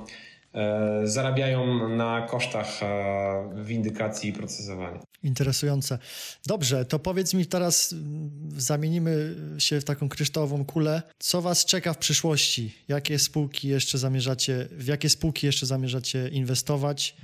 zarabiają 1.05 1.89
na 1.89 2.27
kosztach 2.31 2.83
e, 2.83 3.65
windykacji 3.65 4.31
i 4.31 4.33
procesowania. 4.33 5.01
Interesujące. 5.23 5.99
Dobrze, 6.47 6.85
to 6.85 6.99
powiedz 6.99 7.35
mi 7.35 7.47
teraz, 7.47 7.93
mm, 7.93 8.31
zamienimy 8.57 9.35
się 9.59 9.81
w 9.81 9.85
taką 9.85 10.09
kryształową 10.09 10.65
kulę. 10.65 11.03
Co 11.19 11.43
Was 11.43 11.65
czeka 11.65 11.93
w 11.93 11.99
przyszłości? 11.99 12.75
Jakie 12.89 13.19
spółki 13.19 13.69
jeszcze 13.69 13.99
zamierzacie, 13.99 14.69
w 14.71 14.87
jakie 14.87 15.09
spółki 15.09 15.47
jeszcze 15.47 15.67
zamierzacie 15.67 16.29
inwestować? 16.29 17.17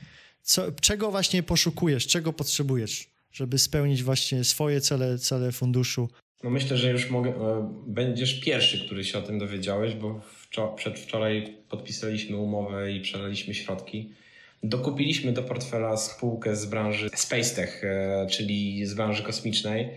Co, 0.43 0.73
czego 0.81 1.11
właśnie 1.11 1.43
poszukujesz, 1.43 2.07
czego 2.07 2.33
potrzebujesz, 2.33 3.11
żeby 3.33 3.59
spełnić 3.59 4.03
właśnie 4.03 4.45
swoje 4.45 4.81
cele, 4.81 5.19
cele 5.19 5.53
funduszu? 5.53 6.09
No 6.45 6.51
myślę, 6.51 6.77
że 6.77 6.91
już 6.91 7.11
mogę, 7.11 7.31
e, 7.31 7.71
będziesz 7.87 8.41
pierwszy, 8.41 8.87
który 8.87 9.05
się 9.05 9.19
o 9.19 9.23
tym 9.23 9.39
dowiedziałeś, 9.39 9.95
bo 9.95 10.21
przedwczoraj 10.77 11.55
podpisaliśmy 11.69 12.37
umowę 12.37 12.93
i 12.93 13.01
przelaliśmy 13.01 13.55
środki 13.55 14.11
Dokupiliśmy 14.63 15.33
do 15.33 15.43
portfela 15.43 15.97
spółkę 15.97 16.57
z 16.57 16.67
branży 16.67 17.11
SpaceTech, 17.15 17.85
e, 17.85 18.27
czyli 18.31 18.87
z 18.87 18.95
branży 18.95 19.23
kosmicznej. 19.23 19.89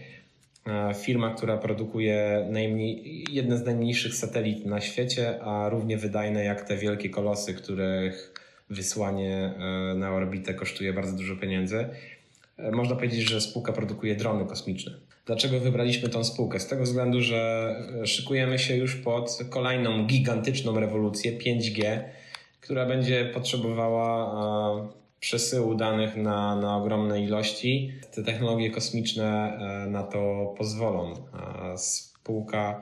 E, 0.67 0.93
firma, 0.93 1.33
która 1.33 1.57
produkuje 1.57 2.47
najmniej, 2.51 3.25
jedne 3.31 3.57
z 3.57 3.65
najmniejszych 3.65 4.15
satelit 4.15 4.65
na 4.65 4.81
świecie, 4.81 5.41
a 5.41 5.69
równie 5.69 5.97
wydajne 5.97 6.43
jak 6.43 6.67
te 6.67 6.77
wielkie 6.77 7.09
kolosy, 7.09 7.53
których 7.53 8.33
wysłanie 8.69 9.35
e, 9.35 9.95
na 9.95 10.11
orbitę 10.11 10.53
kosztuje 10.53 10.93
bardzo 10.93 11.17
dużo 11.17 11.35
pieniędzy. 11.35 11.85
Można 12.71 12.95
powiedzieć, 12.95 13.29
że 13.29 13.41
spółka 13.41 13.73
produkuje 13.73 14.15
drony 14.15 14.45
kosmiczne. 14.45 14.91
Dlaczego 15.29 15.59
wybraliśmy 15.59 16.09
tą 16.09 16.23
spółkę? 16.23 16.59
Z 16.59 16.67
tego 16.67 16.83
względu, 16.83 17.21
że 17.21 17.75
szykujemy 18.05 18.59
się 18.59 18.75
już 18.75 18.95
pod 18.95 19.39
kolejną 19.49 20.05
gigantyczną 20.05 20.79
rewolucję 20.79 21.37
5G, 21.37 21.99
która 22.61 22.85
będzie 22.85 23.25
potrzebowała 23.25 24.31
przesyłu 25.19 25.75
danych 25.75 26.15
na, 26.15 26.55
na 26.55 26.77
ogromne 26.77 27.21
ilości. 27.21 27.93
Te 28.15 28.23
technologie 28.23 28.71
kosmiczne 28.71 29.57
e, 29.85 29.89
na 29.89 30.03
to 30.03 30.53
pozwolą. 30.57 31.13
Spółka 31.77 32.81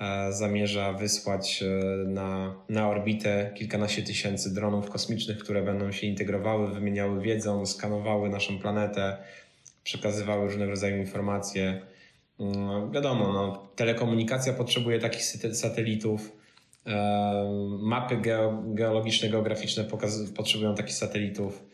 e, 0.00 0.32
zamierza 0.32 0.92
wysłać 0.92 1.62
e, 1.62 1.84
na, 2.08 2.54
na 2.68 2.88
orbitę 2.88 3.50
kilkanaście 3.54 4.02
tysięcy 4.02 4.54
dronów 4.54 4.90
kosmicznych, 4.90 5.38
które 5.38 5.62
będą 5.62 5.92
się 5.92 6.06
integrowały, 6.06 6.74
wymieniały 6.74 7.20
wiedzą, 7.20 7.66
skanowały 7.66 8.28
naszą 8.28 8.58
planetę, 8.58 9.16
przekazywały 9.84 10.44
różnego 10.44 10.70
rodzaju 10.70 10.96
informacje. 10.96 11.86
Mm, 12.40 12.92
wiadomo, 12.92 13.32
no, 13.32 13.68
telekomunikacja 13.76 14.52
potrzebuje 14.52 14.98
takich 14.98 15.22
satelitów 15.52 16.32
Mapy 17.80 18.16
geologiczne, 18.74 19.28
geograficzne 19.28 19.84
potrzebują 20.36 20.74
takich 20.74 20.94
satelitów. 20.94 21.64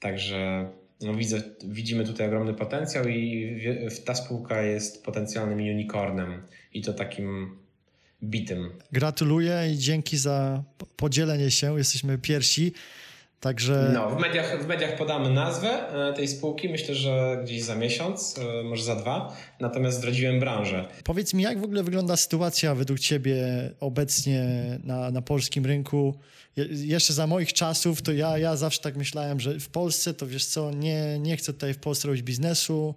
Także 0.00 0.70
no 1.00 1.14
widzę, 1.14 1.42
widzimy 1.64 2.04
tutaj 2.04 2.26
ogromny 2.26 2.54
potencjał 2.54 3.08
i 3.08 3.56
ta 4.04 4.14
spółka 4.14 4.62
jest 4.62 5.04
potencjalnym 5.04 5.58
unicornem 5.58 6.42
i 6.72 6.82
to 6.82 6.92
takim 6.92 7.58
bitym. 8.22 8.70
Gratuluję 8.92 9.72
i 9.72 9.78
dzięki 9.78 10.16
za 10.16 10.62
podzielenie 10.96 11.50
się. 11.50 11.78
Jesteśmy 11.78 12.18
pierwsi. 12.18 12.72
Także... 13.40 13.90
No, 13.94 14.10
w 14.10 14.20
mediach, 14.20 14.64
w 14.64 14.66
mediach 14.66 14.96
podamy 14.96 15.30
nazwę 15.30 15.68
e, 16.08 16.12
tej 16.12 16.28
spółki, 16.28 16.68
myślę, 16.68 16.94
że 16.94 17.40
gdzieś 17.44 17.62
za 17.62 17.74
miesiąc, 17.74 18.38
e, 18.38 18.62
może 18.62 18.84
za 18.84 18.96
dwa, 18.96 19.36
natomiast 19.60 19.98
zdradziłem 19.98 20.40
branżę. 20.40 20.88
Powiedz 21.04 21.34
mi, 21.34 21.42
jak 21.42 21.60
w 21.60 21.64
ogóle 21.64 21.82
wygląda 21.82 22.16
sytuacja 22.16 22.74
według 22.74 22.98
Ciebie 22.98 23.36
obecnie 23.80 24.44
na, 24.84 25.10
na 25.10 25.22
polskim 25.22 25.66
rynku? 25.66 26.14
Je, 26.56 26.64
jeszcze 26.70 27.12
za 27.12 27.26
moich 27.26 27.52
czasów 27.52 28.02
to 28.02 28.12
ja, 28.12 28.38
ja 28.38 28.56
zawsze 28.56 28.80
tak 28.80 28.96
myślałem, 28.96 29.40
że 29.40 29.60
w 29.60 29.68
Polsce 29.68 30.14
to 30.14 30.26
wiesz 30.26 30.46
co, 30.46 30.70
nie, 30.70 31.18
nie 31.18 31.36
chcę 31.36 31.52
tutaj 31.52 31.74
w 31.74 31.78
Polsce 31.78 32.08
robić 32.08 32.22
biznesu, 32.22 32.94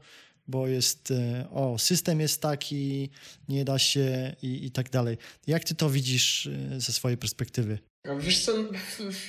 bo 0.47 0.67
jest, 0.67 1.11
e, 1.11 1.47
o, 1.51 1.79
system 1.79 2.19
jest 2.19 2.41
taki, 2.41 3.09
nie 3.49 3.65
da 3.65 3.79
się 3.79 4.35
i, 4.41 4.65
i 4.65 4.71
tak 4.71 4.89
dalej. 4.89 5.17
Jak 5.47 5.63
Ty 5.63 5.75
to 5.75 5.89
widzisz 5.89 6.49
ze 6.77 6.91
swojej 6.91 7.17
perspektywy? 7.17 7.92
Wiesz 8.19 8.45
co, 8.45 8.51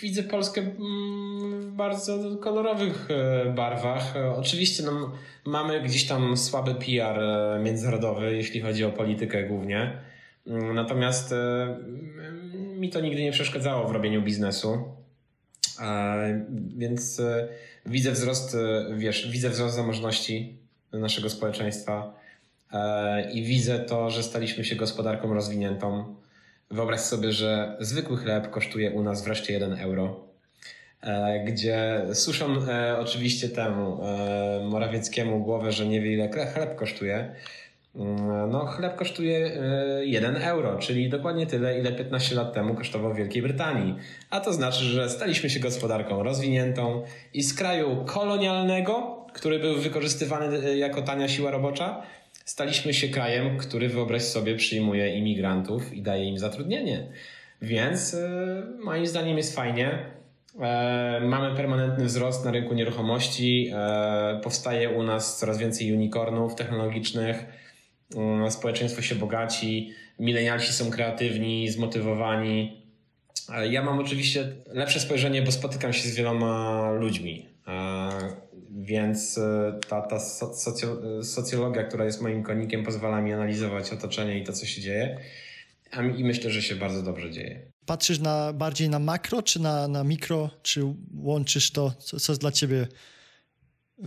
widzę 0.03 0.22
Polskę 0.22 0.61
mm, 0.61 1.61
w 1.61 1.72
bardzo 1.72 2.37
kolorowych 2.37 3.09
e, 3.11 3.53
barwach. 3.53 4.16
E, 4.16 4.31
oczywiście 4.31 4.83
no, 4.83 5.12
mamy 5.45 5.83
gdzieś 5.83 6.07
tam 6.07 6.37
słaby 6.37 6.75
PR 6.75 7.18
e, 7.18 7.61
międzynarodowy, 7.62 8.37
jeśli 8.37 8.61
chodzi 8.61 8.85
o 8.85 8.91
politykę 8.91 9.43
głównie. 9.43 9.99
Mm, 10.47 10.75
natomiast 10.75 11.35
mi 12.55 12.91
to 12.91 13.01
nigdy 13.01 13.22
nie 13.22 13.33
przeszkadzało 13.33 13.89
w 13.89 13.93
robieniu 13.93 14.22
biznesu. 14.22 14.85
Więc 16.77 17.22
widzę 17.87 18.12
wzrost, 18.12 18.57
wiesz, 18.97 19.31
widzę 19.31 19.51
wzrost 19.51 19.77
zamożności 19.77 20.57
naszego 20.93 21.31
społeczeństwa 21.31 22.14
i 23.33 23.43
widzę 23.43 23.79
to, 23.79 24.11
że 24.11 24.22
staliśmy 24.22 24.64
się 24.64 24.77
gospodarką 24.77 25.35
rozwiniętą. 25.35 26.14
Wyobraź 26.71 27.01
sobie, 27.01 27.33
że 27.33 27.77
zwykły 27.81 28.17
chleb 28.17 28.51
kosztuje 28.51 28.91
u 28.91 29.03
nas 29.03 29.25
wreszcie 29.25 29.53
1 29.53 29.73
euro, 29.73 30.21
e, 31.03 31.45
gdzie 31.45 32.03
suszą 32.12 32.47
oczywiście 32.99 33.49
temu 33.49 34.01
Morawieckiemu 34.65 35.41
głowę, 35.41 35.73
że 35.73 35.87
nie 35.87 36.01
wie 36.01 36.12
ile 36.12 36.29
chleb 36.29 36.77
kosztuje. 36.77 37.35
Mm, 37.97 38.51
no, 38.51 38.67
chleb 38.67 38.97
kosztuje 38.97 39.51
1 40.05 40.37
euro, 40.37 40.79
czyli 40.79 41.09
dokładnie 41.09 41.47
tyle, 41.47 41.79
ile 41.79 41.93
15 41.93 42.35
lat 42.35 42.53
temu 42.53 42.75
kosztował 42.75 43.15
w 43.15 43.17
Wielkiej 43.17 43.43
Brytanii. 43.43 43.97
A 44.31 44.41
to 44.41 44.53
znaczy, 44.53 44.85
że 44.85 45.11
staliśmy 45.11 45.51
się 45.51 45.61
gospodarką 45.61 46.23
rozwiniętą 46.23 47.03
i 47.35 47.43
z 47.43 47.55
kraju 47.55 48.05
kolonialnego 48.07 49.25
który 49.35 49.59
był 49.59 49.75
wykorzystywany 49.75 50.59
e, 50.59 50.77
jako 50.77 51.03
tania 51.03 51.29
siła 51.29 51.51
robocza, 51.51 52.03
staliśmy 52.45 52.95
się 52.95 53.09
krajem, 53.09 53.59
który 53.59 53.88
wyobraź 53.88 54.22
sobie 54.22 54.57
przyjmuje 54.57 55.18
imigrantów 55.18 55.92
i 55.92 56.03
daje 56.03 56.24
im 56.24 56.38
zatrudnienie. 56.38 57.09
Więc 57.62 58.14
e, 58.14 58.62
moim 58.84 59.07
zdaniem 59.07 59.36
jest 59.36 59.57
fajnie. 59.57 59.99
E, 60.61 61.20
mamy 61.24 61.57
permanentny 61.57 62.05
wzrost 62.05 62.45
na 62.45 62.51
rynku 62.51 62.74
nieruchomości. 62.74 63.72
Powstaje 64.42 64.90
u 64.90 65.03
nas 65.03 65.38
coraz 65.38 65.59
więcej 65.59 65.92
unicornów 65.92 66.55
technologicznych. 66.55 67.45
Społeczeństwo 68.51 69.03
się 69.03 69.14
bogaci. 69.14 69.92
Milenialsi 70.18 70.72
są 70.72 70.90
kreatywni, 70.90 71.70
zmotywowani. 71.70 72.82
Ja 73.70 73.82
mam 73.82 73.99
oczywiście 73.99 74.49
lepsze 74.66 75.01
spojrzenie, 75.01 75.42
bo 75.42 75.53
spotykam 75.53 75.92
się 75.92 76.09
z 76.09 76.16
wieloma 76.16 76.90
ludźmi 76.90 77.47
więc 78.85 79.39
e, 79.39 79.80
ta, 79.89 80.03
ta 80.03 80.20
socjo, 80.20 80.97
socjologia, 81.22 81.85
która 81.85 82.05
jest 82.05 82.22
moim 82.22 82.43
konikiem, 82.43 82.85
pozwala 82.85 83.20
mi 83.20 83.32
analizować 83.32 83.93
otoczenie 83.93 84.39
i 84.39 84.45
to, 84.45 84.53
co 84.53 84.66
się 84.66 84.80
dzieje. 84.80 85.18
I 86.16 86.24
myślę, 86.24 86.51
że 86.51 86.62
się 86.62 86.76
bardzo 86.76 87.03
dobrze 87.03 87.30
dzieje. 87.30 87.70
Patrzysz 87.87 88.18
na, 88.18 88.53
bardziej 88.53 88.89
na 88.89 88.99
makro, 88.99 89.43
czy 89.43 89.62
na, 89.62 89.89
na 89.89 90.05
mikro, 90.05 90.51
czy 90.62 90.82
łączysz 91.14 91.70
to? 91.70 91.91
Co, 91.99 92.20
co 92.20 92.32
jest 92.32 92.41
dla 92.41 92.53
ciebie 92.53 92.87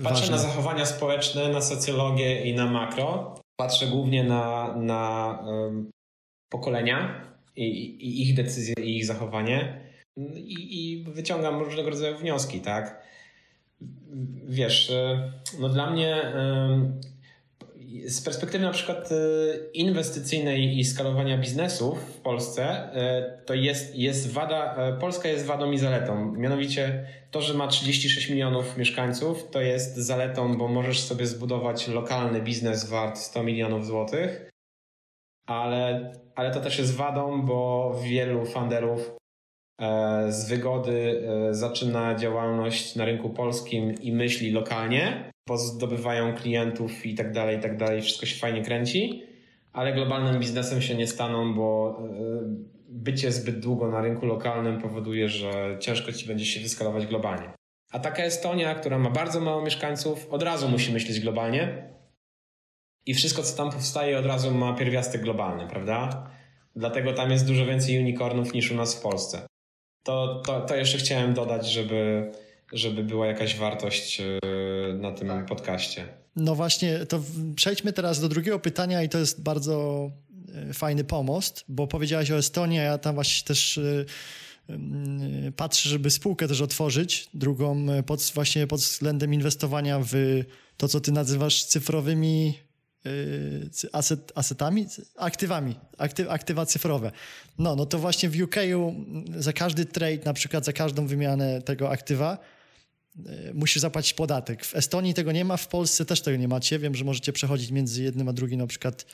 Patrzę 0.03 0.19
ważne? 0.19 0.35
na 0.35 0.41
zachowania 0.41 0.85
społeczne, 0.85 1.49
na 1.49 1.61
socjologię 1.61 2.45
i 2.45 2.55
na 2.55 2.65
makro. 2.65 3.35
Patrzę 3.55 3.87
głównie 3.87 4.23
na, 4.23 4.75
na 4.77 5.29
um, 5.45 5.91
pokolenia 6.49 7.25
i, 7.55 7.63
i, 7.63 8.21
ich 8.21 8.35
decyzje 8.35 8.73
i 8.83 8.97
ich 8.97 9.05
zachowanie 9.05 9.87
i, 10.35 10.91
i 10.91 11.03
wyciągam 11.03 11.59
różnego 11.59 11.89
rodzaju 11.89 12.17
wnioski, 12.17 12.59
tak? 12.59 13.03
Wiesz, 14.47 14.89
e, 14.89 15.31
no 15.59 15.69
dla 15.69 15.89
mnie 15.89 16.15
e, 16.15 16.91
z 18.07 18.21
perspektywy 18.21 18.65
na 18.65 18.71
przykład 18.71 19.09
e, 19.11 19.15
inwestycyjnej 19.73 20.79
i 20.79 20.85
skalowania 20.85 21.37
biznesów 21.37 21.99
w 21.99 22.21
Polsce, 22.21 22.89
to 23.45 23.53
jest, 23.53 23.95
jest 23.95 24.31
wada, 24.31 24.75
Polska 24.99 25.29
jest 25.29 25.45
wadą 25.45 25.71
i 25.71 25.77
zaletą. 25.77 26.31
Mianowicie 26.31 27.07
to, 27.31 27.41
że 27.41 27.53
ma 27.53 27.67
36 27.67 28.29
milionów 28.29 28.77
mieszkańców, 28.77 29.49
to 29.51 29.61
jest 29.61 29.95
zaletą, 29.95 30.57
bo 30.57 30.67
możesz 30.67 30.99
sobie 30.99 31.25
zbudować 31.25 31.87
lokalny 31.87 32.41
biznes 32.41 32.89
wart 32.89 33.17
100 33.17 33.43
milionów 33.43 33.85
złotych, 33.85 34.51
ale, 35.47 36.11
ale 36.35 36.51
to 36.51 36.59
też 36.59 36.79
jest 36.79 36.95
wadą, 36.95 37.45
bo 37.45 37.93
wielu 38.03 38.45
funderów 38.45 39.17
z 40.29 40.49
wygody 40.49 41.23
e, 41.49 41.53
zaczyna 41.53 42.15
działalność 42.15 42.95
na 42.95 43.05
rynku 43.05 43.29
polskim 43.29 43.93
i 44.01 44.11
myśli 44.11 44.51
lokalnie, 44.51 45.31
bo 45.47 45.57
zdobywają 45.57 46.35
klientów 46.35 47.05
i 47.05 47.15
tak 47.15 47.31
dalej, 47.31 47.57
i 47.57 47.61
tak 47.61 47.77
dalej, 47.77 48.01
wszystko 48.01 48.25
się 48.25 48.39
fajnie 48.39 48.61
kręci, 48.61 49.23
ale 49.73 49.93
globalnym 49.93 50.39
biznesem 50.39 50.81
się 50.81 50.95
nie 50.95 51.07
staną, 51.07 51.53
bo 51.53 51.99
e, 51.99 52.67
bycie 52.89 53.31
zbyt 53.31 53.59
długo 53.59 53.91
na 53.91 54.01
rynku 54.01 54.25
lokalnym 54.25 54.81
powoduje, 54.81 55.29
że 55.29 55.77
ciężko 55.79 56.11
ci 56.11 56.27
będzie 56.27 56.45
się 56.45 56.59
wyskalować 56.59 57.05
globalnie. 57.05 57.49
A 57.91 57.99
taka 57.99 58.23
Estonia, 58.23 58.75
która 58.75 58.99
ma 58.99 59.09
bardzo 59.09 59.39
mało 59.41 59.61
mieszkańców, 59.61 60.27
od 60.29 60.43
razu 60.43 60.69
musi 60.69 60.93
myśleć 60.93 61.19
globalnie 61.19 61.93
i 63.05 63.13
wszystko, 63.13 63.43
co 63.43 63.57
tam 63.57 63.71
powstaje, 63.71 64.19
od 64.19 64.25
razu 64.25 64.51
ma 64.51 64.73
pierwiastek 64.73 65.21
globalny, 65.21 65.67
prawda? 65.67 66.29
Dlatego 66.75 67.13
tam 67.13 67.31
jest 67.31 67.47
dużo 67.47 67.65
więcej 67.65 67.99
unicornów 67.99 68.53
niż 68.53 68.71
u 68.71 68.75
nas 68.75 68.99
w 68.99 69.01
Polsce 69.01 69.47
to, 70.07 70.41
to, 70.45 70.61
to 70.61 70.75
jeszcze 70.75 70.97
chciałem 70.97 71.33
dodać, 71.33 71.71
żeby, 71.71 72.31
żeby 72.73 73.03
była 73.03 73.27
jakaś 73.27 73.57
wartość 73.57 74.21
e, 74.21 74.23
na 74.93 75.11
tym 75.11 75.27
tak. 75.27 75.45
podcaście. 75.45 76.07
No 76.35 76.55
właśnie, 76.55 77.05
to 77.05 77.19
przejdźmy 77.55 77.93
teraz 77.93 78.21
do 78.21 78.29
drugiego 78.29 78.59
pytania 78.59 79.03
i 79.03 79.09
to 79.09 79.17
jest 79.17 79.41
bardzo 79.41 80.09
e, 80.69 80.73
fajny 80.73 81.03
pomost, 81.03 81.65
bo 81.67 81.87
powiedziałaś 81.87 82.31
o 82.31 82.37
Estonii, 82.37 82.79
a 82.79 82.83
ja 82.83 82.97
tam 82.97 83.15
właśnie 83.15 83.47
też 83.47 83.77
e, 83.77 84.05
patrzę, 85.55 85.89
żeby 85.89 86.11
spółkę 86.11 86.47
też 86.47 86.61
otworzyć, 86.61 87.29
drugą 87.33 87.85
pod, 88.05 88.31
właśnie 88.35 88.67
pod 88.67 88.79
względem 88.79 89.33
inwestowania 89.33 89.99
w 89.99 90.43
to, 90.77 90.87
co 90.87 90.99
ty 90.99 91.11
nazywasz 91.11 91.63
cyfrowymi 91.63 92.53
aset, 93.93 94.31
asetami, 94.35 94.87
aktywami, 95.17 95.75
akty, 95.97 96.31
aktywa 96.31 96.65
cyfrowe. 96.65 97.11
No, 97.59 97.75
no 97.75 97.85
to 97.85 97.99
właśnie 97.99 98.29
w 98.29 98.41
UK 98.41 98.55
za 99.37 99.53
każdy 99.53 99.85
trade, 99.85 100.25
na 100.25 100.33
przykład 100.33 100.65
za 100.65 100.73
każdą 100.73 101.07
wymianę 101.07 101.61
tego 101.61 101.89
aktywa, 101.89 102.37
musisz 103.53 103.81
zapłacić 103.81 104.13
podatek. 104.13 104.65
W 104.65 104.75
Estonii 104.75 105.13
tego 105.13 105.31
nie 105.31 105.45
ma, 105.45 105.57
w 105.57 105.67
Polsce 105.67 106.05
też 106.05 106.21
tego 106.21 106.37
nie 106.37 106.47
macie. 106.47 106.79
Wiem, 106.79 106.95
że 106.95 107.05
możecie 107.05 107.33
przechodzić 107.33 107.71
między 107.71 108.03
jednym 108.03 108.29
a 108.29 108.33
drugim, 108.33 108.59
na 108.59 108.67
przykład 108.67 109.05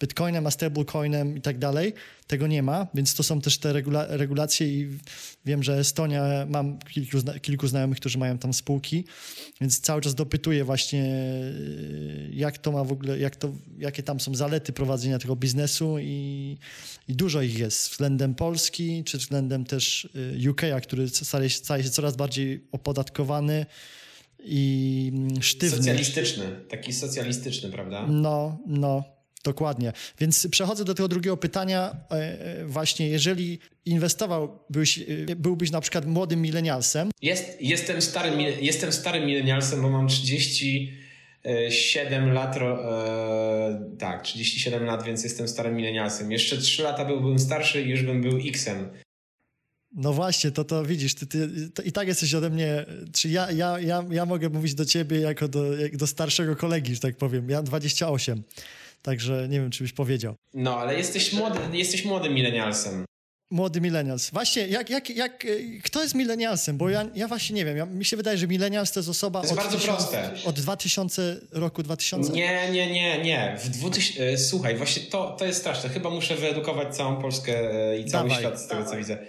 Bitcoinem, 0.00 0.46
a 0.46 0.50
stablecoinem 0.50 1.36
i 1.36 1.40
tak 1.40 1.58
dalej. 1.58 1.94
Tego 2.26 2.46
nie 2.46 2.62
ma, 2.62 2.86
więc 2.94 3.14
to 3.14 3.22
są 3.22 3.40
też 3.40 3.58
te 3.58 3.72
regula 3.72 4.06
regulacje 4.08 4.66
i 4.68 4.98
wiem, 5.44 5.62
że 5.62 5.78
Estonia, 5.78 6.46
mam 6.48 6.78
kilku, 6.78 7.18
zna 7.18 7.38
kilku 7.38 7.68
znajomych, 7.68 7.98
którzy 7.98 8.18
mają 8.18 8.38
tam 8.38 8.52
spółki, 8.52 9.04
więc 9.60 9.80
cały 9.80 10.00
czas 10.00 10.14
dopytuję 10.14 10.64
właśnie, 10.64 11.16
jak 12.30 12.58
to 12.58 12.72
ma 12.72 12.84
w 12.84 12.92
ogóle, 12.92 13.18
jak 13.18 13.36
to, 13.36 13.52
jakie 13.78 14.02
tam 14.02 14.20
są 14.20 14.34
zalety 14.34 14.72
prowadzenia 14.72 15.18
tego 15.18 15.36
biznesu 15.36 15.98
i, 15.98 16.58
i 17.08 17.14
dużo 17.14 17.42
ich 17.42 17.58
jest 17.58 17.90
względem 17.90 18.34
Polski, 18.34 19.04
czy 19.04 19.18
względem 19.18 19.64
też 19.64 20.08
y, 20.44 20.50
UK, 20.50 20.62
który 20.82 21.08
staje, 21.08 21.50
staje 21.50 21.84
się 21.84 21.90
coraz 21.90 22.16
bardziej 22.16 22.64
opodatkowany 22.72 23.51
i 24.44 25.12
sztywny. 25.40 25.76
Socjalistyczny, 25.76 26.44
taki 26.68 26.92
socjalistyczny, 26.92 27.70
prawda? 27.70 28.06
No, 28.06 28.58
no. 28.66 29.04
Dokładnie. 29.44 29.92
Więc 30.20 30.48
przechodzę 30.50 30.84
do 30.84 30.94
tego 30.94 31.08
drugiego 31.08 31.36
pytania. 31.36 31.96
E, 32.10 32.14
e, 32.14 32.64
właśnie, 32.64 33.08
jeżeli 33.08 33.58
inwestowałbyś, 33.84 34.98
e, 34.98 35.02
byłbyś 35.36 35.70
na 35.70 35.80
przykład 35.80 36.06
młodym 36.06 36.42
milenialsem. 36.42 37.10
Jest, 37.22 37.56
jestem, 37.60 38.02
starym, 38.02 38.40
jestem 38.60 38.92
starym 38.92 39.26
milenialsem, 39.26 39.82
bo 39.82 39.90
mam 39.90 40.08
37 40.08 42.32
lat. 42.32 42.58
Tak, 43.98 44.22
37 44.22 44.84
lat, 44.84 45.04
więc 45.04 45.24
jestem 45.24 45.48
starym 45.48 45.76
milenialsem. 45.76 46.32
Jeszcze 46.32 46.58
3 46.58 46.82
lata 46.82 47.04
byłbym 47.04 47.38
starszy 47.38 47.82
i 47.82 47.88
już 47.88 48.02
bym 48.02 48.22
był 48.22 48.38
X-em. 48.48 48.88
No 49.94 50.12
właśnie, 50.12 50.50
to 50.50 50.64
to 50.64 50.84
widzisz, 50.84 51.14
ty, 51.14 51.26
ty 51.26 51.70
to 51.74 51.82
i 51.82 51.92
tak 51.92 52.08
jesteś 52.08 52.34
ode 52.34 52.50
mnie, 52.50 52.86
czy 53.12 53.28
ja, 53.28 53.50
ja, 53.50 53.78
ja, 53.78 54.04
ja 54.10 54.26
mogę 54.26 54.48
mówić 54.48 54.74
do 54.74 54.84
ciebie 54.84 55.20
jako 55.20 55.48
do, 55.48 55.76
jak 55.76 55.96
do 55.96 56.06
starszego 56.06 56.56
kolegi, 56.56 56.94
że 56.94 57.00
tak 57.00 57.16
powiem. 57.16 57.50
Ja 57.50 57.62
28. 57.62 58.42
Także 59.02 59.46
nie 59.48 59.60
wiem, 59.60 59.70
czy 59.70 59.84
byś 59.84 59.92
powiedział. 59.92 60.34
No, 60.54 60.76
ale 60.76 60.98
jesteś 60.98 61.32
młody, 61.32 61.58
jesteś 61.72 62.04
młodym 62.04 62.34
milenialsem. 62.34 63.04
Młody 63.50 63.80
milenials. 63.80 64.30
Właśnie, 64.30 64.66
jak, 64.66 64.90
jak, 64.90 65.10
jak, 65.10 65.46
kto 65.84 66.02
jest 66.02 66.14
milenialsem? 66.14 66.76
Bo 66.76 66.88
ja, 66.90 67.06
ja 67.14 67.28
właśnie 67.28 67.56
nie 67.56 67.64
wiem. 67.64 67.76
Ja, 67.76 67.86
mi 67.86 68.04
się 68.04 68.16
wydaje, 68.16 68.38
że 68.38 68.46
milenials 68.48 68.92
to 68.92 69.00
jest 69.00 69.08
osoba 69.08 69.40
to 69.40 69.46
jest 69.46 69.58
od, 69.58 69.64
bardzo 69.64 69.78
proste. 69.78 70.30
od 70.44 70.60
2000 70.60 71.40
roku 71.52 71.82
2000. 71.82 72.32
Nie, 72.32 72.70
nie, 72.70 72.92
nie, 72.92 73.22
nie. 73.22 73.56
W 73.64 73.68
2000, 73.68 74.28
e, 74.28 74.38
słuchaj, 74.38 74.76
właśnie 74.76 75.02
to, 75.02 75.36
to 75.38 75.44
jest 75.44 75.60
straszne. 75.60 75.90
Chyba 75.90 76.10
muszę 76.10 76.36
wyedukować 76.36 76.96
całą 76.96 77.16
Polskę 77.16 77.72
e, 77.90 77.98
i 77.98 78.04
cały 78.04 78.28
Dawaj. 78.28 78.44
świat 78.44 78.60
z 78.60 78.66
tego, 78.66 78.82
Dawaj. 78.82 78.92
co 78.92 78.98
widzę. 78.98 79.26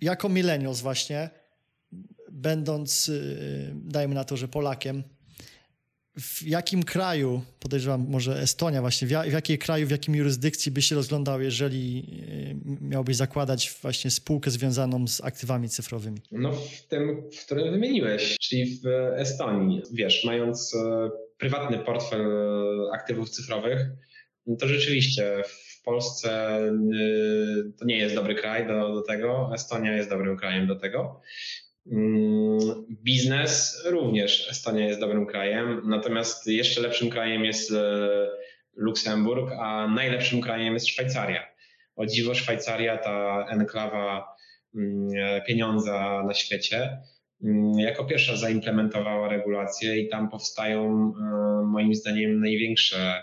Jako 0.00 0.28
millennials 0.28 0.80
właśnie, 0.80 1.30
będąc, 2.30 3.08
yy, 3.08 3.72
dajmy 3.74 4.14
na 4.14 4.24
to, 4.24 4.36
że 4.36 4.48
Polakiem, 4.48 5.02
w 6.20 6.42
jakim 6.42 6.82
kraju, 6.82 7.42
podejrzewam 7.60 8.06
może 8.08 8.40
Estonia 8.40 8.80
właśnie, 8.80 9.08
w, 9.08 9.10
w 9.10 9.32
jakiej 9.32 9.58
kraju, 9.58 9.86
w 9.86 9.90
jakim 9.90 10.14
jurysdykcji 10.14 10.72
byś 10.72 10.86
się 10.86 10.94
rozglądał, 10.94 11.40
jeżeli 11.40 12.04
y, 12.30 12.78
miałbyś 12.80 13.16
zakładać 13.16 13.74
właśnie 13.82 14.10
spółkę 14.10 14.50
związaną 14.50 15.08
z 15.08 15.24
aktywami 15.24 15.68
cyfrowymi? 15.68 16.18
No 16.32 16.52
w 16.52 16.86
tym, 16.88 17.22
w 17.32 17.44
którym 17.44 17.70
wymieniłeś, 17.70 18.36
czyli 18.40 18.80
w 18.84 18.86
Estonii. 19.16 19.82
Wiesz, 19.92 20.24
mając 20.24 20.74
e, 20.74 21.10
prywatny 21.38 21.78
portfel 21.78 22.26
aktywów 22.92 23.30
cyfrowych, 23.30 23.86
no 24.46 24.56
to 24.56 24.68
rzeczywiście 24.68 25.42
w 25.46 25.82
Polsce 25.82 26.60
to 27.78 27.84
nie 27.84 27.98
jest 27.98 28.14
dobry 28.14 28.34
kraj 28.34 28.66
do, 28.66 28.94
do 28.94 29.02
tego. 29.02 29.50
Estonia 29.54 29.96
jest 29.96 30.10
dobrym 30.10 30.36
krajem 30.36 30.66
do 30.66 30.76
tego. 30.76 31.20
Mm, 31.90 32.86
biznes 32.88 33.82
również 33.86 34.50
Estonia 34.50 34.86
jest 34.86 35.00
dobrym 35.00 35.26
krajem, 35.26 35.82
natomiast 35.84 36.46
jeszcze 36.46 36.80
lepszym 36.80 37.10
krajem 37.10 37.44
jest 37.44 37.72
e, 37.72 38.08
Luksemburg, 38.76 39.52
a 39.60 39.88
najlepszym 39.88 40.40
krajem 40.40 40.74
jest 40.74 40.88
Szwajcaria. 40.88 41.46
O 41.96 42.06
dziwo 42.06 42.34
Szwajcaria, 42.34 42.98
ta 42.98 43.46
enklawa 43.50 44.26
mm, 44.74 45.08
pieniądza 45.46 46.22
na 46.26 46.34
świecie, 46.34 46.98
mm, 47.44 47.78
jako 47.78 48.04
pierwsza 48.04 48.36
zaimplementowała 48.36 49.28
regulacje 49.28 49.98
i 49.98 50.08
tam 50.08 50.30
powstają 50.30 50.84
e, 50.86 51.66
moim 51.66 51.94
zdaniem 51.94 52.40
największe 52.40 53.22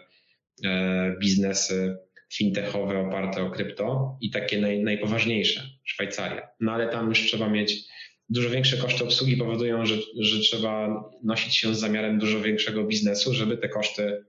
e, 0.66 1.16
biznesy 1.22 1.98
fintechowe 2.34 3.00
oparte 3.00 3.44
o 3.44 3.50
krypto 3.50 4.18
i 4.22 4.32
takie 4.32 4.62
naj, 4.62 4.84
najpoważniejsze, 4.84 5.62
Szwajcaria. 5.84 6.48
No 6.60 6.72
ale 6.72 6.88
tam 6.88 7.10
już 7.10 7.20
trzeba 7.20 7.50
mieć 7.50 7.97
dużo 8.30 8.50
większe 8.50 8.78
koszty 8.78 9.04
obsługi 9.04 9.38
powodują, 9.38 9.86
że, 9.86 9.96
że 10.20 10.40
trzeba 10.40 11.04
nosić 11.24 11.56
się 11.56 11.76
z 11.76 11.80
zamiarem 11.80 12.20
dużo 12.20 12.42
większego 12.42 12.84
biznesu, 12.84 13.34
żeby 13.34 13.58
te 13.58 13.70
koszty 13.70 14.26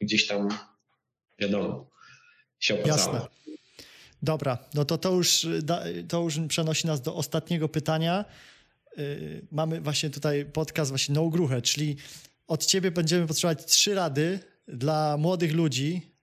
gdzieś 0.00 0.26
tam, 0.26 0.48
wiadomo, 1.38 1.90
się 2.58 2.74
opłacały. 2.74 3.14
Jasne. 3.14 3.36
Dobra, 4.22 4.58
no 4.74 4.84
to 4.84 4.98
to 4.98 5.12
już, 5.12 5.46
to 6.08 6.22
już 6.22 6.38
przenosi 6.48 6.86
nas 6.86 7.00
do 7.00 7.14
ostatniego 7.14 7.68
pytania. 7.68 8.24
Y, 8.98 9.46
mamy 9.50 9.80
właśnie 9.80 10.10
tutaj 10.10 10.44
podcast 10.44 10.90
właśnie 10.90 11.14
No 11.14 11.28
Gruchę, 11.28 11.62
czyli 11.62 11.96
od 12.46 12.66
ciebie 12.66 12.90
będziemy 12.90 13.26
potrzebować 13.26 13.64
trzy 13.64 13.94
rady 13.94 14.38
dla 14.68 15.16
młodych 15.16 15.52
ludzi, 15.52 16.15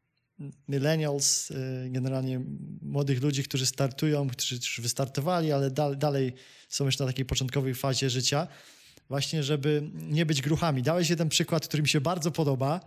millennials, 0.67 1.51
y, 1.51 1.89
generalnie 1.89 2.41
młodych 2.81 3.21
ludzi, 3.21 3.43
którzy 3.43 3.65
startują, 3.65 4.29
którzy 4.29 4.55
już 4.55 4.81
wystartowali, 4.81 5.51
ale 5.51 5.71
dalej 5.97 6.33
są 6.69 6.85
jeszcze 6.85 7.03
na 7.03 7.09
takiej 7.09 7.25
początkowej 7.25 7.75
fazie 7.75 8.09
życia, 8.09 8.47
właśnie 9.09 9.43
żeby 9.43 9.91
nie 9.93 10.25
być 10.25 10.41
gruchami. 10.41 10.81
Dałeś 10.81 11.09
jeden 11.09 11.29
przykład, 11.29 11.67
który 11.67 11.83
mi 11.83 11.89
się 11.89 12.01
bardzo 12.01 12.31
podoba, 12.31 12.79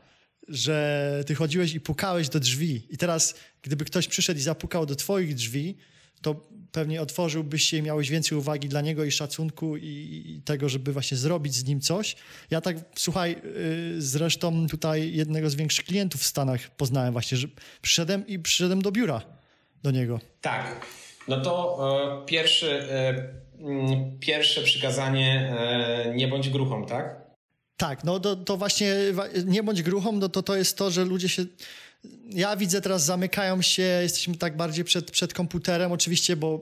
że 0.48 1.24
ty 1.26 1.34
chodziłeś 1.34 1.74
i 1.74 1.80
pukałeś 1.80 2.28
do 2.28 2.40
drzwi 2.40 2.86
i 2.90 2.96
teraz 2.96 3.34
gdyby 3.62 3.84
ktoś 3.84 4.08
przyszedł 4.08 4.40
i 4.40 4.42
zapukał 4.42 4.86
do 4.86 4.96
twoich 4.96 5.34
drzwi, 5.34 5.76
to 6.22 6.48
pewnie 6.76 7.02
otworzyłbyś 7.02 7.62
się 7.64 7.76
i 7.76 7.82
miałeś 7.82 8.10
więcej 8.10 8.38
uwagi 8.38 8.68
dla 8.68 8.80
niego 8.80 9.04
i 9.04 9.10
szacunku 9.10 9.76
i, 9.76 10.22
i 10.26 10.42
tego, 10.44 10.68
żeby 10.68 10.92
właśnie 10.92 11.16
zrobić 11.16 11.54
z 11.54 11.64
nim 11.64 11.80
coś. 11.80 12.16
Ja 12.50 12.60
tak, 12.60 12.76
słuchaj, 12.96 13.30
yy, 13.30 14.02
zresztą 14.02 14.66
tutaj 14.68 15.12
jednego 15.12 15.50
z 15.50 15.54
większych 15.54 15.84
klientów 15.84 16.20
w 16.20 16.26
Stanach 16.26 16.70
poznałem 16.70 17.12
właśnie, 17.12 17.38
że 17.38 17.48
przyszedłem 17.82 18.26
i 18.26 18.38
przyszedłem 18.38 18.82
do 18.82 18.92
biura 18.92 19.22
do 19.82 19.90
niego. 19.90 20.20
Tak. 20.40 20.86
No 21.28 21.40
to 21.40 21.78
e, 22.22 22.26
pierwszy, 22.26 22.70
e, 22.70 23.14
mm, 23.58 24.18
pierwsze 24.18 24.62
przykazanie 24.62 25.56
e, 25.58 26.14
nie 26.14 26.28
bądź 26.28 26.50
gruchą, 26.50 26.86
tak? 26.86 27.26
Tak, 27.76 28.04
no 28.04 28.20
to, 28.20 28.36
to 28.36 28.56
właśnie 28.56 28.94
nie 29.44 29.62
bądź 29.62 29.82
gruchą, 29.82 30.12
no 30.12 30.28
to 30.28 30.42
to 30.42 30.56
jest 30.56 30.78
to, 30.78 30.90
że 30.90 31.04
ludzie 31.04 31.28
się 31.28 31.44
ja 32.30 32.56
widzę 32.56 32.80
teraz, 32.80 33.04
zamykają 33.04 33.62
się, 33.62 33.82
jesteśmy 33.82 34.36
tak 34.36 34.56
bardziej 34.56 34.84
przed, 34.84 35.10
przed 35.10 35.34
komputerem, 35.34 35.92
oczywiście, 35.92 36.36
bo 36.36 36.60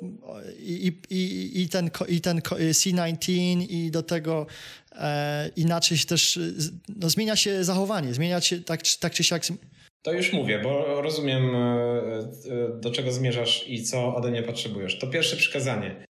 i, 0.59 0.93
i, 1.11 1.63
i 1.63 1.69
ten, 1.69 1.91
i 2.09 2.21
ten 2.21 2.39
C19 2.39 3.33
i 3.69 3.91
do 3.91 4.03
tego 4.03 4.47
e, 4.93 5.51
inaczej 5.57 5.99
się 5.99 6.07
też, 6.07 6.39
no, 6.97 7.11
zmienia 7.11 7.37
się 7.37 7.65
zachowanie, 7.65 8.15
zmienia 8.15 8.41
się 8.41 8.61
tak, 8.61 8.81
tak 9.01 9.13
czy 9.13 9.25
siak. 9.25 9.43
To 10.03 10.13
już 10.13 10.33
mówię, 10.33 10.59
bo 10.59 11.03
rozumiem, 11.03 11.57
e, 11.57 11.59
e, 11.59 12.81
do 12.81 12.91
czego 12.91 13.13
zmierzasz 13.13 13.69
i 13.69 13.83
co 13.83 14.17
ode 14.17 14.31
mnie 14.31 14.43
potrzebujesz. 14.43 14.99
To 14.99 15.07
pierwsze 15.07 15.37
przykazanie. 15.37 16.07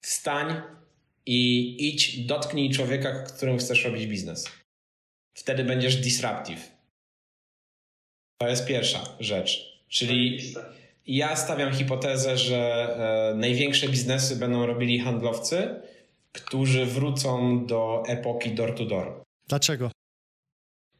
Wstań 0.00 0.62
i 1.26 1.76
idź, 1.88 2.26
dotknij 2.26 2.70
człowieka, 2.70 3.22
którym 3.22 3.58
chcesz 3.58 3.84
robić 3.84 4.06
biznes. 4.06 4.48
Wtedy 5.34 5.64
będziesz 5.64 5.96
disruptive 5.96 6.77
to 8.38 8.48
jest 8.48 8.66
pierwsza 8.66 9.16
rzecz. 9.20 9.78
Czyli 9.88 10.38
ja 11.06 11.36
stawiam 11.36 11.72
hipotezę, 11.72 12.38
że 12.38 12.58
e, 13.32 13.34
największe 13.34 13.88
biznesy 13.88 14.36
będą 14.36 14.66
robili 14.66 15.00
handlowcy, 15.00 15.82
którzy 16.32 16.86
wrócą 16.86 17.66
do 17.66 18.02
epoki 18.06 18.50
door-to-door. 18.50 19.06
-door. 19.06 19.20
Dlaczego? 19.48 19.90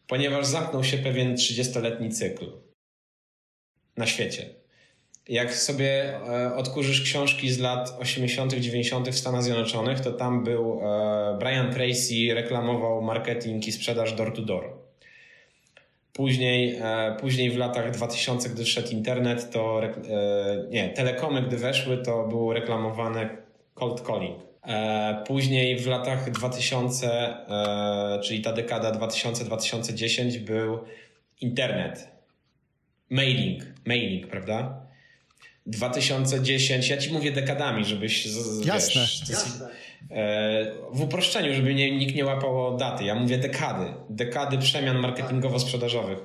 Ponieważ 0.07 0.47
zamknął 0.47 0.84
się 0.84 0.99
pewien 0.99 1.34
30-letni 1.34 2.11
cykl 2.11 2.47
na 3.97 4.07
świecie. 4.07 4.49
Jak 5.28 5.55
sobie 5.55 6.16
e, 6.16 6.57
odkurzysz 6.57 7.03
książki 7.03 7.51
z 7.51 7.59
lat 7.59 7.97
80., 7.99 8.55
90. 8.55 9.09
w 9.09 9.18
Stanach 9.18 9.43
Zjednoczonych, 9.43 10.01
to 10.01 10.12
tam 10.12 10.45
był 10.45 10.80
e, 10.82 11.39
Brian 11.39 11.72
Tracy, 11.72 12.34
reklamował 12.34 13.03
marketing 13.03 13.68
i 13.68 13.72
sprzedaż 13.72 14.12
door-to-door. 14.12 14.64
-door. 14.64 14.68
Później, 14.68 14.78
e, 14.78 14.88
później 17.21 17.51
w 17.51 17.57
latach 17.57 17.91
2000, 17.91 18.49
gdy 18.49 18.64
wszedł 18.64 18.91
internet, 18.91 19.51
to 19.51 19.83
e, 19.85 19.91
nie, 20.71 20.89
telekomy, 20.89 21.43
gdy 21.43 21.57
weszły, 21.57 21.99
to 21.99 22.29
było 22.29 22.53
reklamowane 22.53 23.37
cold 23.75 24.01
calling. 24.01 24.39
E, 24.66 25.25
później 25.27 25.79
w 25.79 25.87
latach 25.87 26.31
2000, 26.31 27.37
czyli 28.23 28.43
ta 28.43 28.53
dekada 28.53 28.93
2000-2010 28.93 30.39
był 30.39 30.79
internet. 31.41 32.09
Mailing, 33.11 33.62
mailing, 33.87 34.27
prawda? 34.27 34.89
2010, 35.66 36.89
ja 36.89 36.97
ci 36.97 37.12
mówię 37.12 37.33
dekadami, 37.33 37.85
żebyś... 37.85 38.27
Jasne, 38.64 39.01
wiesz, 39.01 39.29
jasne. 39.31 39.69
E, 40.11 40.73
w 40.93 41.03
uproszczeniu, 41.03 41.55
żeby 41.55 41.75
nie, 41.75 41.99
nikt 41.99 42.15
nie 42.15 42.25
łapał 42.25 42.77
daty. 42.77 43.05
Ja 43.05 43.15
mówię 43.15 43.39
dekady. 43.39 43.93
Dekady 44.11 44.59
przemian 44.59 44.97
marketingowo-sprzedażowych. 44.97 46.19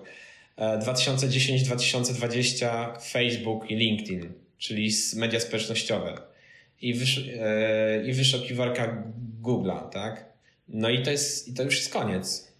2010-2020 0.57 2.65
e, 2.65 2.99
Facebook 2.99 3.71
i 3.71 3.75
LinkedIn, 3.75 4.33
czyli 4.57 4.91
media 5.15 5.39
społecznościowe. 5.39 6.17
I, 6.81 6.93
wysz, 6.93 7.29
e, 7.39 8.03
i 8.05 8.13
wyszukiwarka 8.13 9.03
Google'a, 9.41 9.89
tak? 9.89 10.25
No 10.67 10.89
i 10.89 11.01
to, 11.01 11.11
jest, 11.11 11.47
i 11.47 11.53
to 11.53 11.63
już 11.63 11.75
jest 11.75 11.93
koniec. 11.93 12.53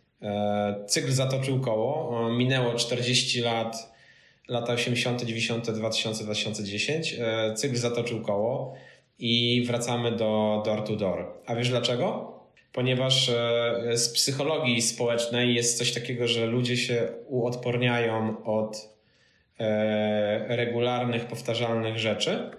Cykl 0.87 1.11
zatoczył 1.11 1.59
koło. 1.59 2.29
Minęło 2.29 2.73
40 2.73 3.41
lat, 3.41 3.93
lata 4.47 4.73
80., 4.73 5.23
90., 5.23 5.71
2000, 5.71 6.23
2010. 6.23 7.15
Cykl 7.55 7.75
zatoczył 7.75 8.21
koło 8.21 8.75
i 9.19 9.63
wracamy 9.67 10.11
do 10.11 10.61
door 10.65 10.81
to 10.81 10.95
door. 10.95 11.27
A 11.45 11.55
wiesz 11.55 11.69
dlaczego? 11.69 12.33
Ponieważ 12.73 13.29
e, 13.29 13.97
z 13.97 14.09
psychologii 14.09 14.81
społecznej 14.81 15.55
jest 15.55 15.77
coś 15.77 15.91
takiego, 15.91 16.27
że 16.27 16.45
ludzie 16.45 16.77
się 16.77 17.07
uodporniają 17.27 18.43
od 18.43 18.89
e, 19.59 20.57
regularnych, 20.57 21.25
powtarzalnych 21.25 21.99
rzeczy 21.99 22.51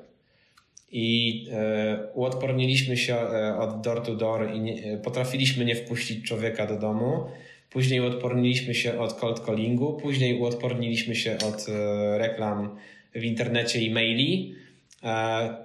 i 0.93 1.47
e, 1.53 2.09
uodporniliśmy 2.15 2.97
się 2.97 3.17
od 3.59 3.81
door 3.81 4.01
to 4.01 4.15
door 4.15 4.51
i 4.55 4.61
nie, 4.61 4.99
potrafiliśmy 4.99 5.65
nie 5.65 5.77
wpuścić 5.77 6.29
człowieka 6.29 6.67
do 6.67 6.79
domu. 6.79 7.25
Później 7.71 8.01
uodporniliśmy 8.01 8.75
się 8.75 8.99
od 8.99 9.15
cold 9.15 9.41
callingu, 9.41 9.93
później 9.93 10.41
uodporniliśmy 10.41 11.15
się 11.15 11.37
od 11.49 11.67
reklam 12.19 12.77
w 13.15 13.25
internecie 13.25 13.81
i 13.81 13.91
maili 13.91 14.55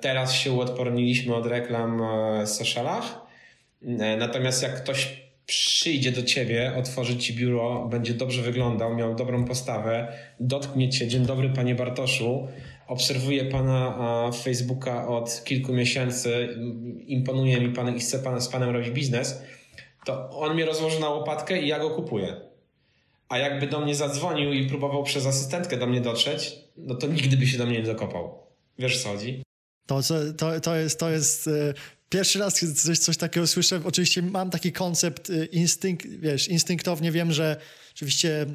teraz 0.02 0.34
się 0.34 0.52
uodporniliśmy 0.52 1.36
od 1.36 1.46
reklam 1.46 2.02
w 2.46 2.50
socialach. 2.50 3.30
E, 3.82 4.18
natomiast 4.18 4.64
jak 4.64 4.84
ktoś 4.84 5.30
przyjdzie 5.46 6.12
do 6.12 6.24
ciebie, 6.24 6.74
otworzy 6.78 7.18
ci 7.18 7.34
biuro, 7.34 7.88
będzie 7.92 8.14
dobrze 8.14 8.42
wyglądał, 8.42 8.96
miał 8.96 9.16
dobrą 9.16 9.46
postawę, 9.46 10.14
dotknie 10.40 10.90
cię, 10.90 11.08
dzień 11.08 11.26
dobry 11.26 11.50
panie 11.50 11.76
Bartoszu, 11.76 12.48
obserwuję 12.88 13.46
pana 13.46 14.32
Facebooka 14.44 15.08
od 15.08 15.44
kilku 15.44 15.74
miesięcy, 15.74 16.58
imponuje 17.06 17.62
mi 17.62 17.74
pan 17.74 17.96
i 17.96 18.00
chce 18.00 18.20
pan, 18.20 18.42
z 18.42 18.48
panem 18.48 18.70
robić 18.70 18.90
biznes, 18.90 19.44
to 20.06 20.30
on 20.30 20.54
mnie 20.54 20.66
rozłoży 20.66 21.00
na 21.00 21.10
łopatkę 21.10 21.62
i 21.62 21.68
ja 21.68 21.80
go 21.80 21.90
kupuję. 21.90 22.36
A 23.30 23.38
jakby 23.38 23.68
do 23.68 23.80
mnie 23.80 23.96
zadzwonił 23.96 24.54
i 24.54 24.70
próbował 24.70 25.04
przez 25.04 25.26
asystentkę 25.26 25.78
do 25.78 25.88
mnie 25.88 26.02
dotrzeć, 26.02 26.56
no 26.78 26.96
to 26.96 27.08
nigdy 27.08 27.38
by 27.38 27.48
się 27.48 27.58
do 27.58 27.66
mnie 27.66 27.78
nie 27.78 27.86
dokopał. 27.86 28.49
Wiesz 28.80 29.03
co 29.03 29.09
chodzi? 29.09 29.43
To, 29.88 30.01
to, 30.38 30.59
to 30.59 30.75
jest, 30.75 30.99
to 30.99 31.09
jest 31.09 31.47
e, 31.47 31.73
pierwszy 32.09 32.39
raz 32.39 32.59
coś, 32.75 32.99
coś 32.99 33.17
takiego 33.17 33.47
słyszę. 33.47 33.82
Oczywiście 33.86 34.21
mam 34.21 34.49
taki 34.49 34.71
koncept, 34.71 35.30
e, 35.30 35.45
instynkt, 35.45 36.07
wiesz, 36.07 36.47
instynktownie 36.47 37.11
wiem, 37.11 37.32
że 37.32 37.57
oczywiście 37.95 38.45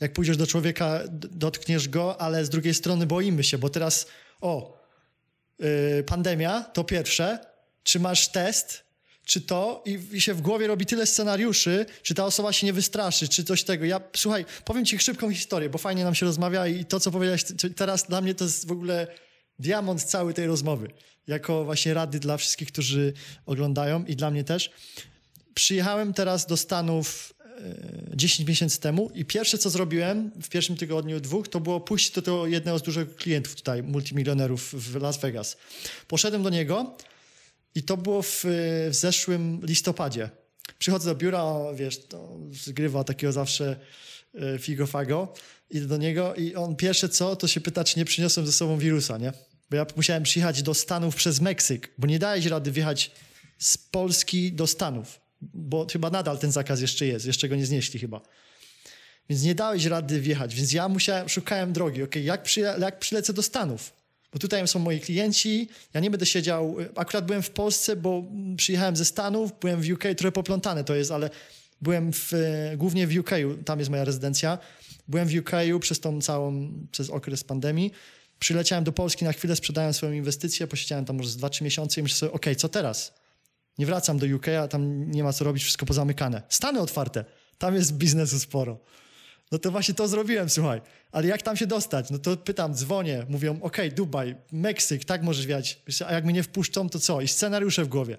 jak 0.00 0.12
pójdziesz 0.12 0.36
do 0.36 0.46
człowieka, 0.46 1.00
dotkniesz 1.10 1.88
go, 1.88 2.20
ale 2.20 2.44
z 2.44 2.50
drugiej 2.50 2.74
strony 2.74 3.06
boimy 3.06 3.44
się, 3.44 3.58
bo 3.58 3.68
teraz, 3.68 4.06
o, 4.40 4.78
yy, 5.58 6.04
pandemia 6.06 6.60
to 6.62 6.84
pierwsze, 6.84 7.38
czy 7.82 8.00
masz 8.00 8.28
test, 8.28 8.84
czy 9.24 9.40
to 9.40 9.82
i, 9.86 9.98
i, 10.12 10.20
się 10.20 10.34
w 10.34 10.40
głowie 10.40 10.66
robi 10.66 10.86
tyle 10.86 11.06
scenariuszy, 11.06 11.86
czy 12.02 12.14
ta 12.14 12.24
osoba 12.24 12.52
się 12.52 12.66
nie 12.66 12.72
wystraszy, 12.72 13.28
czy 13.28 13.44
coś 13.44 13.64
tego. 13.64 13.84
Ja, 13.84 14.00
słuchaj, 14.16 14.44
powiem 14.64 14.84
ci 14.84 14.98
szybką 14.98 15.30
historię, 15.30 15.70
bo 15.70 15.78
fajnie 15.78 16.04
nam 16.04 16.14
się 16.14 16.26
rozmawia 16.26 16.66
i 16.66 16.84
to, 16.84 17.00
co 17.00 17.10
powiedziałeś 17.10 17.44
teraz 17.76 18.06
dla 18.06 18.20
mnie 18.20 18.34
to 18.34 18.44
jest 18.44 18.66
w 18.68 18.72
ogóle 18.72 19.06
diamont 19.58 20.02
całej 20.02 20.34
tej 20.34 20.46
rozmowy. 20.46 20.88
Jako 21.26 21.64
właśnie 21.64 21.94
rady 21.94 22.20
dla 22.20 22.36
wszystkich, 22.36 22.68
którzy 22.68 23.12
oglądają 23.46 24.04
i 24.04 24.16
dla 24.16 24.30
mnie 24.30 24.44
też. 24.44 24.70
Przyjechałem 25.54 26.14
teraz 26.14 26.46
do 26.46 26.56
Stanów 26.56 27.34
10 28.14 28.40
e, 28.40 28.50
miesięcy 28.50 28.80
temu 28.80 29.10
i 29.14 29.24
pierwsze, 29.24 29.58
co 29.58 29.70
zrobiłem 29.70 30.30
w 30.42 30.48
pierwszym 30.48 30.76
tygodniu, 30.76 31.20
dwóch, 31.20 31.48
to 31.48 31.60
było 31.60 31.80
pójść 31.80 32.10
do 32.10 32.22
tego 32.22 32.46
jednego 32.46 32.78
z 32.78 32.82
dużych 32.82 33.16
klientów 33.16 33.54
tutaj, 33.54 33.82
multimilionerów 33.82 34.74
w 34.74 34.96
Las 34.96 35.20
Vegas. 35.20 35.56
Poszedłem 36.08 36.42
do 36.42 36.50
niego 36.50 36.96
i 37.74 37.82
to 37.82 37.96
było 37.96 38.22
w, 38.22 38.44
w 38.90 38.94
zeszłym 38.94 39.60
listopadzie. 39.62 40.30
Przychodzę 40.78 41.10
do 41.10 41.16
biura, 41.16 41.54
wiesz, 41.74 42.06
to 42.06 42.38
zgrywa 42.52 43.04
takiego 43.04 43.32
zawsze 43.32 43.76
e, 44.34 44.58
figo 44.58 44.86
fago. 44.86 45.34
Idę 45.70 45.86
do 45.86 45.96
niego 45.96 46.34
i 46.34 46.54
on 46.54 46.76
pierwsze 46.76 47.08
co, 47.08 47.36
to 47.36 47.48
się 47.48 47.60
pyta, 47.60 47.84
czy 47.84 47.98
nie 47.98 48.04
przyniosłem 48.04 48.46
ze 48.46 48.52
sobą 48.52 48.78
wirusa, 48.78 49.18
nie? 49.18 49.32
Bo 49.70 49.76
ja 49.76 49.86
musiałem 49.96 50.22
przyjechać 50.22 50.62
do 50.62 50.74
Stanów 50.74 51.16
przez 51.16 51.40
Meksyk, 51.40 51.90
bo 51.98 52.06
nie 52.06 52.18
dałeś 52.18 52.46
rady 52.46 52.72
wjechać 52.72 53.10
z 53.58 53.78
Polski 53.78 54.52
do 54.52 54.66
Stanów 54.66 55.24
bo 55.54 55.86
chyba 55.92 56.10
nadal 56.10 56.38
ten 56.38 56.52
zakaz 56.52 56.80
jeszcze 56.80 57.06
jest, 57.06 57.26
jeszcze 57.26 57.48
go 57.48 57.56
nie 57.56 57.66
znieśli 57.66 58.00
chyba. 58.00 58.20
Więc 59.28 59.42
nie 59.42 59.54
dałeś 59.54 59.84
rady 59.84 60.20
wjechać, 60.20 60.54
więc 60.54 60.72
ja 60.72 60.88
musiałem, 60.88 61.28
szukałem 61.28 61.72
drogi, 61.72 62.02
ok, 62.02 62.16
jak, 62.16 62.56
jak 62.80 62.98
przylecę 62.98 63.32
do 63.32 63.42
Stanów? 63.42 63.92
Bo 64.32 64.38
tutaj 64.38 64.68
są 64.68 64.78
moi 64.78 65.00
klienci, 65.00 65.68
ja 65.94 66.00
nie 66.00 66.10
będę 66.10 66.26
siedział, 66.26 66.76
akurat 66.96 67.26
byłem 67.26 67.42
w 67.42 67.50
Polsce, 67.50 67.96
bo 67.96 68.24
przyjechałem 68.56 68.96
ze 68.96 69.04
Stanów, 69.04 69.50
byłem 69.60 69.82
w 69.82 69.90
UK, 69.90 70.04
trochę 70.16 70.32
poplątane 70.32 70.84
to 70.84 70.94
jest, 70.94 71.10
ale 71.10 71.30
byłem 71.80 72.12
w, 72.12 72.32
głównie 72.76 73.06
w 73.06 73.18
UK, 73.18 73.30
tam 73.64 73.78
jest 73.78 73.90
moja 73.90 74.04
rezydencja, 74.04 74.58
byłem 75.08 75.28
w 75.28 75.34
UK 75.34 75.50
przez 75.80 76.00
tą 76.00 76.20
całą, 76.20 76.72
przez 76.90 77.10
okres 77.10 77.44
pandemii, 77.44 77.92
przyleciałem 78.38 78.84
do 78.84 78.92
Polski 78.92 79.24
na 79.24 79.32
chwilę, 79.32 79.56
sprzedałem 79.56 79.94
swoją 79.94 80.12
inwestycję, 80.12 80.66
posiedziałem 80.66 81.04
tam 81.04 81.16
może 81.16 81.28
z 81.28 81.36
2-3 81.36 81.62
miesiące 81.62 82.00
i 82.00 82.02
myślę 82.02 82.18
sobie, 82.18 82.32
ok, 82.32 82.46
co 82.56 82.68
teraz? 82.68 83.14
Nie 83.78 83.86
wracam 83.86 84.18
do 84.18 84.36
UK, 84.36 84.48
a 84.48 84.68
tam 84.68 85.10
nie 85.10 85.24
ma 85.24 85.32
co 85.32 85.44
robić, 85.44 85.62
wszystko 85.62 85.86
pozamykane. 85.86 86.42
Stany 86.48 86.80
otwarte, 86.80 87.24
tam 87.58 87.74
jest 87.74 87.92
biznesu 87.92 88.40
sporo. 88.40 88.78
No 89.52 89.58
to 89.58 89.70
właśnie 89.70 89.94
to 89.94 90.08
zrobiłem, 90.08 90.50
słuchaj. 90.50 90.80
Ale 91.12 91.26
jak 91.28 91.42
tam 91.42 91.56
się 91.56 91.66
dostać? 91.66 92.10
No 92.10 92.18
to 92.18 92.36
pytam, 92.36 92.74
dzwonię, 92.74 93.26
mówią, 93.28 93.58
ok, 93.62 93.76
Dubaj, 93.94 94.36
Meksyk, 94.52 95.04
tak 95.04 95.22
możesz 95.22 95.46
wiać. 95.46 95.82
A 96.06 96.12
jak 96.12 96.24
mnie 96.24 96.32
nie 96.32 96.42
wpuszczą, 96.42 96.88
to 96.88 96.98
co? 96.98 97.20
I 97.20 97.28
scenariusze 97.28 97.84
w 97.84 97.88
głowie. 97.88 98.18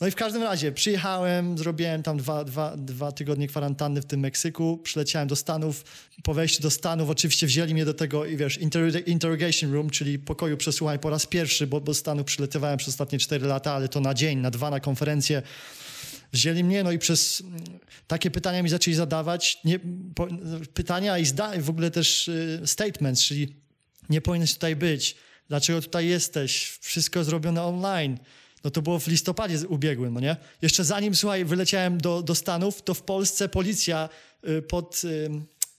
No 0.00 0.06
i 0.06 0.10
w 0.10 0.14
każdym 0.14 0.42
razie 0.42 0.72
przyjechałem, 0.72 1.58
zrobiłem 1.58 2.02
tam 2.02 2.18
dwa, 2.18 2.44
dwa, 2.44 2.76
dwa 2.76 3.12
tygodnie 3.12 3.48
kwarantanny 3.48 4.02
w 4.02 4.04
tym 4.04 4.20
Meksyku, 4.20 4.78
przyleciałem 4.78 5.28
do 5.28 5.36
Stanów. 5.36 5.84
Po 6.22 6.34
wejściu 6.34 6.62
do 6.62 6.70
Stanów 6.70 7.10
oczywiście 7.10 7.46
wzięli 7.46 7.74
mnie 7.74 7.84
do 7.84 7.94
tego, 7.94 8.26
i 8.26 8.36
wiesz, 8.36 8.58
inter 8.58 9.08
interrogation 9.08 9.72
room, 9.72 9.90
czyli 9.90 10.18
pokoju 10.18 10.56
przesłuchań 10.56 10.98
po 10.98 11.10
raz 11.10 11.26
pierwszy, 11.26 11.66
bo 11.66 11.80
do 11.80 11.94
Stanów 11.94 12.26
przyletywałem 12.26 12.78
przez 12.78 12.94
ostatnie 12.94 13.18
cztery 13.18 13.46
lata, 13.46 13.72
ale 13.72 13.88
to 13.88 14.00
na 14.00 14.14
dzień, 14.14 14.38
na 14.38 14.50
dwa, 14.50 14.70
na 14.70 14.80
konferencję. 14.80 15.42
Wzięli 16.32 16.64
mnie, 16.64 16.84
no 16.84 16.92
i 16.92 16.98
przez 16.98 17.42
takie 18.06 18.30
pytania 18.30 18.62
mi 18.62 18.68
zaczęli 18.68 18.94
zadawać. 18.94 19.58
Nie, 19.64 19.78
po, 20.14 20.28
pytania 20.74 21.18
i 21.18 21.26
zda, 21.26 21.52
w 21.60 21.70
ogóle 21.70 21.90
też 21.90 22.28
y, 22.28 22.60
statements, 22.64 23.22
czyli 23.22 23.56
nie 24.10 24.20
powinieneś 24.20 24.54
tutaj 24.54 24.76
być, 24.76 25.16
dlaczego 25.48 25.82
tutaj 25.82 26.06
jesteś, 26.06 26.78
wszystko 26.80 27.24
zrobione 27.24 27.62
online 27.62 28.18
no 28.64 28.70
to 28.70 28.82
było 28.82 28.98
w 28.98 29.06
listopadzie 29.06 29.68
ubiegłym, 29.68 30.14
no 30.14 30.20
nie? 30.20 30.36
Jeszcze 30.62 30.84
zanim, 30.84 31.14
słuchaj, 31.14 31.44
wyleciałem 31.44 31.98
do, 31.98 32.22
do 32.22 32.34
Stanów, 32.34 32.82
to 32.82 32.94
w 32.94 33.02
Polsce 33.02 33.48
policja 33.48 34.08
y, 34.48 34.62
pod 34.62 35.02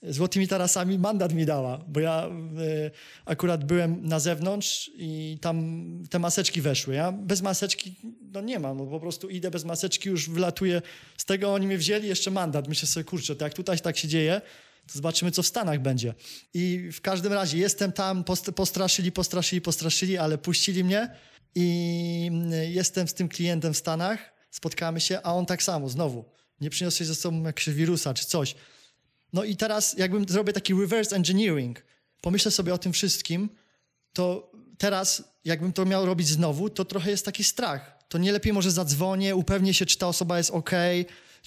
Złotymi 0.08 0.48
Tarasami 0.48 0.98
mandat 0.98 1.34
mi 1.34 1.46
dała, 1.46 1.78
bo 1.88 2.00
ja 2.00 2.26
y, 2.26 2.90
akurat 3.24 3.64
byłem 3.64 4.08
na 4.08 4.20
zewnątrz 4.20 4.90
i 4.94 5.38
tam 5.40 5.84
te 6.10 6.18
maseczki 6.18 6.60
weszły. 6.60 6.94
Ja 6.94 7.12
bez 7.12 7.42
maseczki, 7.42 7.94
no 8.32 8.40
nie 8.40 8.58
mam, 8.58 8.78
no 8.78 8.86
po 8.86 9.00
prostu 9.00 9.28
idę 9.28 9.50
bez 9.50 9.64
maseczki, 9.64 10.08
już 10.08 10.30
wylatuję 10.30 10.82
z 11.16 11.24
tego, 11.24 11.54
oni 11.54 11.66
mnie 11.66 11.78
wzięli, 11.78 12.08
jeszcze 12.08 12.30
mandat. 12.30 12.68
Myślę 12.68 12.88
sobie, 12.88 13.04
kurczę, 13.04 13.36
to 13.36 13.44
jak 13.44 13.54
tutaj 13.54 13.80
tak 13.80 13.98
się 13.98 14.08
dzieje, 14.08 14.40
zobaczymy, 14.92 15.30
co 15.30 15.42
w 15.42 15.46
Stanach 15.46 15.80
będzie. 15.82 16.14
I 16.54 16.90
w 16.92 17.00
każdym 17.00 17.32
razie 17.32 17.58
jestem 17.58 17.92
tam, 17.92 18.24
postraszyli, 18.54 19.12
postraszyli, 19.12 19.60
postraszyli, 19.60 20.18
ale 20.18 20.38
puścili 20.38 20.84
mnie 20.84 21.16
i 21.54 22.28
mm, 22.30 22.52
jestem 22.72 23.08
z 23.08 23.14
tym 23.14 23.28
klientem 23.28 23.74
w 23.74 23.78
Stanach, 23.78 24.32
spotkamy 24.50 25.00
się, 25.00 25.20
a 25.22 25.34
on 25.34 25.46
tak 25.46 25.62
samo, 25.62 25.88
znowu. 25.88 26.24
Nie 26.60 26.70
przyniosłeś 26.70 27.08
ze 27.08 27.14
sobą 27.14 27.42
jakiegoś 27.42 27.74
wirusa 27.74 28.14
czy 28.14 28.26
coś. 28.26 28.54
No 29.32 29.44
i 29.44 29.56
teraz 29.56 29.94
jakbym 29.98 30.28
zrobię 30.28 30.52
taki 30.52 30.74
reverse 30.74 31.16
engineering, 31.16 31.84
pomyślę 32.20 32.50
sobie 32.50 32.74
o 32.74 32.78
tym 32.78 32.92
wszystkim, 32.92 33.48
to 34.12 34.52
teraz 34.78 35.24
jakbym 35.44 35.72
to 35.72 35.84
miał 35.84 36.06
robić 36.06 36.28
znowu, 36.28 36.70
to 36.70 36.84
trochę 36.84 37.10
jest 37.10 37.24
taki 37.24 37.44
strach. 37.44 37.98
To 38.08 38.18
nie 38.18 38.32
lepiej 38.32 38.52
może 38.52 38.70
zadzwonię, 38.70 39.36
upewnię 39.36 39.74
się, 39.74 39.86
czy 39.86 39.98
ta 39.98 40.08
osoba 40.08 40.38
jest 40.38 40.50
ok, 40.50 40.70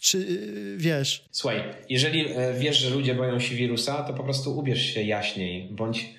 czy 0.01 0.17
yy, 0.17 0.77
wiesz. 0.77 1.25
Słuchaj, 1.31 1.63
jeżeli 1.89 2.25
e, 2.27 2.53
wiesz, 2.53 2.77
że 2.77 2.89
ludzie 2.89 3.15
boją 3.15 3.39
się 3.39 3.55
wirusa, 3.55 4.03
to 4.03 4.13
po 4.13 4.23
prostu 4.23 4.57
ubierz 4.57 4.81
się 4.81 5.03
jaśniej, 5.03 5.67
bądź 5.71 6.09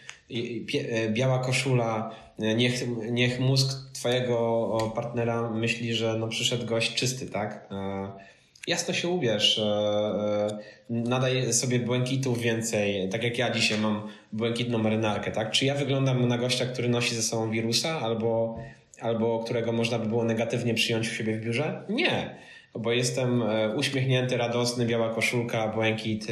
e, 0.74 1.11
biała 1.11 1.39
koszula, 1.39 2.14
niech, 2.39 2.85
niech 3.11 3.41
mózg 3.41 3.93
twojego 3.93 4.93
partnera 4.95 5.51
myśli, 5.51 5.95
że 5.95 6.16
no 6.18 6.29
przyszedł 6.29 6.66
gość 6.66 6.95
czysty, 6.95 7.27
tak? 7.27 7.68
E, 7.70 8.12
jasno 8.66 8.95
się 8.95 9.09
ubierz, 9.09 9.59
e, 9.59 9.62
e, 9.62 10.59
nadaj 10.91 11.53
sobie 11.53 11.79
błękitów 11.79 12.41
więcej, 12.41 13.09
tak 13.09 13.22
jak 13.22 13.39
ja 13.39 13.51
dzisiaj 13.51 13.79
mam 13.79 14.09
błękitną 14.33 14.79
marynarkę, 14.79 15.31
tak? 15.31 15.51
Czy 15.51 15.64
ja 15.64 15.74
wyglądam 15.74 16.29
na 16.29 16.39
gościa, 16.39 16.66
który 16.66 16.89
nosi 16.89 17.14
ze 17.14 17.22
sobą 17.22 17.51
wirusa 17.51 18.01
albo, 18.01 18.59
albo 19.01 19.39
którego 19.45 19.72
można 19.72 19.99
by 19.99 20.07
było 20.07 20.24
negatywnie 20.24 20.74
przyjąć 20.74 21.09
u 21.09 21.11
siebie 21.14 21.37
w 21.37 21.45
biurze? 21.45 21.83
Nie, 21.89 22.37
bo 22.79 22.93
jestem 22.93 23.43
uśmiechnięty, 23.77 24.37
radosny, 24.37 24.87
biała 24.87 25.14
koszulka, 25.14 25.68
błękit 25.68 26.27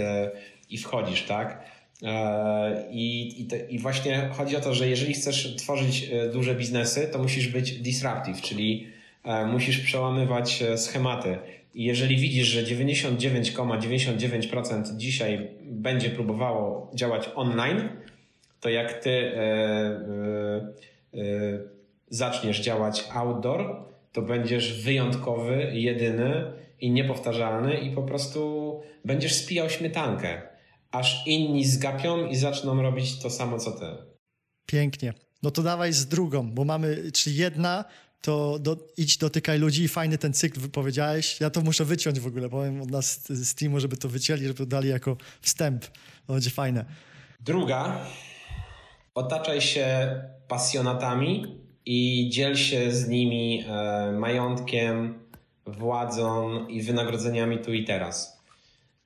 i 0.70 0.78
wchodzisz, 0.78 1.22
tak? 1.22 1.64
E, 2.02 2.86
I, 2.90 3.40
i, 3.42 3.44
te, 3.44 3.58
I, 3.58 3.78
właśnie 3.78 4.30
chodzi 4.32 4.56
o 4.56 4.60
to, 4.60 4.74
że 4.74 4.88
jeżeli 4.88 5.14
chcesz 5.14 5.56
tworzyć 5.56 6.10
e, 6.12 6.28
duże 6.28 6.54
biznesy, 6.54 7.08
to 7.12 7.18
musisz 7.18 7.48
być 7.48 7.72
disruptive, 7.72 8.40
czyli 8.40 8.86
e, 9.24 9.46
musisz 9.46 9.78
przełamywać 9.78 10.64
schematy. 10.76 11.38
I 11.74 11.84
jeżeli 11.84 12.16
widzisz, 12.16 12.46
że 12.46 12.62
99,99% 12.62 13.78
,99 13.78 14.96
dzisiaj 14.96 15.48
będzie 15.62 16.10
próbowało 16.10 16.90
działać 16.94 17.30
online, 17.34 17.88
to 18.60 18.68
jak 18.68 18.92
ty 18.92 19.10
e, 19.10 19.40
e, 19.40 20.00
e, 21.14 21.58
zaczniesz 22.08 22.60
działać 22.60 23.04
outdoor, 23.14 23.84
to 24.14 24.22
będziesz 24.22 24.82
wyjątkowy, 24.82 25.70
jedyny 25.72 26.52
i 26.80 26.90
niepowtarzalny 26.90 27.74
i 27.74 27.90
po 27.90 28.02
prostu 28.02 28.80
będziesz 29.04 29.34
spijał 29.34 29.70
śmietankę 29.70 30.42
aż 30.90 31.26
inni 31.26 31.64
zgapią 31.64 32.26
i 32.26 32.36
zaczną 32.36 32.82
robić 32.82 33.18
to 33.18 33.30
samo 33.30 33.58
co 33.58 33.72
ty. 33.72 33.86
Pięknie. 34.66 35.14
No 35.42 35.50
to 35.50 35.62
dawaj 35.62 35.92
z 35.92 36.06
drugą, 36.06 36.50
bo 36.50 36.64
mamy, 36.64 37.12
czyli 37.12 37.36
jedna, 37.36 37.84
to 38.20 38.58
do, 38.58 38.76
idź 38.96 39.18
dotykaj 39.18 39.58
ludzi 39.58 39.82
i 39.82 39.88
fajny 39.88 40.18
ten 40.18 40.32
cykl 40.32 40.60
wypowiedziałeś. 40.60 41.40
Ja 41.40 41.50
to 41.50 41.60
muszę 41.60 41.84
wyciąć 41.84 42.20
w 42.20 42.26
ogóle, 42.26 42.48
powiem 42.48 42.82
od 42.82 42.90
nas 42.90 43.26
z 43.28 43.54
teamu, 43.54 43.80
żeby 43.80 43.96
to 43.96 44.08
wycięli, 44.08 44.42
żeby 44.42 44.54
to 44.54 44.66
dali 44.66 44.88
jako 44.88 45.16
wstęp. 45.40 45.84
To 46.26 46.32
będzie 46.32 46.50
fajne. 46.50 46.84
Druga, 47.40 48.06
otaczaj 49.14 49.60
się 49.60 50.14
pasjonatami 50.48 51.63
i 51.86 52.28
dziel 52.32 52.56
się 52.56 52.92
z 52.92 53.08
nimi 53.08 53.64
e, 53.68 54.12
majątkiem, 54.12 55.18
władzą 55.66 56.66
i 56.66 56.82
wynagrodzeniami 56.82 57.58
tu 57.58 57.72
i 57.72 57.84
teraz. 57.84 58.40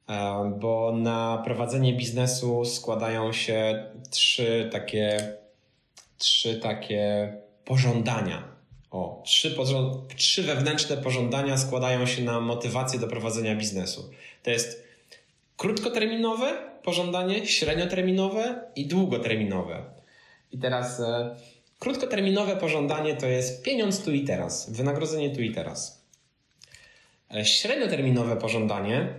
E, 0.08 0.52
bo 0.60 0.92
na 0.92 1.42
prowadzenie 1.44 1.92
biznesu 1.94 2.64
składają 2.64 3.32
się 3.32 3.86
trzy 4.10 4.68
takie, 4.72 5.32
trzy 6.18 6.60
takie 6.60 7.32
pożądania. 7.64 8.58
O, 8.90 9.22
trzy, 9.24 9.56
trzy 10.16 10.42
wewnętrzne 10.42 10.96
pożądania 10.96 11.56
składają 11.56 12.06
się 12.06 12.22
na 12.22 12.40
motywację 12.40 12.98
do 12.98 13.08
prowadzenia 13.08 13.56
biznesu. 13.56 14.10
To 14.42 14.50
jest 14.50 14.84
krótkoterminowe 15.56 16.56
pożądanie, 16.82 17.46
średnioterminowe 17.46 18.60
i 18.76 18.86
długoterminowe. 18.86 19.84
I 20.52 20.58
teraz 20.58 21.00
e, 21.00 21.36
krótkoterminowe 21.78 22.56
pożądanie 22.56 23.16
to 23.16 23.26
jest 23.26 23.62
pieniądz 23.62 24.04
tu 24.04 24.12
i 24.12 24.24
teraz, 24.24 24.70
wynagrodzenie 24.70 25.30
tu 25.30 25.42
i 25.42 25.52
teraz. 25.52 26.04
E, 27.34 27.44
średnioterminowe 27.44 28.36
pożądanie 28.36 29.14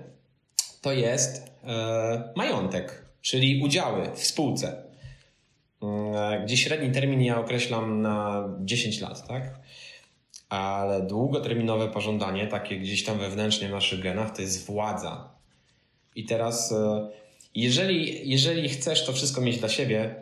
to 0.82 0.94
jest 0.94 1.52
e, 1.64 2.34
majątek, 2.36 3.06
czyli 3.22 3.64
udziały 3.64 4.12
w 4.16 4.26
spółce, 4.26 4.84
e, 5.84 6.42
gdzie 6.46 6.58
średni 6.58 6.92
termin 6.92 7.22
ja 7.22 7.40
określam 7.40 8.02
na 8.02 8.50
10 8.60 9.02
lat, 9.02 9.28
tak? 9.28 9.60
Ale 10.50 11.02
długoterminowe 11.02 11.88
pożądanie, 11.88 12.48
takie 12.48 12.78
gdzieś 12.78 13.04
tam 13.04 13.20
wewnętrznie 13.20 13.68
w 13.68 13.72
naszych 13.72 14.00
genach, 14.00 14.36
to 14.36 14.42
jest 14.42 14.66
władza. 14.66 15.30
I 16.16 16.26
teraz, 16.26 16.72
e, 16.72 17.10
jeżeli, 17.56 18.30
jeżeli 18.30 18.70
chcesz 18.70 19.06
to 19.06 19.14
wszystko 19.14 19.42
mieć 19.42 19.60
dla 19.60 19.70
siebie, 19.70 20.16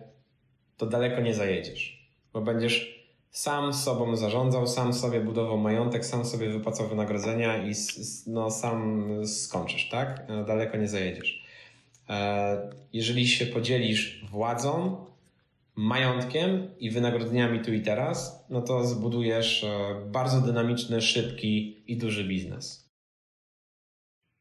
to 0.77 0.85
daleko 0.85 1.21
nie 1.21 1.33
zajedziesz, 1.33 1.96
bo 2.33 2.41
będziesz 2.41 2.97
sam 3.31 3.73
sobą 3.73 4.15
zarządzał, 4.15 4.67
sam 4.67 4.93
sobie 4.93 5.21
budował 5.21 5.57
majątek, 5.57 6.05
sam 6.05 6.25
sobie 6.25 6.49
wypłacał 6.49 6.87
wynagrodzenia 6.87 7.57
i 7.67 7.73
no, 8.27 8.51
sam 8.51 9.09
skończysz, 9.27 9.89
tak? 9.89 10.25
E, 10.27 10.45
daleko 10.45 10.77
nie 10.77 10.87
zajedziesz. 10.87 11.45
E, 12.09 12.71
jeżeli 12.93 13.27
się 13.27 13.45
podzielisz 13.45 14.25
władzą, 14.31 15.05
majątkiem 15.75 16.67
i 16.79 16.91
wynagrodzeniami 16.91 17.59
tu 17.59 17.73
i 17.73 17.81
teraz, 17.81 18.45
no 18.49 18.61
to 18.61 18.85
zbudujesz 18.85 19.63
e, 19.63 19.95
bardzo 20.05 20.41
dynamiczny, 20.41 21.01
szybki 21.01 21.83
i 21.91 21.97
duży 21.97 22.23
biznes. 22.23 22.89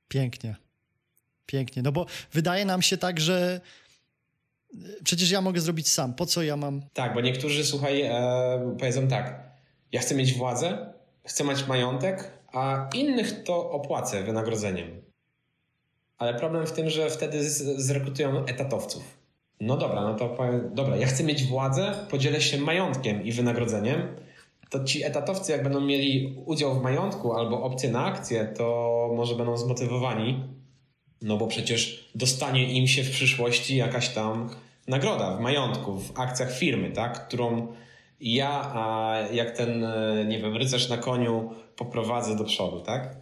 Pięknie. 0.08 0.56
Pięknie. 1.46 1.82
No 1.82 1.92
bo 1.92 2.06
wydaje 2.32 2.64
nam 2.64 2.82
się 2.82 2.96
tak, 2.96 3.20
że 3.20 3.60
przecież 5.04 5.30
ja 5.30 5.40
mogę 5.40 5.60
zrobić 5.60 5.88
sam. 5.88 6.14
Po 6.14 6.26
co 6.26 6.42
ja 6.42 6.56
mam? 6.56 6.82
Tak, 6.92 7.14
bo 7.14 7.20
niektórzy, 7.20 7.64
słuchaj, 7.64 8.02
e, 8.02 8.76
powiedzą 8.78 9.08
tak, 9.08 9.40
ja 9.92 10.00
chcę 10.00 10.14
mieć 10.14 10.34
władzę, 10.34 10.92
chcę 11.24 11.44
mieć 11.44 11.66
majątek, 11.66 12.30
a 12.52 12.88
innych 12.94 13.44
to 13.44 13.70
opłacę 13.70 14.22
wynagrodzeniem. 14.22 15.02
Ale 16.18 16.34
problem 16.34 16.66
w 16.66 16.72
tym, 16.72 16.90
że 16.90 17.10
wtedy 17.10 17.50
zrekrutują 17.80 18.44
etatowców. 18.46 19.02
No 19.60 19.76
dobra, 19.76 20.00
no 20.00 20.14
to 20.14 20.28
powiem, 20.28 20.70
dobra, 20.74 20.96
ja 20.96 21.06
chcę 21.06 21.24
mieć 21.24 21.44
władzę, 21.44 21.94
podzielę 22.10 22.40
się 22.40 22.58
majątkiem 22.58 23.24
i 23.24 23.32
wynagrodzeniem, 23.32 24.16
to 24.70 24.84
ci 24.84 25.04
etatowcy, 25.04 25.52
jak 25.52 25.62
będą 25.62 25.80
mieli 25.80 26.36
udział 26.46 26.80
w 26.80 26.82
majątku 26.82 27.32
albo 27.32 27.62
opcję 27.62 27.90
na 27.90 28.04
akcję, 28.04 28.52
to 28.56 29.08
może 29.16 29.34
będą 29.34 29.56
zmotywowani, 29.56 30.44
no 31.22 31.36
bo 31.36 31.46
przecież 31.46 32.10
dostanie 32.14 32.72
im 32.72 32.86
się 32.86 33.02
w 33.02 33.10
przyszłości 33.10 33.76
jakaś 33.76 34.08
tam 34.08 34.50
nagroda 34.88 35.36
w 35.36 35.40
majątku, 35.40 36.00
w 36.00 36.20
akcjach 36.20 36.52
firmy, 36.52 36.90
tak? 36.90 37.26
którą 37.26 37.74
ja, 38.20 38.72
a 38.74 39.14
jak 39.32 39.56
ten, 39.56 39.84
e, 39.84 40.24
nie 40.24 40.38
wiem, 40.38 40.56
rycerz 40.56 40.88
na 40.88 40.96
koniu 40.96 41.50
poprowadzę 41.76 42.36
do 42.36 42.44
przodu, 42.44 42.80
tak? 42.80 43.16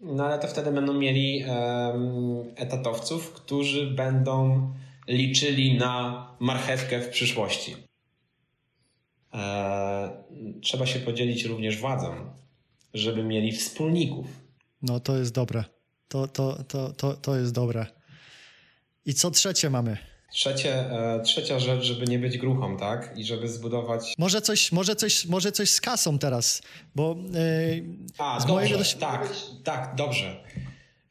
No 0.00 0.24
ale 0.24 0.38
to 0.38 0.48
wtedy 0.48 0.72
będą 0.72 0.92
mieli 0.94 1.44
um, 1.44 2.44
etatowców, 2.56 3.32
którzy 3.32 3.86
będą 3.90 4.68
liczyli 5.08 5.78
na 5.78 6.26
marchewkę 6.40 7.00
w 7.00 7.08
przyszłości. 7.08 7.76
E, 9.34 10.24
trzeba 10.62 10.86
się 10.86 11.00
podzielić 11.00 11.44
również 11.44 11.78
władzą, 11.78 12.14
żeby 12.94 13.24
mieli 13.24 13.52
wspólników. 13.52 14.26
No 14.82 15.00
to 15.00 15.18
jest 15.18 15.34
dobre. 15.34 15.64
To, 16.08 16.28
to, 16.28 16.64
to, 16.64 16.92
to, 16.92 17.16
to 17.16 17.36
jest 17.36 17.52
dobre. 17.52 17.86
I 19.06 19.14
co 19.14 19.30
trzecie 19.30 19.70
mamy? 19.70 20.11
Trzecie, 20.32 20.74
e, 20.74 21.20
trzecia 21.24 21.58
rzecz, 21.58 21.82
żeby 21.82 22.06
nie 22.06 22.18
być 22.18 22.38
gruchą, 22.38 22.76
tak? 22.76 23.18
I 23.18 23.24
żeby 23.24 23.48
zbudować. 23.48 24.14
Może 24.18 24.42
coś, 24.42 24.72
może 24.72 24.96
coś, 24.96 25.26
może 25.26 25.52
coś 25.52 25.70
z 25.70 25.80
kasą 25.80 26.18
teraz, 26.18 26.62
bo. 26.94 27.16
Yy, 27.74 27.84
A, 28.18 28.40
z 28.40 28.46
dobrze, 28.46 28.78
dość... 28.78 28.94
tak, 28.94 29.32
tak, 29.64 29.94
dobrze. 29.96 30.44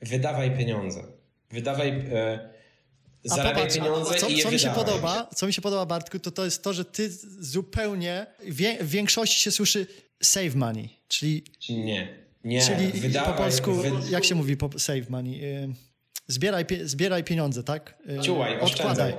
Wydawaj 0.01 0.57
pieniądze. 0.57 1.03
Wydawaj. 1.51 1.89
Yy, 1.93 2.39
zarabiaj 3.23 3.53
popatrz, 3.53 3.75
pieniądze 3.75 4.15
co, 4.15 4.27
i 4.27 4.37
je 4.37 4.43
co 4.43 4.51
mi 4.51 4.59
się 4.59 4.69
podoba, 4.69 5.29
Co 5.35 5.47
mi 5.47 5.53
się 5.53 5.61
podoba, 5.61 5.85
Bartku, 5.85 6.19
to 6.19 6.31
to 6.31 6.45
jest 6.45 6.63
to, 6.63 6.73
że 6.73 6.85
ty 6.85 7.09
zupełnie. 7.39 8.25
Wie, 8.43 8.83
w 8.83 8.89
większości 8.89 9.39
się 9.39 9.51
słyszy 9.51 9.87
save 10.21 10.55
money, 10.55 10.89
czyli. 11.07 11.43
Nie. 11.69 12.21
Nie, 12.43 12.61
Czyli 12.61 12.87
wydawaj, 13.01 13.33
po 13.33 13.37
polsku, 13.37 13.73
wy... 13.73 13.91
jak 14.09 14.25
się 14.25 14.35
mówi 14.35 14.57
po 14.57 14.79
save 14.79 15.09
money? 15.09 15.45
Y, 15.45 15.73
zbieraj, 16.31 16.65
zbieraj 16.83 17.23
pieniądze, 17.23 17.63
tak? 17.63 17.97
Y, 18.09 18.19
Ciułaj, 18.19 18.59
odkładaj. 18.59 19.13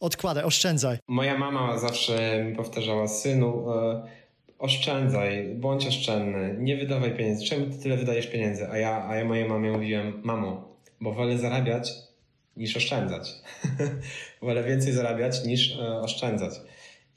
Odkładaj, 0.00 0.44
oszczędzaj. 0.44 0.98
Moja 1.08 1.38
mama 1.38 1.78
zawsze 1.78 2.44
mi 2.44 2.56
powtarzała, 2.56 3.08
synu, 3.08 3.72
e, 3.72 4.02
oszczędzaj, 4.58 5.54
bądź 5.54 5.86
oszczędny, 5.86 6.56
nie 6.58 6.76
wydawaj 6.76 7.16
pieniędzy. 7.16 7.44
Czemu 7.44 7.66
ty 7.66 7.82
tyle 7.82 7.96
wydajesz 7.96 8.26
pieniędzy? 8.26 8.68
A 8.68 8.78
ja, 8.78 9.08
a 9.08 9.16
ja 9.16 9.24
mojej 9.24 9.48
mamie 9.48 9.72
mówiłem, 9.72 10.20
mamo, 10.24 10.76
bo 11.00 11.12
wolę 11.12 11.38
zarabiać 11.38 11.92
niż 12.56 12.76
oszczędzać. 12.76 13.34
wolę 14.42 14.64
więcej 14.64 14.92
zarabiać 14.92 15.44
niż 15.44 15.78
e, 15.78 16.00
oszczędzać. 16.00 16.52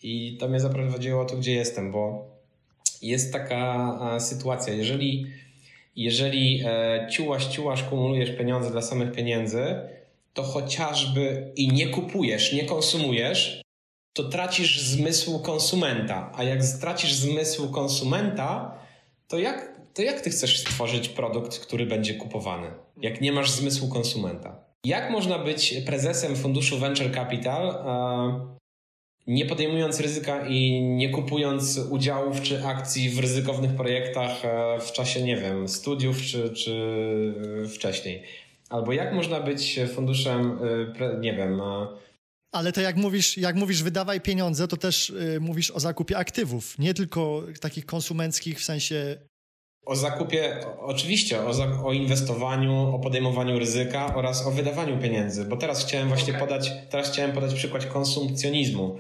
I 0.04 0.38
to 0.40 0.48
mnie 0.48 0.60
zaprowadziło 0.60 1.26
tu, 1.26 1.38
gdzie 1.38 1.54
jestem, 1.54 1.92
bo 1.92 2.32
jest 3.02 3.34
taka 3.34 4.20
sytuacja, 4.20 4.74
jeżeli, 4.74 5.26
jeżeli 5.96 6.64
e, 6.66 7.08
ciułaś, 7.12 7.46
ciułasz, 7.46 7.84
kumulujesz 7.84 8.38
pieniądze 8.38 8.72
dla 8.72 8.82
samych 8.82 9.12
pieniędzy, 9.12 9.64
to 10.34 10.44
chociażby 10.44 11.52
i 11.56 11.68
nie 11.68 11.88
kupujesz, 11.88 12.54
nie 12.54 12.66
konsumujesz, 12.66 13.62
to 14.14 14.24
tracisz 14.24 14.82
zmysł 14.82 15.40
konsumenta. 15.40 16.32
A 16.36 16.44
jak 16.44 16.66
stracisz 16.66 17.14
zmysł 17.14 17.72
konsumenta, 17.72 18.78
to 19.28 19.40
jak, 19.40 19.82
to 19.94 20.02
jak 20.02 20.22
ty 20.22 20.30
chcesz 20.30 20.60
stworzyć 20.60 21.10
produkt, 21.10 21.60
który 21.60 21.86
będzie 21.86 22.14
kupowany, 22.14 22.72
jak 23.02 23.22
nie 23.22 23.32
masz 23.32 23.52
zmysłu 23.52 23.90
konsumenta? 23.90 24.64
Jak 24.86 25.12
można 25.12 25.40
być 25.40 25.76
prezesem 25.86 26.36
funduszu 26.36 26.78
Venture 26.78 27.14
Capital, 27.14 27.86
nie 29.28 29.46
podejmując 29.46 30.00
ryzyka 30.00 30.48
i 30.48 30.82
nie 30.82 31.10
kupując 31.10 31.80
udziałów 31.90 32.42
czy 32.42 32.66
akcji 32.66 33.10
w 33.10 33.20
ryzykownych 33.20 33.76
projektach 33.76 34.46
e, 34.46 34.80
w 34.80 34.92
czasie, 34.92 35.24
nie 35.24 35.38
wiem, 35.38 35.68
studiów 35.68 36.22
czy, 36.22 36.50
czy 36.50 36.74
e, 37.66 37.68
wcześniej. 37.68 38.24
Albo 38.70 38.94
jak 38.94 39.14
można 39.14 39.40
być 39.40 39.80
funduszem, 39.96 40.60
e, 41.00 41.20
nie 41.20 41.34
wiem. 41.34 41.62
Ale 42.52 42.72
to 42.72 42.82
jak 42.82 42.96
mówisz, 42.96 43.38
jak 43.38 43.56
mówisz 43.56 43.84
wydawaj 43.84 44.22
pieniądze, 44.22 44.68
to 44.68 44.78
też 44.78 45.14
mówisz 45.40 45.72
o 45.72 45.80
zakupie 45.80 46.18
aktywów, 46.18 46.80
nie 46.80 46.94
tylko 46.94 47.44
takich 47.62 47.86
konsumenckich 47.86 48.60
w 48.60 48.64
sensie 48.64 49.18
o 49.86 49.96
zakupie, 49.96 50.60
oczywiście, 50.80 51.46
o, 51.46 51.54
za, 51.54 51.66
o, 51.84 51.94
inwestowaniu, 51.94 52.96
o 52.96 53.00
podejmowaniu 53.00 53.60
ryzyka 53.60 54.16
oraz 54.16 54.48
o 54.48 54.52
wydawaniu 54.52 54.98
pieniędzy, 54.98 55.46
bo 55.46 55.58
teraz 55.58 55.86
chciałem 55.86 56.08
właśnie 56.08 56.34
okay. 56.34 56.48
podać, 56.48 56.72
teraz 56.90 57.12
chciałem 57.12 57.32
podać 57.32 57.54
przykład 57.54 57.86
konsumpcjonizmu. 57.86 58.98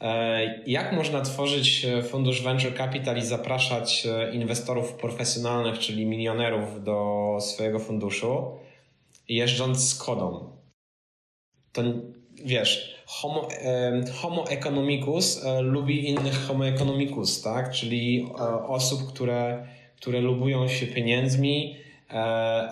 E, 0.00 0.62
jak 0.66 0.92
można 0.92 1.20
tworzyć 1.20 1.84
e, 1.84 2.02
fundusz 2.02 2.42
venture 2.42 2.76
capital 2.76 3.18
i 3.18 3.22
zapraszać 3.22 4.06
e, 4.06 4.34
inwestorów 4.34 4.92
profesjonalnych, 4.92 5.78
czyli 5.78 6.06
milionerów 6.06 6.84
do 6.84 7.38
swojego 7.40 7.78
funduszu, 7.78 8.44
jeżdżąc 9.28 9.88
z 9.88 9.94
kodą? 9.94 10.50
To 11.72 11.82
wiesz, 12.44 13.02
homo, 13.06 13.48
homo 14.14 14.48
economicus 14.48 15.44
lubi 15.60 16.08
innych 16.08 16.46
homo 16.46 16.66
economicus, 16.66 17.42
tak? 17.42 17.72
czyli 17.72 18.28
osób, 18.68 19.12
które 19.12 19.68
które 20.00 20.20
lubują 20.20 20.68
się 20.68 20.86
pieniędzmi, 20.86 21.76
e, 22.10 22.14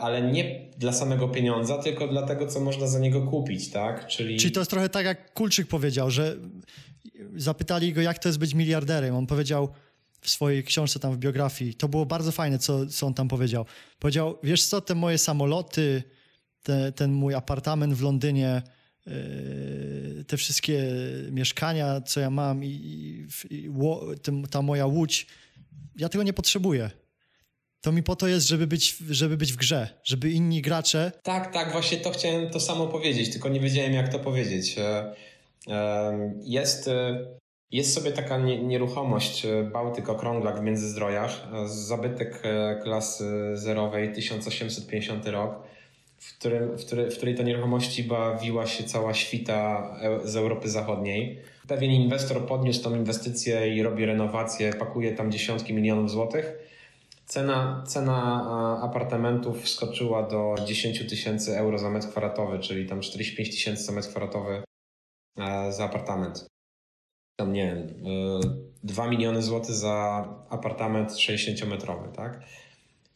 ale 0.00 0.22
nie 0.22 0.66
dla 0.78 0.92
samego 0.92 1.28
pieniądza, 1.28 1.82
tylko 1.82 2.08
dla 2.08 2.26
tego, 2.26 2.46
co 2.46 2.60
można 2.60 2.86
za 2.86 2.98
niego 2.98 3.22
kupić, 3.22 3.70
tak? 3.70 4.06
Czyli, 4.06 4.36
Czyli 4.36 4.52
to 4.52 4.60
jest 4.60 4.70
trochę 4.70 4.88
tak, 4.88 5.06
jak 5.06 5.32
Kulczyk 5.32 5.68
powiedział, 5.68 6.10
że 6.10 6.36
zapytali 7.36 7.92
go, 7.92 8.00
jak 8.00 8.18
to 8.18 8.28
jest 8.28 8.38
być 8.38 8.54
miliarderem. 8.54 9.14
On 9.14 9.26
powiedział 9.26 9.68
w 10.20 10.30
swojej 10.30 10.64
książce 10.64 10.98
tam 10.98 11.12
w 11.12 11.18
biografii, 11.18 11.74
to 11.74 11.88
było 11.88 12.06
bardzo 12.06 12.32
fajne, 12.32 12.58
co, 12.58 12.86
co 12.86 13.06
on 13.06 13.14
tam 13.14 13.28
powiedział. 13.28 13.66
Powiedział, 13.98 14.38
wiesz 14.42 14.64
co, 14.64 14.80
te 14.80 14.94
moje 14.94 15.18
samoloty, 15.18 16.02
te, 16.62 16.92
ten 16.92 17.12
mój 17.12 17.34
apartament 17.34 17.94
w 17.94 18.02
Londynie, 18.02 18.62
e, 19.06 19.12
te 20.26 20.36
wszystkie 20.36 20.82
mieszkania, 21.30 22.00
co 22.00 22.20
ja 22.20 22.30
mam 22.30 22.64
i, 22.64 22.68
i, 22.68 23.26
i 23.50 23.70
ta 24.50 24.62
moja 24.62 24.86
łódź, 24.86 25.26
ja 25.96 26.08
tego 26.08 26.24
nie 26.24 26.32
potrzebuję 26.32 26.90
to 27.86 27.92
mi 27.92 28.02
po 28.02 28.16
to 28.16 28.26
jest, 28.26 28.48
żeby 28.48 28.66
być, 28.66 28.96
żeby 29.10 29.36
być 29.36 29.52
w 29.52 29.56
grze, 29.56 29.88
żeby 30.04 30.30
inni 30.30 30.62
gracze... 30.62 31.12
Tak, 31.22 31.52
tak, 31.52 31.72
właśnie 31.72 31.98
to 31.98 32.10
chciałem 32.10 32.50
to 32.50 32.60
samo 32.60 32.86
powiedzieć, 32.86 33.30
tylko 33.30 33.48
nie 33.48 33.60
wiedziałem 33.60 33.92
jak 33.92 34.08
to 34.08 34.18
powiedzieć. 34.18 34.78
E, 34.78 35.14
e, 35.68 36.34
jest, 36.44 36.88
e, 36.88 37.26
jest 37.70 37.94
sobie 37.94 38.12
taka 38.12 38.38
nieruchomość 38.38 39.46
Bałtyk 39.72 40.08
Okrąglak 40.08 40.60
w 40.60 40.62
Międzyzdrojach, 40.62 41.48
zabytek 41.66 42.42
klasy 42.82 43.24
zerowej 43.54 44.12
1850 44.12 45.26
rok, 45.26 45.62
w, 46.18 46.38
którym, 46.38 46.78
w, 46.78 46.84
której, 46.84 47.10
w 47.10 47.16
której 47.16 47.34
to 47.34 47.42
nieruchomości 47.42 48.04
bawiła 48.04 48.66
się 48.66 48.84
cała 48.84 49.14
świta 49.14 49.90
z 50.24 50.36
Europy 50.36 50.68
Zachodniej. 50.68 51.40
Pewien 51.68 51.90
inwestor 51.90 52.46
podniósł 52.46 52.82
tą 52.82 52.96
inwestycję 52.96 53.76
i 53.76 53.82
robi 53.82 54.06
renowację, 54.06 54.72
pakuje 54.72 55.12
tam 55.12 55.32
dziesiątki 55.32 55.74
milionów 55.74 56.10
złotych. 56.10 56.75
Cena, 57.26 57.82
cena 57.86 58.80
apartamentów 58.82 59.62
wskoczyła 59.62 60.22
do 60.22 60.54
10 60.66 61.08
tysięcy 61.08 61.58
euro 61.58 61.78
za 61.78 61.90
metr 61.90 62.08
kwadratowy, 62.08 62.58
czyli 62.58 62.86
tam 62.86 63.00
45 63.00 63.50
tysięcy 63.50 63.82
za 63.82 63.92
metr 63.92 64.08
kwadratowy 64.08 64.62
e, 65.38 65.72
za 65.72 65.84
apartament. 65.84 66.46
Tam 67.36 67.52
nie 67.52 67.66
wiem, 67.66 67.94
2 68.84 69.04
e, 69.04 69.10
miliony 69.10 69.42
złotych 69.42 69.74
za 69.74 70.24
apartament 70.48 71.10
60-metrowy, 71.10 72.12
tak? 72.12 72.40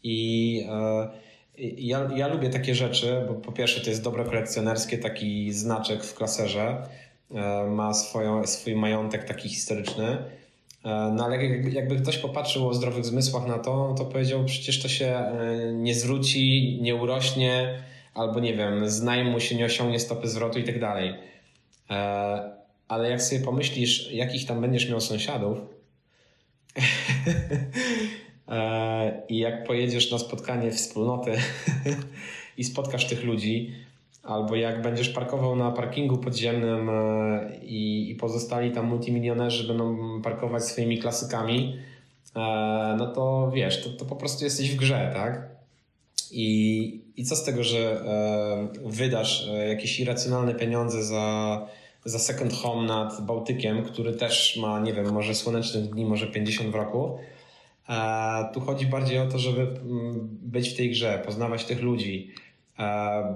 I 0.02 0.66
e, 0.68 1.10
ja, 1.58 2.08
ja 2.16 2.28
lubię 2.28 2.50
takie 2.50 2.74
rzeczy, 2.74 3.24
bo 3.28 3.34
po 3.34 3.52
pierwsze 3.52 3.80
to 3.80 3.90
jest 3.90 4.02
dobro 4.02 4.24
kolekcjonerskie, 4.24 4.98
taki 4.98 5.52
znaczek 5.52 6.04
w 6.04 6.14
klaserze, 6.14 6.88
ma 7.68 7.94
swoją, 7.94 8.46
swój 8.46 8.76
majątek 8.76 9.24
taki 9.24 9.48
historyczny. 9.48 10.39
E, 10.84 11.12
no 11.16 11.24
ale 11.24 11.46
jakby, 11.46 11.96
ktoś 11.96 12.18
popatrzył 12.18 12.68
o 12.68 12.74
zdrowych 12.74 13.04
zmysłach 13.04 13.46
na 13.46 13.58
to, 13.58 13.94
to 13.98 14.04
powiedział, 14.04 14.44
przecież 14.44 14.82
to 14.82 14.88
się 14.88 15.06
e, 15.06 15.72
nie 15.72 15.94
zwróci, 15.94 16.78
nie 16.82 16.94
urośnie, 16.94 17.82
albo 18.14 18.40
nie 18.40 18.54
wiem, 18.54 18.90
z 18.90 19.02
najmu 19.02 19.40
się 19.40 19.54
nie 19.56 19.64
osiągnie 19.64 20.00
stopy 20.00 20.28
zwrotu 20.28 20.58
i 20.58 20.64
tak 20.64 20.80
dalej. 20.80 21.14
E, 21.90 22.60
ale 22.88 23.10
jak 23.10 23.22
sobie 23.22 23.40
pomyślisz, 23.40 24.12
jakich 24.12 24.46
tam 24.46 24.60
będziesz 24.60 24.90
miał 24.90 25.00
sąsiadów 25.00 25.58
i 29.28 29.38
jak 29.38 29.66
pojedziesz 29.66 30.10
na 30.10 30.18
spotkanie 30.18 30.70
wspólnoty 30.70 31.32
i 32.58 32.64
spotkasz 32.64 33.06
tych 33.06 33.24
ludzi, 33.24 33.74
albo 34.22 34.56
jak 34.56 34.82
będziesz 34.82 35.08
parkował 35.08 35.56
na 35.56 35.70
parkingu 35.70 36.18
podziemnym 36.18 36.90
e, 36.90 37.56
i, 37.62 38.10
i 38.10 38.14
pozostali 38.14 38.72
tam 38.72 38.86
multimilionerzy 38.86 39.68
będą 39.68 39.96
parkować 40.22 40.64
swoimi 40.64 40.98
klasykami, 40.98 41.76
e, 42.36 42.40
no 42.98 43.06
to 43.06 43.50
wiesz, 43.54 43.84
to, 43.84 43.90
to 43.90 44.04
po 44.04 44.16
prostu 44.16 44.44
jesteś 44.44 44.70
w 44.70 44.76
grze, 44.76 45.10
tak? 45.14 45.48
I, 46.30 47.00
I 47.16 47.24
co 47.24 47.36
z 47.36 47.44
tego, 47.44 47.64
że 47.64 47.78
e, 47.78 48.68
wydasz 48.84 49.48
jakieś 49.68 50.00
irracjonalne 50.00 50.54
pieniądze 50.54 51.04
za, 51.04 51.66
za 52.04 52.18
second 52.18 52.52
home 52.52 52.88
nad 52.88 53.26
Bałtykiem, 53.26 53.84
który 53.84 54.12
też 54.12 54.56
ma, 54.62 54.80
nie 54.80 54.92
wiem, 54.92 55.12
może 55.12 55.34
słonecznych 55.34 55.84
dni, 55.84 56.04
może 56.04 56.26
50 56.26 56.70
w 56.70 56.74
roku. 56.74 57.18
Tu 58.54 58.60
chodzi 58.60 58.86
bardziej 58.86 59.18
o 59.18 59.26
to, 59.26 59.38
żeby 59.38 59.60
mm, 59.60 60.28
być 60.42 60.68
w 60.68 60.76
tej 60.76 60.90
grze, 60.90 61.22
poznawać 61.26 61.64
tych 61.64 61.82
ludzi, 61.82 62.30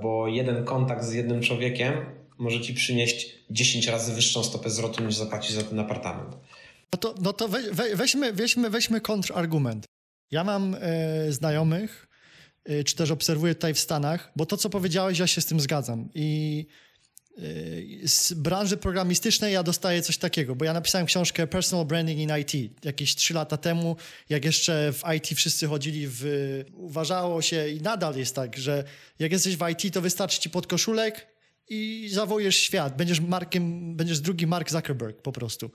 bo 0.03 0.29
jeden 0.29 0.65
kontakt 0.65 1.05
z 1.05 1.13
jednym 1.13 1.41
człowiekiem 1.41 1.95
może 2.39 2.61
ci 2.61 2.75
przynieść 2.75 3.35
10 3.51 3.87
razy 3.87 4.13
wyższą 4.13 4.45
stopę 4.45 4.71
zwrotu 4.71 5.05
niż 5.05 5.15
zapłacić 5.15 5.53
za 5.53 5.63
ten 5.63 5.81
apartament. 5.81 6.37
No 6.93 6.99
to, 6.99 7.15
no 7.21 7.33
to 7.33 7.49
we, 7.49 7.63
we, 7.73 7.97
weźmy, 7.97 8.33
weźmy, 8.33 8.71
weźmy 8.71 9.01
kontrargument. 9.01 9.85
Ja 10.31 10.45
mam 10.45 10.77
e, 10.81 11.33
znajomych, 11.33 12.09
e, 12.65 12.85
czy 12.85 12.97
też 12.97 13.11
obserwuję 13.11 13.55
tutaj 13.55 13.75
w 13.75 13.79
Stanach, 13.79 14.33
bo 14.37 14.47
to, 14.47 14.57
co 14.57 14.71
powiedziałeś, 14.71 15.19
ja 15.19 15.27
się 15.27 15.41
z 15.41 15.47
tym 15.47 15.61
zgadzam. 15.61 16.09
I 16.15 16.67
e, 16.69 16.94
z 18.07 18.33
branży 18.33 18.77
programistycznej 18.77 19.53
ja 19.53 19.63
dostaję 19.63 20.03
coś 20.03 20.19
takiego, 20.19 20.55
bo 20.55 20.65
ja 20.65 20.73
napisałem 20.73 21.07
książkę 21.07 21.47
Personal 21.47 21.87
Branding 21.87 22.21
in 22.21 22.33
IT 22.41 22.85
jakieś 22.85 23.15
3 23.15 23.35
lata 23.35 23.57
temu, 23.57 23.97
jak 24.29 24.45
jeszcze 24.45 24.93
w 24.93 25.03
IT 25.17 25.39
wszyscy 25.39 25.67
chodzili 25.67 26.07
w... 26.09 26.25
Uważało 26.73 27.43
się 27.43 27.69
i 27.69 27.81
nadal 27.81 28.17
jest 28.17 28.35
tak, 28.35 28.57
że 28.57 28.85
jak 29.19 29.33
jesteś 29.33 29.57
w 29.57 29.69
IT, 29.69 29.95
to 29.95 30.01
wystarczy 30.01 30.41
ci 30.41 30.51
podkoszulek 30.51 31.27
i 31.69 32.09
zawojesz 32.13 32.57
świat. 32.57 32.97
Będziesz 32.97 33.21
Markiem, 33.21 33.97
będziesz 33.97 34.21
drugi 34.21 34.47
Mark 34.47 34.71
Zuckerberg 34.71 35.23
po 35.23 35.33
prostu. 35.33 35.71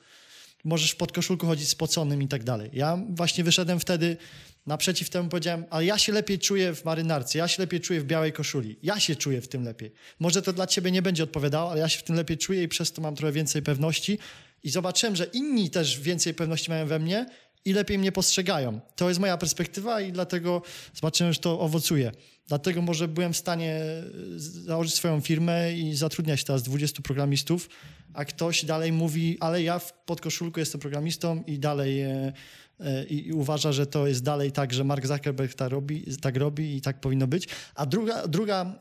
Możesz 0.64 0.92
w 0.92 0.96
podkoszulku 0.96 1.48
chodzić 1.48 1.70
spoconym 1.70 2.22
i 2.22 2.28
tak 2.28 2.44
dalej. 2.44 2.70
Ja 2.74 3.00
właśnie 3.10 3.44
wyszedłem 3.44 3.80
wtedy 3.80 4.18
naprzeciw 4.66 5.10
temu, 5.10 5.30
powiedziałem, 5.30 5.66
ale 5.70 5.86
ja 5.86 5.98
się 5.98 6.14
lepiej 6.14 6.40
czuję 6.40 6.76
w 6.76 6.86
marynarce, 6.86 7.38
ja 7.38 7.48
się 7.48 7.62
lepiej 7.64 7.82
czuję 7.82 8.02
w 8.02 8.06
białej 8.06 8.34
koszuli. 8.34 8.80
Ja 8.84 9.00
się 9.00 9.16
czuję 9.16 9.42
w 9.42 9.48
tym 9.48 9.64
lepiej. 9.64 9.92
Może 10.20 10.42
to 10.42 10.54
dla 10.54 10.68
ciebie 10.68 10.92
nie 10.92 11.02
będzie 11.02 11.24
odpowiadało, 11.24 11.72
ale 11.72 11.80
ja 11.80 11.90
się 11.90 12.00
w 12.00 12.04
tym 12.04 12.16
lepiej 12.16 12.38
czuję 12.38 12.64
i 12.64 12.68
przez 12.68 12.92
to 12.92 13.02
mam 13.02 13.16
trochę 13.16 13.32
więcej 13.32 13.62
pewności. 13.62 14.20
I 14.64 14.70
zobaczyłem, 14.70 15.16
że 15.16 15.26
inni 15.26 15.70
też 15.70 16.00
więcej 16.00 16.34
pewności 16.34 16.70
mają 16.70 16.88
we 16.88 17.00
mnie 17.00 17.26
i 17.66 17.74
lepiej 17.74 17.98
mnie 17.98 18.12
postrzegają. 18.12 18.80
To 18.96 19.10
jest 19.10 19.20
moja 19.20 19.38
perspektywa 19.38 20.02
i 20.02 20.12
dlatego 20.12 20.62
zobaczyłem, 20.94 21.34
że 21.34 21.40
to 21.40 21.60
owocuje. 21.60 22.12
Dlatego 22.50 22.82
może 22.82 23.08
byłem 23.08 23.34
w 23.34 23.38
stanie 23.38 23.74
e, 23.74 24.04
założyć 24.38 24.94
swoją 24.94 25.22
firmę 25.22 25.74
i 25.74 25.96
zatrudniać 25.96 26.44
teraz 26.44 26.64
20 26.64 27.02
programistów, 27.02 27.70
a 28.14 28.26
ktoś 28.26 28.66
dalej 28.66 28.92
mówi, 28.92 29.38
ale 29.40 29.64
ja 29.64 29.80
w 29.80 29.94
podkoszulku 29.94 30.60
jestem 30.60 30.82
programistą 30.82 31.44
i 31.48 31.60
dalej 31.60 32.02
e, 32.02 32.34
e, 32.80 33.04
i, 33.04 33.32
uważa, 33.32 33.72
że 33.72 33.86
to 33.86 34.08
jest 34.08 34.24
dalej 34.24 34.52
tak, 34.52 34.74
że 34.74 34.84
Mark 34.84 35.08
Zuckerberg 35.08 35.54
tak 35.54 35.72
robi, 35.72 36.06
tak 36.22 36.38
robi 36.38 36.76
i 36.76 36.82
tak 36.82 37.02
powinno 37.02 37.28
być. 37.28 37.48
A 37.76 37.86
druga, 37.86 38.28
druga 38.28 38.80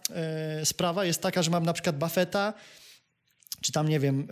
sprawa 0.64 1.04
jest 1.04 1.22
taka, 1.22 1.42
że 1.42 1.50
mam 1.50 1.64
na 1.64 1.72
przykład 1.72 1.98
Buffetta, 1.98 2.54
czy 3.60 3.72
tam, 3.72 3.88
nie 3.88 4.00
wiem 4.00 4.28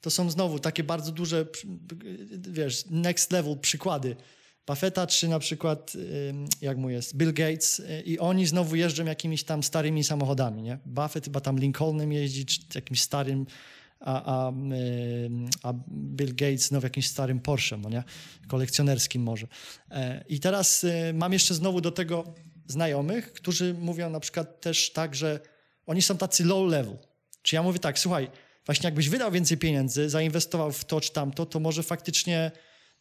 to 0.00 0.10
są 0.10 0.30
znowu 0.30 0.58
takie 0.58 0.84
bardzo 0.84 1.12
duże, 1.12 1.46
wiesz, 2.32 2.84
next 2.90 3.32
level 3.32 3.58
przykłady. 3.58 4.16
Buffetta, 4.68 5.06
czy 5.06 5.28
na 5.28 5.38
przykład, 5.38 5.92
jak 6.60 6.76
mu 6.76 6.90
jest, 6.90 7.16
Bill 7.16 7.34
Gates 7.34 7.80
y, 7.80 8.02
i 8.06 8.18
oni 8.18 8.46
znowu 8.46 8.76
jeżdżą 8.76 9.04
jakimiś 9.04 9.44
tam 9.44 9.62
starymi 9.62 10.04
samochodami, 10.04 10.62
nie? 10.62 10.78
Buffett 10.86 11.24
chyba 11.24 11.40
tam 11.40 11.58
Lincolnem 11.58 12.12
jeździ, 12.12 12.46
czy 12.46 12.60
jakimś 12.74 13.02
starym, 13.02 13.46
a, 14.00 14.46
a, 14.46 14.52
a 15.62 15.72
Bill 15.90 16.34
Gates 16.34 16.66
znowu 16.66 16.86
jakimś 16.86 17.06
starym 17.06 17.40
Porsche, 17.40 17.76
no 17.76 17.88
nie? 17.88 18.04
Kolekcjonerskim 18.48 19.22
może. 19.22 19.46
E, 19.90 20.24
I 20.28 20.40
teraz 20.40 20.84
y, 20.84 21.12
mam 21.14 21.32
jeszcze 21.32 21.54
znowu 21.54 21.80
do 21.80 21.90
tego 21.90 22.34
znajomych, 22.66 23.32
którzy 23.32 23.74
mówią 23.74 24.10
na 24.10 24.20
przykład 24.20 24.60
też 24.60 24.92
tak, 24.92 25.14
że 25.14 25.40
oni 25.86 26.02
są 26.02 26.16
tacy 26.16 26.44
low 26.44 26.70
level. 26.70 26.98
Czy 27.42 27.56
ja 27.56 27.62
mówię 27.62 27.78
tak, 27.78 27.98
słuchaj, 27.98 28.30
właśnie 28.66 28.86
jakbyś 28.86 29.08
wydał 29.08 29.32
więcej 29.32 29.58
pieniędzy, 29.58 30.10
zainwestował 30.10 30.72
w 30.72 30.84
to 30.84 31.00
czy 31.00 31.12
tamto, 31.12 31.46
to 31.46 31.60
może 31.60 31.82
faktycznie 31.82 32.50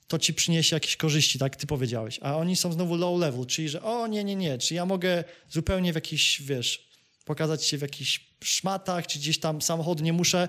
to 0.07 0.19
ci 0.19 0.33
przyniesie 0.33 0.75
jakieś 0.75 0.97
korzyści, 0.97 1.39
tak 1.39 1.55
ty 1.55 1.67
powiedziałeś. 1.67 2.19
A 2.21 2.37
oni 2.37 2.55
są 2.55 2.73
znowu 2.73 2.95
low 2.95 3.19
level, 3.19 3.45
czyli 3.45 3.69
że 3.69 3.81
o 3.81 4.07
nie, 4.07 4.23
nie, 4.23 4.35
nie, 4.35 4.57
czy 4.57 4.73
ja 4.73 4.85
mogę 4.85 5.23
zupełnie 5.49 5.91
w 5.91 5.95
jakiś, 5.95 6.41
wiesz, 6.41 6.89
pokazać 7.25 7.65
się 7.65 7.77
w 7.77 7.81
jakichś 7.81 8.27
szmatach, 8.43 9.07
czy 9.07 9.19
gdzieś 9.19 9.39
tam 9.39 9.61
samochód 9.61 10.01
nie 10.01 10.13
muszę, 10.13 10.47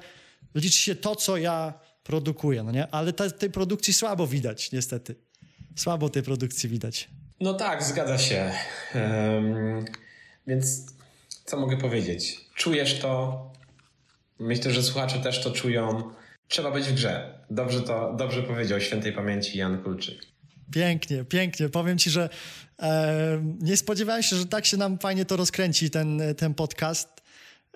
liczy 0.55 0.79
się 0.79 0.95
to, 0.95 1.17
co 1.17 1.37
ja 1.37 1.75
produkuję, 2.05 2.63
no 2.63 2.73
nie? 2.73 2.87
Ale 2.91 3.13
te, 3.13 3.31
tej 3.31 3.51
produkcji 3.51 3.95
słabo 3.95 4.27
widać, 4.27 4.73
niestety. 4.73 5.15
Słabo 5.77 6.09
tej 6.09 6.23
produkcji 6.23 6.69
widać. 6.69 7.09
No 7.41 7.55
tak, 7.55 7.83
zgadza 7.83 8.19
się. 8.19 8.53
Um, 8.95 9.85
więc 10.47 10.83
co 11.45 11.57
mogę 11.57 11.77
powiedzieć? 11.77 12.41
Czujesz 12.55 12.99
to, 12.99 13.49
Myślę, 14.39 14.73
że 14.73 14.83
słuchacze 14.83 15.19
też 15.19 15.43
to 15.43 15.51
czują. 15.51 16.11
Trzeba 16.49 16.71
być 16.71 16.85
w 16.85 16.93
grze. 16.95 17.39
Dobrze 17.51 17.81
to, 17.81 18.15
dobrze 18.19 18.43
powiedział 18.43 18.81
świętej 18.81 19.13
pamięci 19.13 19.59
Jan 19.59 19.83
Kulczyk. 19.83 20.27
Pięknie, 20.73 21.25
pięknie. 21.25 21.69
Powiem 21.69 21.99
ci, 21.99 22.11
że 22.11 22.29
e, 22.83 23.43
nie 23.61 23.77
spodziewałem 23.77 24.23
się, 24.23 24.37
że 24.37 24.47
tak 24.47 24.67
się 24.67 24.77
nam 24.77 24.99
fajnie 24.99 25.25
to 25.25 25.37
rozkręci, 25.37 25.91
ten, 25.91 26.23
ten 26.37 26.55
podcast. 26.55 27.09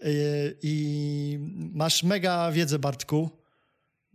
E, 0.02 0.06
I 0.62 1.38
masz 1.74 2.02
mega 2.02 2.52
wiedzę, 2.52 2.78
Bartku. 2.78 3.30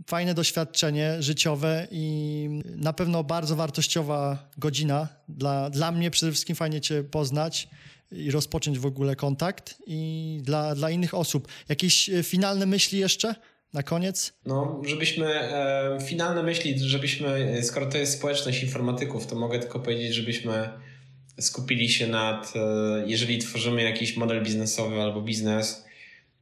Fajne 0.08 0.34
doświadczenie 0.34 1.16
życiowe 1.20 1.88
i 1.92 2.50
na 2.76 2.94
pewno 2.94 3.24
bardzo 3.24 3.56
wartościowa 3.56 4.50
godzina. 4.58 5.08
Dla, 5.30 5.70
dla 5.70 5.92
mnie 5.92 6.12
przede 6.12 6.32
wszystkim 6.32 6.56
fajnie 6.56 6.82
Cię 6.82 7.04
poznać 7.04 7.68
i 8.12 8.32
rozpocząć 8.32 8.80
w 8.80 8.86
ogóle 8.86 9.16
kontakt 9.16 9.76
i 9.88 10.40
dla, 10.44 10.76
dla 10.76 10.90
innych 10.90 11.14
osób. 11.14 11.48
Jakieś 11.70 12.10
e, 12.10 12.24
finalne 12.24 12.66
myśli 12.66 13.00
jeszcze? 13.00 13.36
Na 13.73 13.84
koniec? 13.84 14.34
No, 14.45 14.81
żebyśmy, 14.85 15.26
e, 15.27 15.98
finalne 16.06 16.44
myśli, 16.44 16.80
żebyśmy, 16.80 17.60
skoro 17.64 17.85
to 17.85 17.98
jest 17.98 18.14
społeczność 18.14 18.64
informatyków, 18.64 19.27
to 19.27 19.35
mogę 19.35 19.60
tylko 19.60 19.80
powiedzieć, 19.80 20.14
żebyśmy 20.14 20.69
skupili 21.39 21.89
się 21.89 22.07
nad, 22.07 22.53
e, 22.56 22.60
jeżeli 23.07 23.38
tworzymy 23.38 23.84
jakiś 23.84 24.18
model 24.18 24.44
biznesowy 24.44 25.02
albo 25.02 25.22
biznes, 25.22 25.85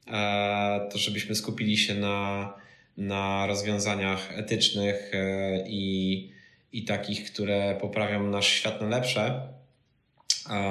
e, 0.07 0.89
to 0.91 0.97
żebyśmy 0.97 1.35
skupili 1.35 1.77
się 1.77 1.95
na, 1.95 2.53
na 2.97 3.47
rozwiązaniach 3.47 4.37
etycznych 4.37 5.11
e, 5.13 5.63
i 5.67 6.35
i 6.75 6.83
takich, 6.85 7.31
które 7.31 7.77
poprawią 7.81 8.23
nasz 8.23 8.47
świat 8.47 8.81
na 8.81 8.87
lepsze. 8.87 9.47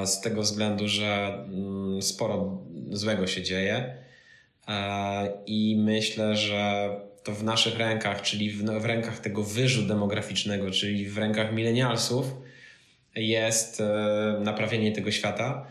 Z 0.05 0.21
tego 0.21 0.43
względu, 0.43 0.89
że 0.89 1.35
mm, 1.35 2.03
sporo 2.03 2.63
złego 2.91 3.27
się 3.27 3.43
dzieje. 3.43 4.04
I 5.47 5.77
myślę, 5.79 6.37
że 6.37 6.91
to 7.25 7.33
w 7.33 7.45
naszych 7.45 7.79
rękach, 7.79 8.23
czyli 8.23 8.51
w, 8.51 8.65
w 8.65 8.85
rękach 8.85 9.19
tego 9.19 9.43
wyżu 9.43 9.83
demograficznego, 9.83 10.71
czyli 10.71 11.09
w 11.09 11.19
rękach 11.19 11.53
milenialsów, 11.53 12.27
jest 13.17 13.81
e, 13.81 14.41
naprawienie 14.41 14.93
tego 14.93 15.11
świata. 15.11 15.67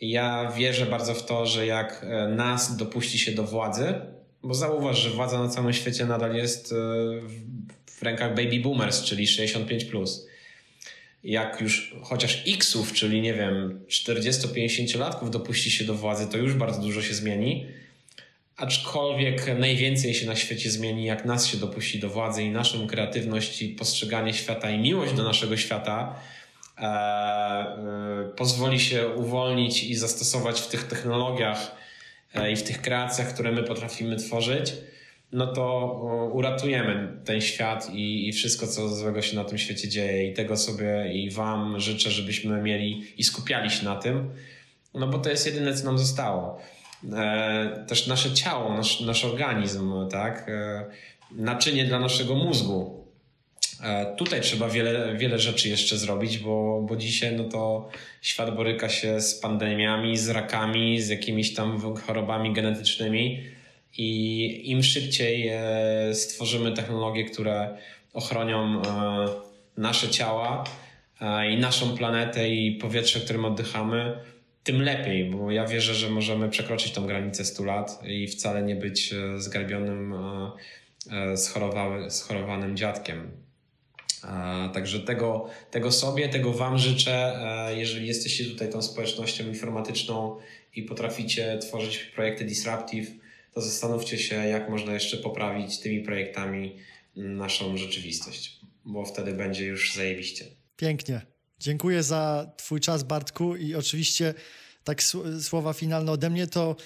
Ja 0.00 0.52
wierzę 0.56 0.86
bardzo 0.86 1.14
w 1.14 1.26
to, 1.26 1.46
że 1.46 1.66
jak 1.66 2.06
e, 2.08 2.28
nas 2.28 2.76
dopuści 2.76 3.18
się 3.18 3.32
do 3.32 3.44
władzy, 3.44 3.94
bo 4.42 4.54
zauważ, 4.54 4.98
że 4.98 5.10
władza 5.10 5.42
na 5.42 5.48
całym 5.48 5.72
świecie 5.72 6.06
nadal 6.06 6.34
jest 6.34 6.72
e, 6.72 6.76
w 7.86 8.02
rękach 8.02 8.34
baby 8.34 8.60
boomers, 8.60 9.04
czyli 9.04 9.26
65. 9.26 9.84
Plus. 9.84 10.26
Jak 11.24 11.60
już 11.60 11.94
chociaż 12.02 12.42
Xów, 12.48 12.92
czyli 12.92 13.20
nie 13.20 13.34
wiem, 13.34 13.80
40-50-latków 13.88 15.30
dopuści 15.30 15.70
się 15.70 15.84
do 15.84 15.94
władzy, 15.94 16.26
to 16.26 16.38
już 16.38 16.54
bardzo 16.54 16.80
dużo 16.80 17.02
się 17.02 17.14
zmieni. 17.14 17.66
Aczkolwiek 18.56 19.58
najwięcej 19.58 20.14
się 20.14 20.26
na 20.26 20.36
świecie 20.36 20.70
zmieni, 20.70 21.04
jak 21.04 21.24
nas 21.24 21.46
się 21.46 21.56
dopuści 21.56 21.98
do 21.98 22.08
władzy 22.08 22.42
i 22.42 22.50
naszą 22.50 22.86
kreatywność 22.86 23.62
i 23.62 23.68
postrzeganie 23.68 24.32
świata 24.32 24.70
i 24.70 24.78
miłość 24.78 25.12
do 25.12 25.22
naszego 25.22 25.56
świata 25.56 26.14
e, 26.78 26.82
e, 26.82 28.30
pozwoli 28.36 28.80
się 28.80 29.08
uwolnić 29.08 29.84
i 29.84 29.94
zastosować 29.94 30.60
w 30.60 30.68
tych 30.68 30.84
technologiach 30.84 31.76
e, 32.34 32.52
i 32.52 32.56
w 32.56 32.62
tych 32.62 32.82
kreacjach, 32.82 33.34
które 33.34 33.52
my 33.52 33.62
potrafimy 33.62 34.16
tworzyć, 34.16 34.72
no 35.32 35.46
to 35.46 35.86
uratujemy 36.32 37.20
ten 37.24 37.40
świat 37.40 37.90
i, 37.92 38.28
i 38.28 38.32
wszystko, 38.32 38.66
co 38.66 38.88
złego 38.88 39.22
się 39.22 39.36
na 39.36 39.44
tym 39.44 39.58
świecie 39.58 39.88
dzieje. 39.88 40.30
I 40.30 40.34
tego 40.34 40.56
sobie 40.56 41.12
i 41.12 41.30
Wam 41.30 41.80
życzę, 41.80 42.10
żebyśmy 42.10 42.62
mieli 42.62 43.04
i 43.16 43.24
skupiali 43.24 43.70
się 43.70 43.84
na 43.84 43.96
tym, 43.96 44.30
no 44.94 45.06
bo 45.06 45.18
to 45.18 45.30
jest 45.30 45.46
jedyne, 45.46 45.74
co 45.74 45.84
nam 45.84 45.98
zostało. 45.98 46.60
E, 47.12 47.84
też 47.88 48.06
nasze 48.06 48.34
ciało, 48.34 48.74
nasz, 48.74 49.00
nasz 49.00 49.24
organizm, 49.24 50.08
tak? 50.10 50.48
E, 50.48 50.84
naczynie 51.30 51.84
dla 51.84 51.98
naszego 51.98 52.34
mózgu. 52.34 53.04
E, 53.82 54.14
tutaj 54.16 54.40
trzeba 54.40 54.68
wiele, 54.68 55.16
wiele 55.16 55.38
rzeczy 55.38 55.68
jeszcze 55.68 55.96
zrobić, 55.98 56.38
bo, 56.38 56.82
bo 56.88 56.96
dzisiaj 56.96 57.36
no 57.36 57.44
to 57.44 57.88
świat 58.22 58.56
boryka 58.56 58.88
się 58.88 59.20
z 59.20 59.34
pandemiami, 59.34 60.16
z 60.16 60.28
rakami, 60.28 61.00
z 61.00 61.08
jakimiś 61.08 61.54
tam 61.54 61.96
chorobami 62.06 62.52
genetycznymi 62.52 63.44
i 63.98 64.70
im 64.70 64.82
szybciej 64.82 65.50
stworzymy 66.12 66.72
technologie, 66.72 67.24
które 67.24 67.78
ochronią 68.12 68.82
nasze 69.76 70.08
ciała 70.08 70.64
i 71.50 71.56
naszą 71.56 71.96
planetę 71.96 72.48
i 72.48 72.72
powietrze, 72.72 73.20
którym 73.20 73.44
oddychamy, 73.44 74.16
tym 74.64 74.82
lepiej, 74.82 75.30
bo 75.30 75.50
ja 75.50 75.66
wierzę, 75.66 75.94
że 75.94 76.10
możemy 76.10 76.48
przekroczyć 76.48 76.92
tą 76.92 77.06
granicę 77.06 77.44
100 77.44 77.64
lat 77.64 78.00
i 78.04 78.28
wcale 78.28 78.62
nie 78.62 78.76
być 78.76 79.12
e, 79.12 79.40
zgarbionym, 79.40 80.12
e, 80.12 80.52
e, 81.32 82.10
schorowanym 82.10 82.76
dziadkiem. 82.76 83.44
Także 84.74 85.00
tego, 85.00 85.46
tego 85.70 85.92
sobie, 85.92 86.28
tego 86.28 86.52
Wam 86.52 86.78
życzę. 86.78 87.40
Jeżeli 87.76 88.06
jesteście 88.06 88.44
tutaj 88.44 88.70
tą 88.70 88.82
społecznością 88.82 89.48
informatyczną 89.48 90.36
i 90.74 90.82
potraficie 90.82 91.58
tworzyć 91.58 91.98
projekty 91.98 92.44
disruptive, 92.44 93.10
to 93.54 93.60
zastanówcie 93.60 94.18
się, 94.18 94.34
jak 94.34 94.70
można 94.70 94.94
jeszcze 94.94 95.16
poprawić 95.16 95.78
tymi 95.80 96.00
projektami 96.00 96.76
naszą 97.16 97.76
rzeczywistość, 97.76 98.60
bo 98.84 99.04
wtedy 99.04 99.32
będzie 99.32 99.66
już 99.66 99.94
zajebiście. 99.94 100.44
Pięknie. 100.76 101.33
Dziękuję 101.64 102.02
za 102.02 102.52
Twój 102.56 102.80
czas, 102.80 103.02
Bartku, 103.02 103.56
i 103.56 103.74
oczywiście 103.74 104.34
tak 104.84 105.02
słowa 105.40 105.72
finalne 105.72 106.12
ode 106.12 106.30
mnie, 106.30 106.46
to 106.46 106.76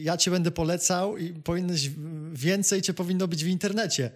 ja 0.00 0.16
Cię 0.16 0.30
będę 0.30 0.50
polecał 0.50 1.16
i 1.16 1.32
powinieneś 1.32 1.90
więcej 2.32 2.82
Cię 2.82 2.94
powinno 2.94 3.28
być 3.28 3.44
w 3.44 3.48
internecie. 3.48 4.10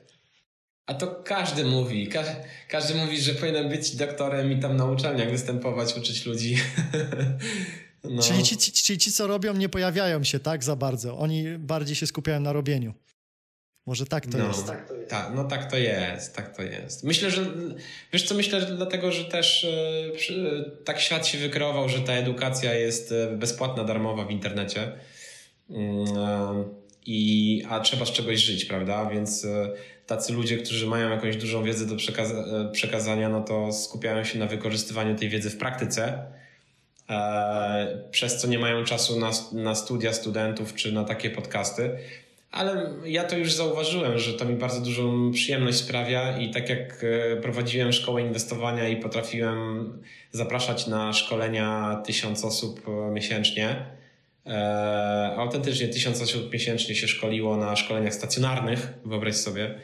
A 0.87 0.95
to 0.95 1.23
każdy 1.25 1.65
mówi. 1.65 2.09
Ka 2.09 2.25
każdy 2.69 2.95
mówi, 2.95 3.21
że 3.21 3.35
powinien 3.35 3.69
być 3.69 3.97
doktorem 3.97 4.53
i 4.53 4.61
tam 4.61 4.77
na 4.77 4.85
uczelniach 4.85 5.31
występować, 5.31 5.97
uczyć 5.97 6.27
ludzi. 6.27 6.57
no. 8.05 8.23
czyli, 8.23 8.43
ci, 8.43 8.57
ci, 8.57 8.73
czyli 8.73 8.99
ci, 8.99 9.13
co 9.13 9.27
robią, 9.27 9.55
nie 9.55 9.69
pojawiają 9.69 10.25
się 10.25 10.39
tak 10.39 10.65
za 10.65 10.77
bardzo. 10.77 11.19
Oni 11.19 11.59
bardziej 11.59 11.97
się 11.97 12.07
skupiają 12.07 12.41
na 12.41 12.53
robieniu. 12.53 12.95
Może 13.87 14.07
tak 14.07 14.27
to 14.27 14.39
no, 14.39 14.49
jest. 14.49 14.67
Tak 14.67 14.89
to 14.89 14.95
jest. 14.95 15.11
Ta, 15.11 15.31
no 15.31 15.45
tak 15.45 15.71
to 15.71 15.77
jest, 15.77 16.37
tak 16.37 16.57
to 16.57 16.63
jest. 16.63 17.05
Myślę, 17.05 17.31
że 17.31 17.47
wiesz 18.13 18.23
co, 18.29 18.35
myślę, 18.35 18.61
że 18.61 18.67
dlatego, 18.67 19.13
że 19.13 19.25
też 19.25 19.65
e, 19.65 20.85
tak 20.85 21.01
świat 21.01 21.27
się 21.27 21.39
wykreował, 21.39 21.89
że 21.89 22.01
ta 22.01 22.13
edukacja 22.13 22.75
jest 22.75 23.13
e, 23.13 23.37
bezpłatna, 23.37 23.85
darmowa 23.85 24.25
w 24.25 24.31
internecie. 24.31 24.93
Mm, 25.71 26.17
e, 26.17 26.65
I, 27.07 27.63
a 27.69 27.81
trzeba 27.81 28.07
z 28.07 28.13
czegoś 28.13 28.39
żyć, 28.39 28.65
prawda? 28.65 29.07
Więc 29.07 29.47
tacy 30.07 30.33
ludzie, 30.33 30.57
którzy 30.57 30.87
mają 30.87 31.11
jakąś 31.11 31.37
dużą 31.37 31.65
wiedzę 31.65 31.87
do 31.87 31.97
przekaza 31.97 32.45
przekazania, 32.73 33.29
no 33.29 33.41
to 33.41 33.73
skupiają 33.73 34.25
się 34.25 34.39
na 34.39 34.47
wykorzystywaniu 34.47 35.17
tej 35.17 35.29
wiedzy 35.29 35.51
w 35.51 35.59
praktyce, 35.59 36.23
przez 38.11 38.37
co 38.37 38.49
nie 38.49 38.59
mają 38.59 38.85
czasu 38.85 39.21
na, 39.21 39.31
na 39.53 39.75
studia 39.75 40.13
studentów 40.13 40.75
czy 40.75 40.93
na 40.93 41.05
takie 41.05 41.31
podcasty. 41.31 41.99
Ale 42.53 42.91
ja 43.05 43.25
to 43.25 43.37
już 43.37 43.53
zauważyłem, 43.53 44.19
że 44.19 44.35
to 44.35 44.45
mi 44.45 44.55
bardzo 44.55 44.81
dużą 44.81 45.33
przyjemność 45.33 45.79
sprawia 45.79 46.39
i 46.39 46.51
tak 46.51 46.69
jak 46.69 47.05
e, 47.05 47.37
prowadziłem 47.37 47.93
szkołę 47.93 48.23
inwestowania 48.23 48.89
i 48.89 48.97
potrafiłem 48.97 49.93
zapraszać 50.33 50.87
na 50.87 51.13
szkolenia 51.13 51.97
tysiąc 52.07 52.45
osób 52.45 52.89
e, 52.89 53.11
miesięcznie, 53.11 53.87
e, 54.47 55.35
autentycznie 55.37 55.89
tysiąc 55.89 56.23
osób 56.23 56.53
miesięcznie 56.53 56.95
się 56.95 57.09
szkoliło 57.09 57.57
na 57.57 57.77
szkoleniach 57.77 58.15
stacjonarnych, 58.15 58.93
wyobraź 59.05 59.35
sobie, 59.35 59.75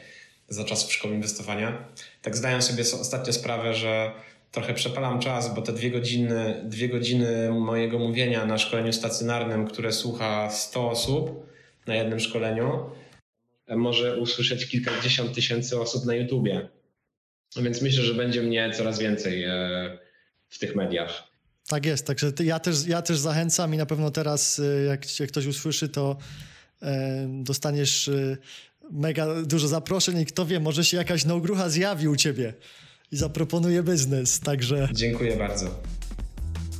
za 0.49 0.63
czasów 0.63 0.93
szkoły 0.93 1.15
inwestowania. 1.15 1.83
Tak 2.21 2.37
zdaję 2.37 2.61
sobie 2.61 2.83
ostatnio 3.01 3.33
sprawę, 3.33 3.73
że 3.73 4.11
trochę 4.51 4.73
przepalam 4.73 5.19
czas, 5.19 5.55
bo 5.55 5.61
te 5.61 5.73
dwie 5.73 5.91
godziny, 5.91 6.61
dwie 6.63 6.89
godziny 6.89 7.51
mojego 7.51 7.99
mówienia 7.99 8.45
na 8.45 8.57
szkoleniu 8.57 8.93
stacjonarnym, 8.93 9.67
które 9.67 9.91
słucha 9.91 10.49
100 10.49 10.89
osób, 10.89 11.48
na 11.87 11.95
jednym 11.95 12.19
szkoleniu, 12.19 12.89
może 13.69 14.17
usłyszeć 14.17 14.65
kilkadziesiąt 14.65 15.33
tysięcy 15.33 15.79
osób 15.79 16.05
na 16.05 16.15
YouTubie. 16.15 16.69
Więc 17.55 17.81
myślę, 17.81 18.03
że 18.03 18.13
będzie 18.13 18.41
mnie 18.41 18.71
coraz 18.73 18.99
więcej 18.99 19.43
e, 19.43 19.97
w 20.49 20.59
tych 20.59 20.75
mediach. 20.75 21.23
Tak 21.67 21.85
jest, 21.85 22.07
także 22.07 22.31
ja 22.43 22.59
też, 22.59 22.87
ja 22.87 23.01
też 23.01 23.17
zachęcam 23.17 23.73
i 23.73 23.77
na 23.77 23.85
pewno 23.85 24.11
teraz, 24.11 24.59
e, 24.59 24.83
jak 24.83 25.05
cię 25.05 25.27
ktoś 25.27 25.45
usłyszy, 25.45 25.89
to 25.89 26.17
e, 26.81 27.27
dostaniesz 27.43 28.09
mega 28.91 29.41
dużo 29.43 29.67
zaproszeń 29.67 30.19
i 30.19 30.25
kto 30.25 30.45
wie, 30.45 30.59
może 30.59 30.85
się 30.85 30.97
jakaś 30.97 31.25
nogrucha 31.25 31.69
zjawi 31.69 32.07
u 32.07 32.15
ciebie 32.15 32.53
i 33.11 33.17
zaproponuje 33.17 33.83
biznes, 33.83 34.39
także... 34.39 34.89
Dziękuję 34.93 35.37
bardzo. 35.37 35.81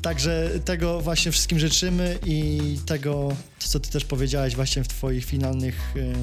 Także 0.01 0.49
tego 0.65 1.01
właśnie 1.01 1.31
wszystkim 1.31 1.59
życzymy 1.59 2.19
i 2.25 2.59
tego, 2.85 3.35
co 3.59 3.79
ty 3.79 3.91
też 3.91 4.05
powiedziałeś 4.05 4.55
właśnie 4.55 4.83
w 4.83 4.87
twoich 4.87 5.25
finalnych, 5.25 5.93
e, 5.95 6.13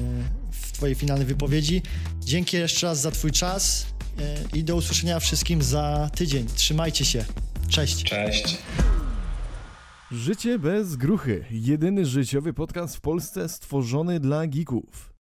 w 0.51 0.71
twojej 0.71 0.95
finalnej 0.95 1.27
wypowiedzi. 1.27 1.81
Dzięki 2.19 2.57
jeszcze 2.57 2.87
raz 2.87 3.01
za 3.01 3.11
twój 3.11 3.31
czas 3.31 3.85
e, 4.19 4.57
i 4.57 4.63
do 4.63 4.75
usłyszenia 4.75 5.19
wszystkim 5.19 5.61
za 5.61 6.09
tydzień. 6.15 6.47
Trzymajcie 6.55 7.05
się. 7.05 7.25
Cześć. 7.69 8.03
Cześć. 8.03 8.57
Życie 10.11 10.59
bez 10.59 10.95
gruchy. 10.95 11.45
Jedyny 11.51 12.05
życiowy 12.05 12.53
podcast 12.53 12.95
w 12.95 13.01
Polsce 13.01 13.49
stworzony 13.49 14.19
dla 14.19 14.47
geeków. 14.47 15.06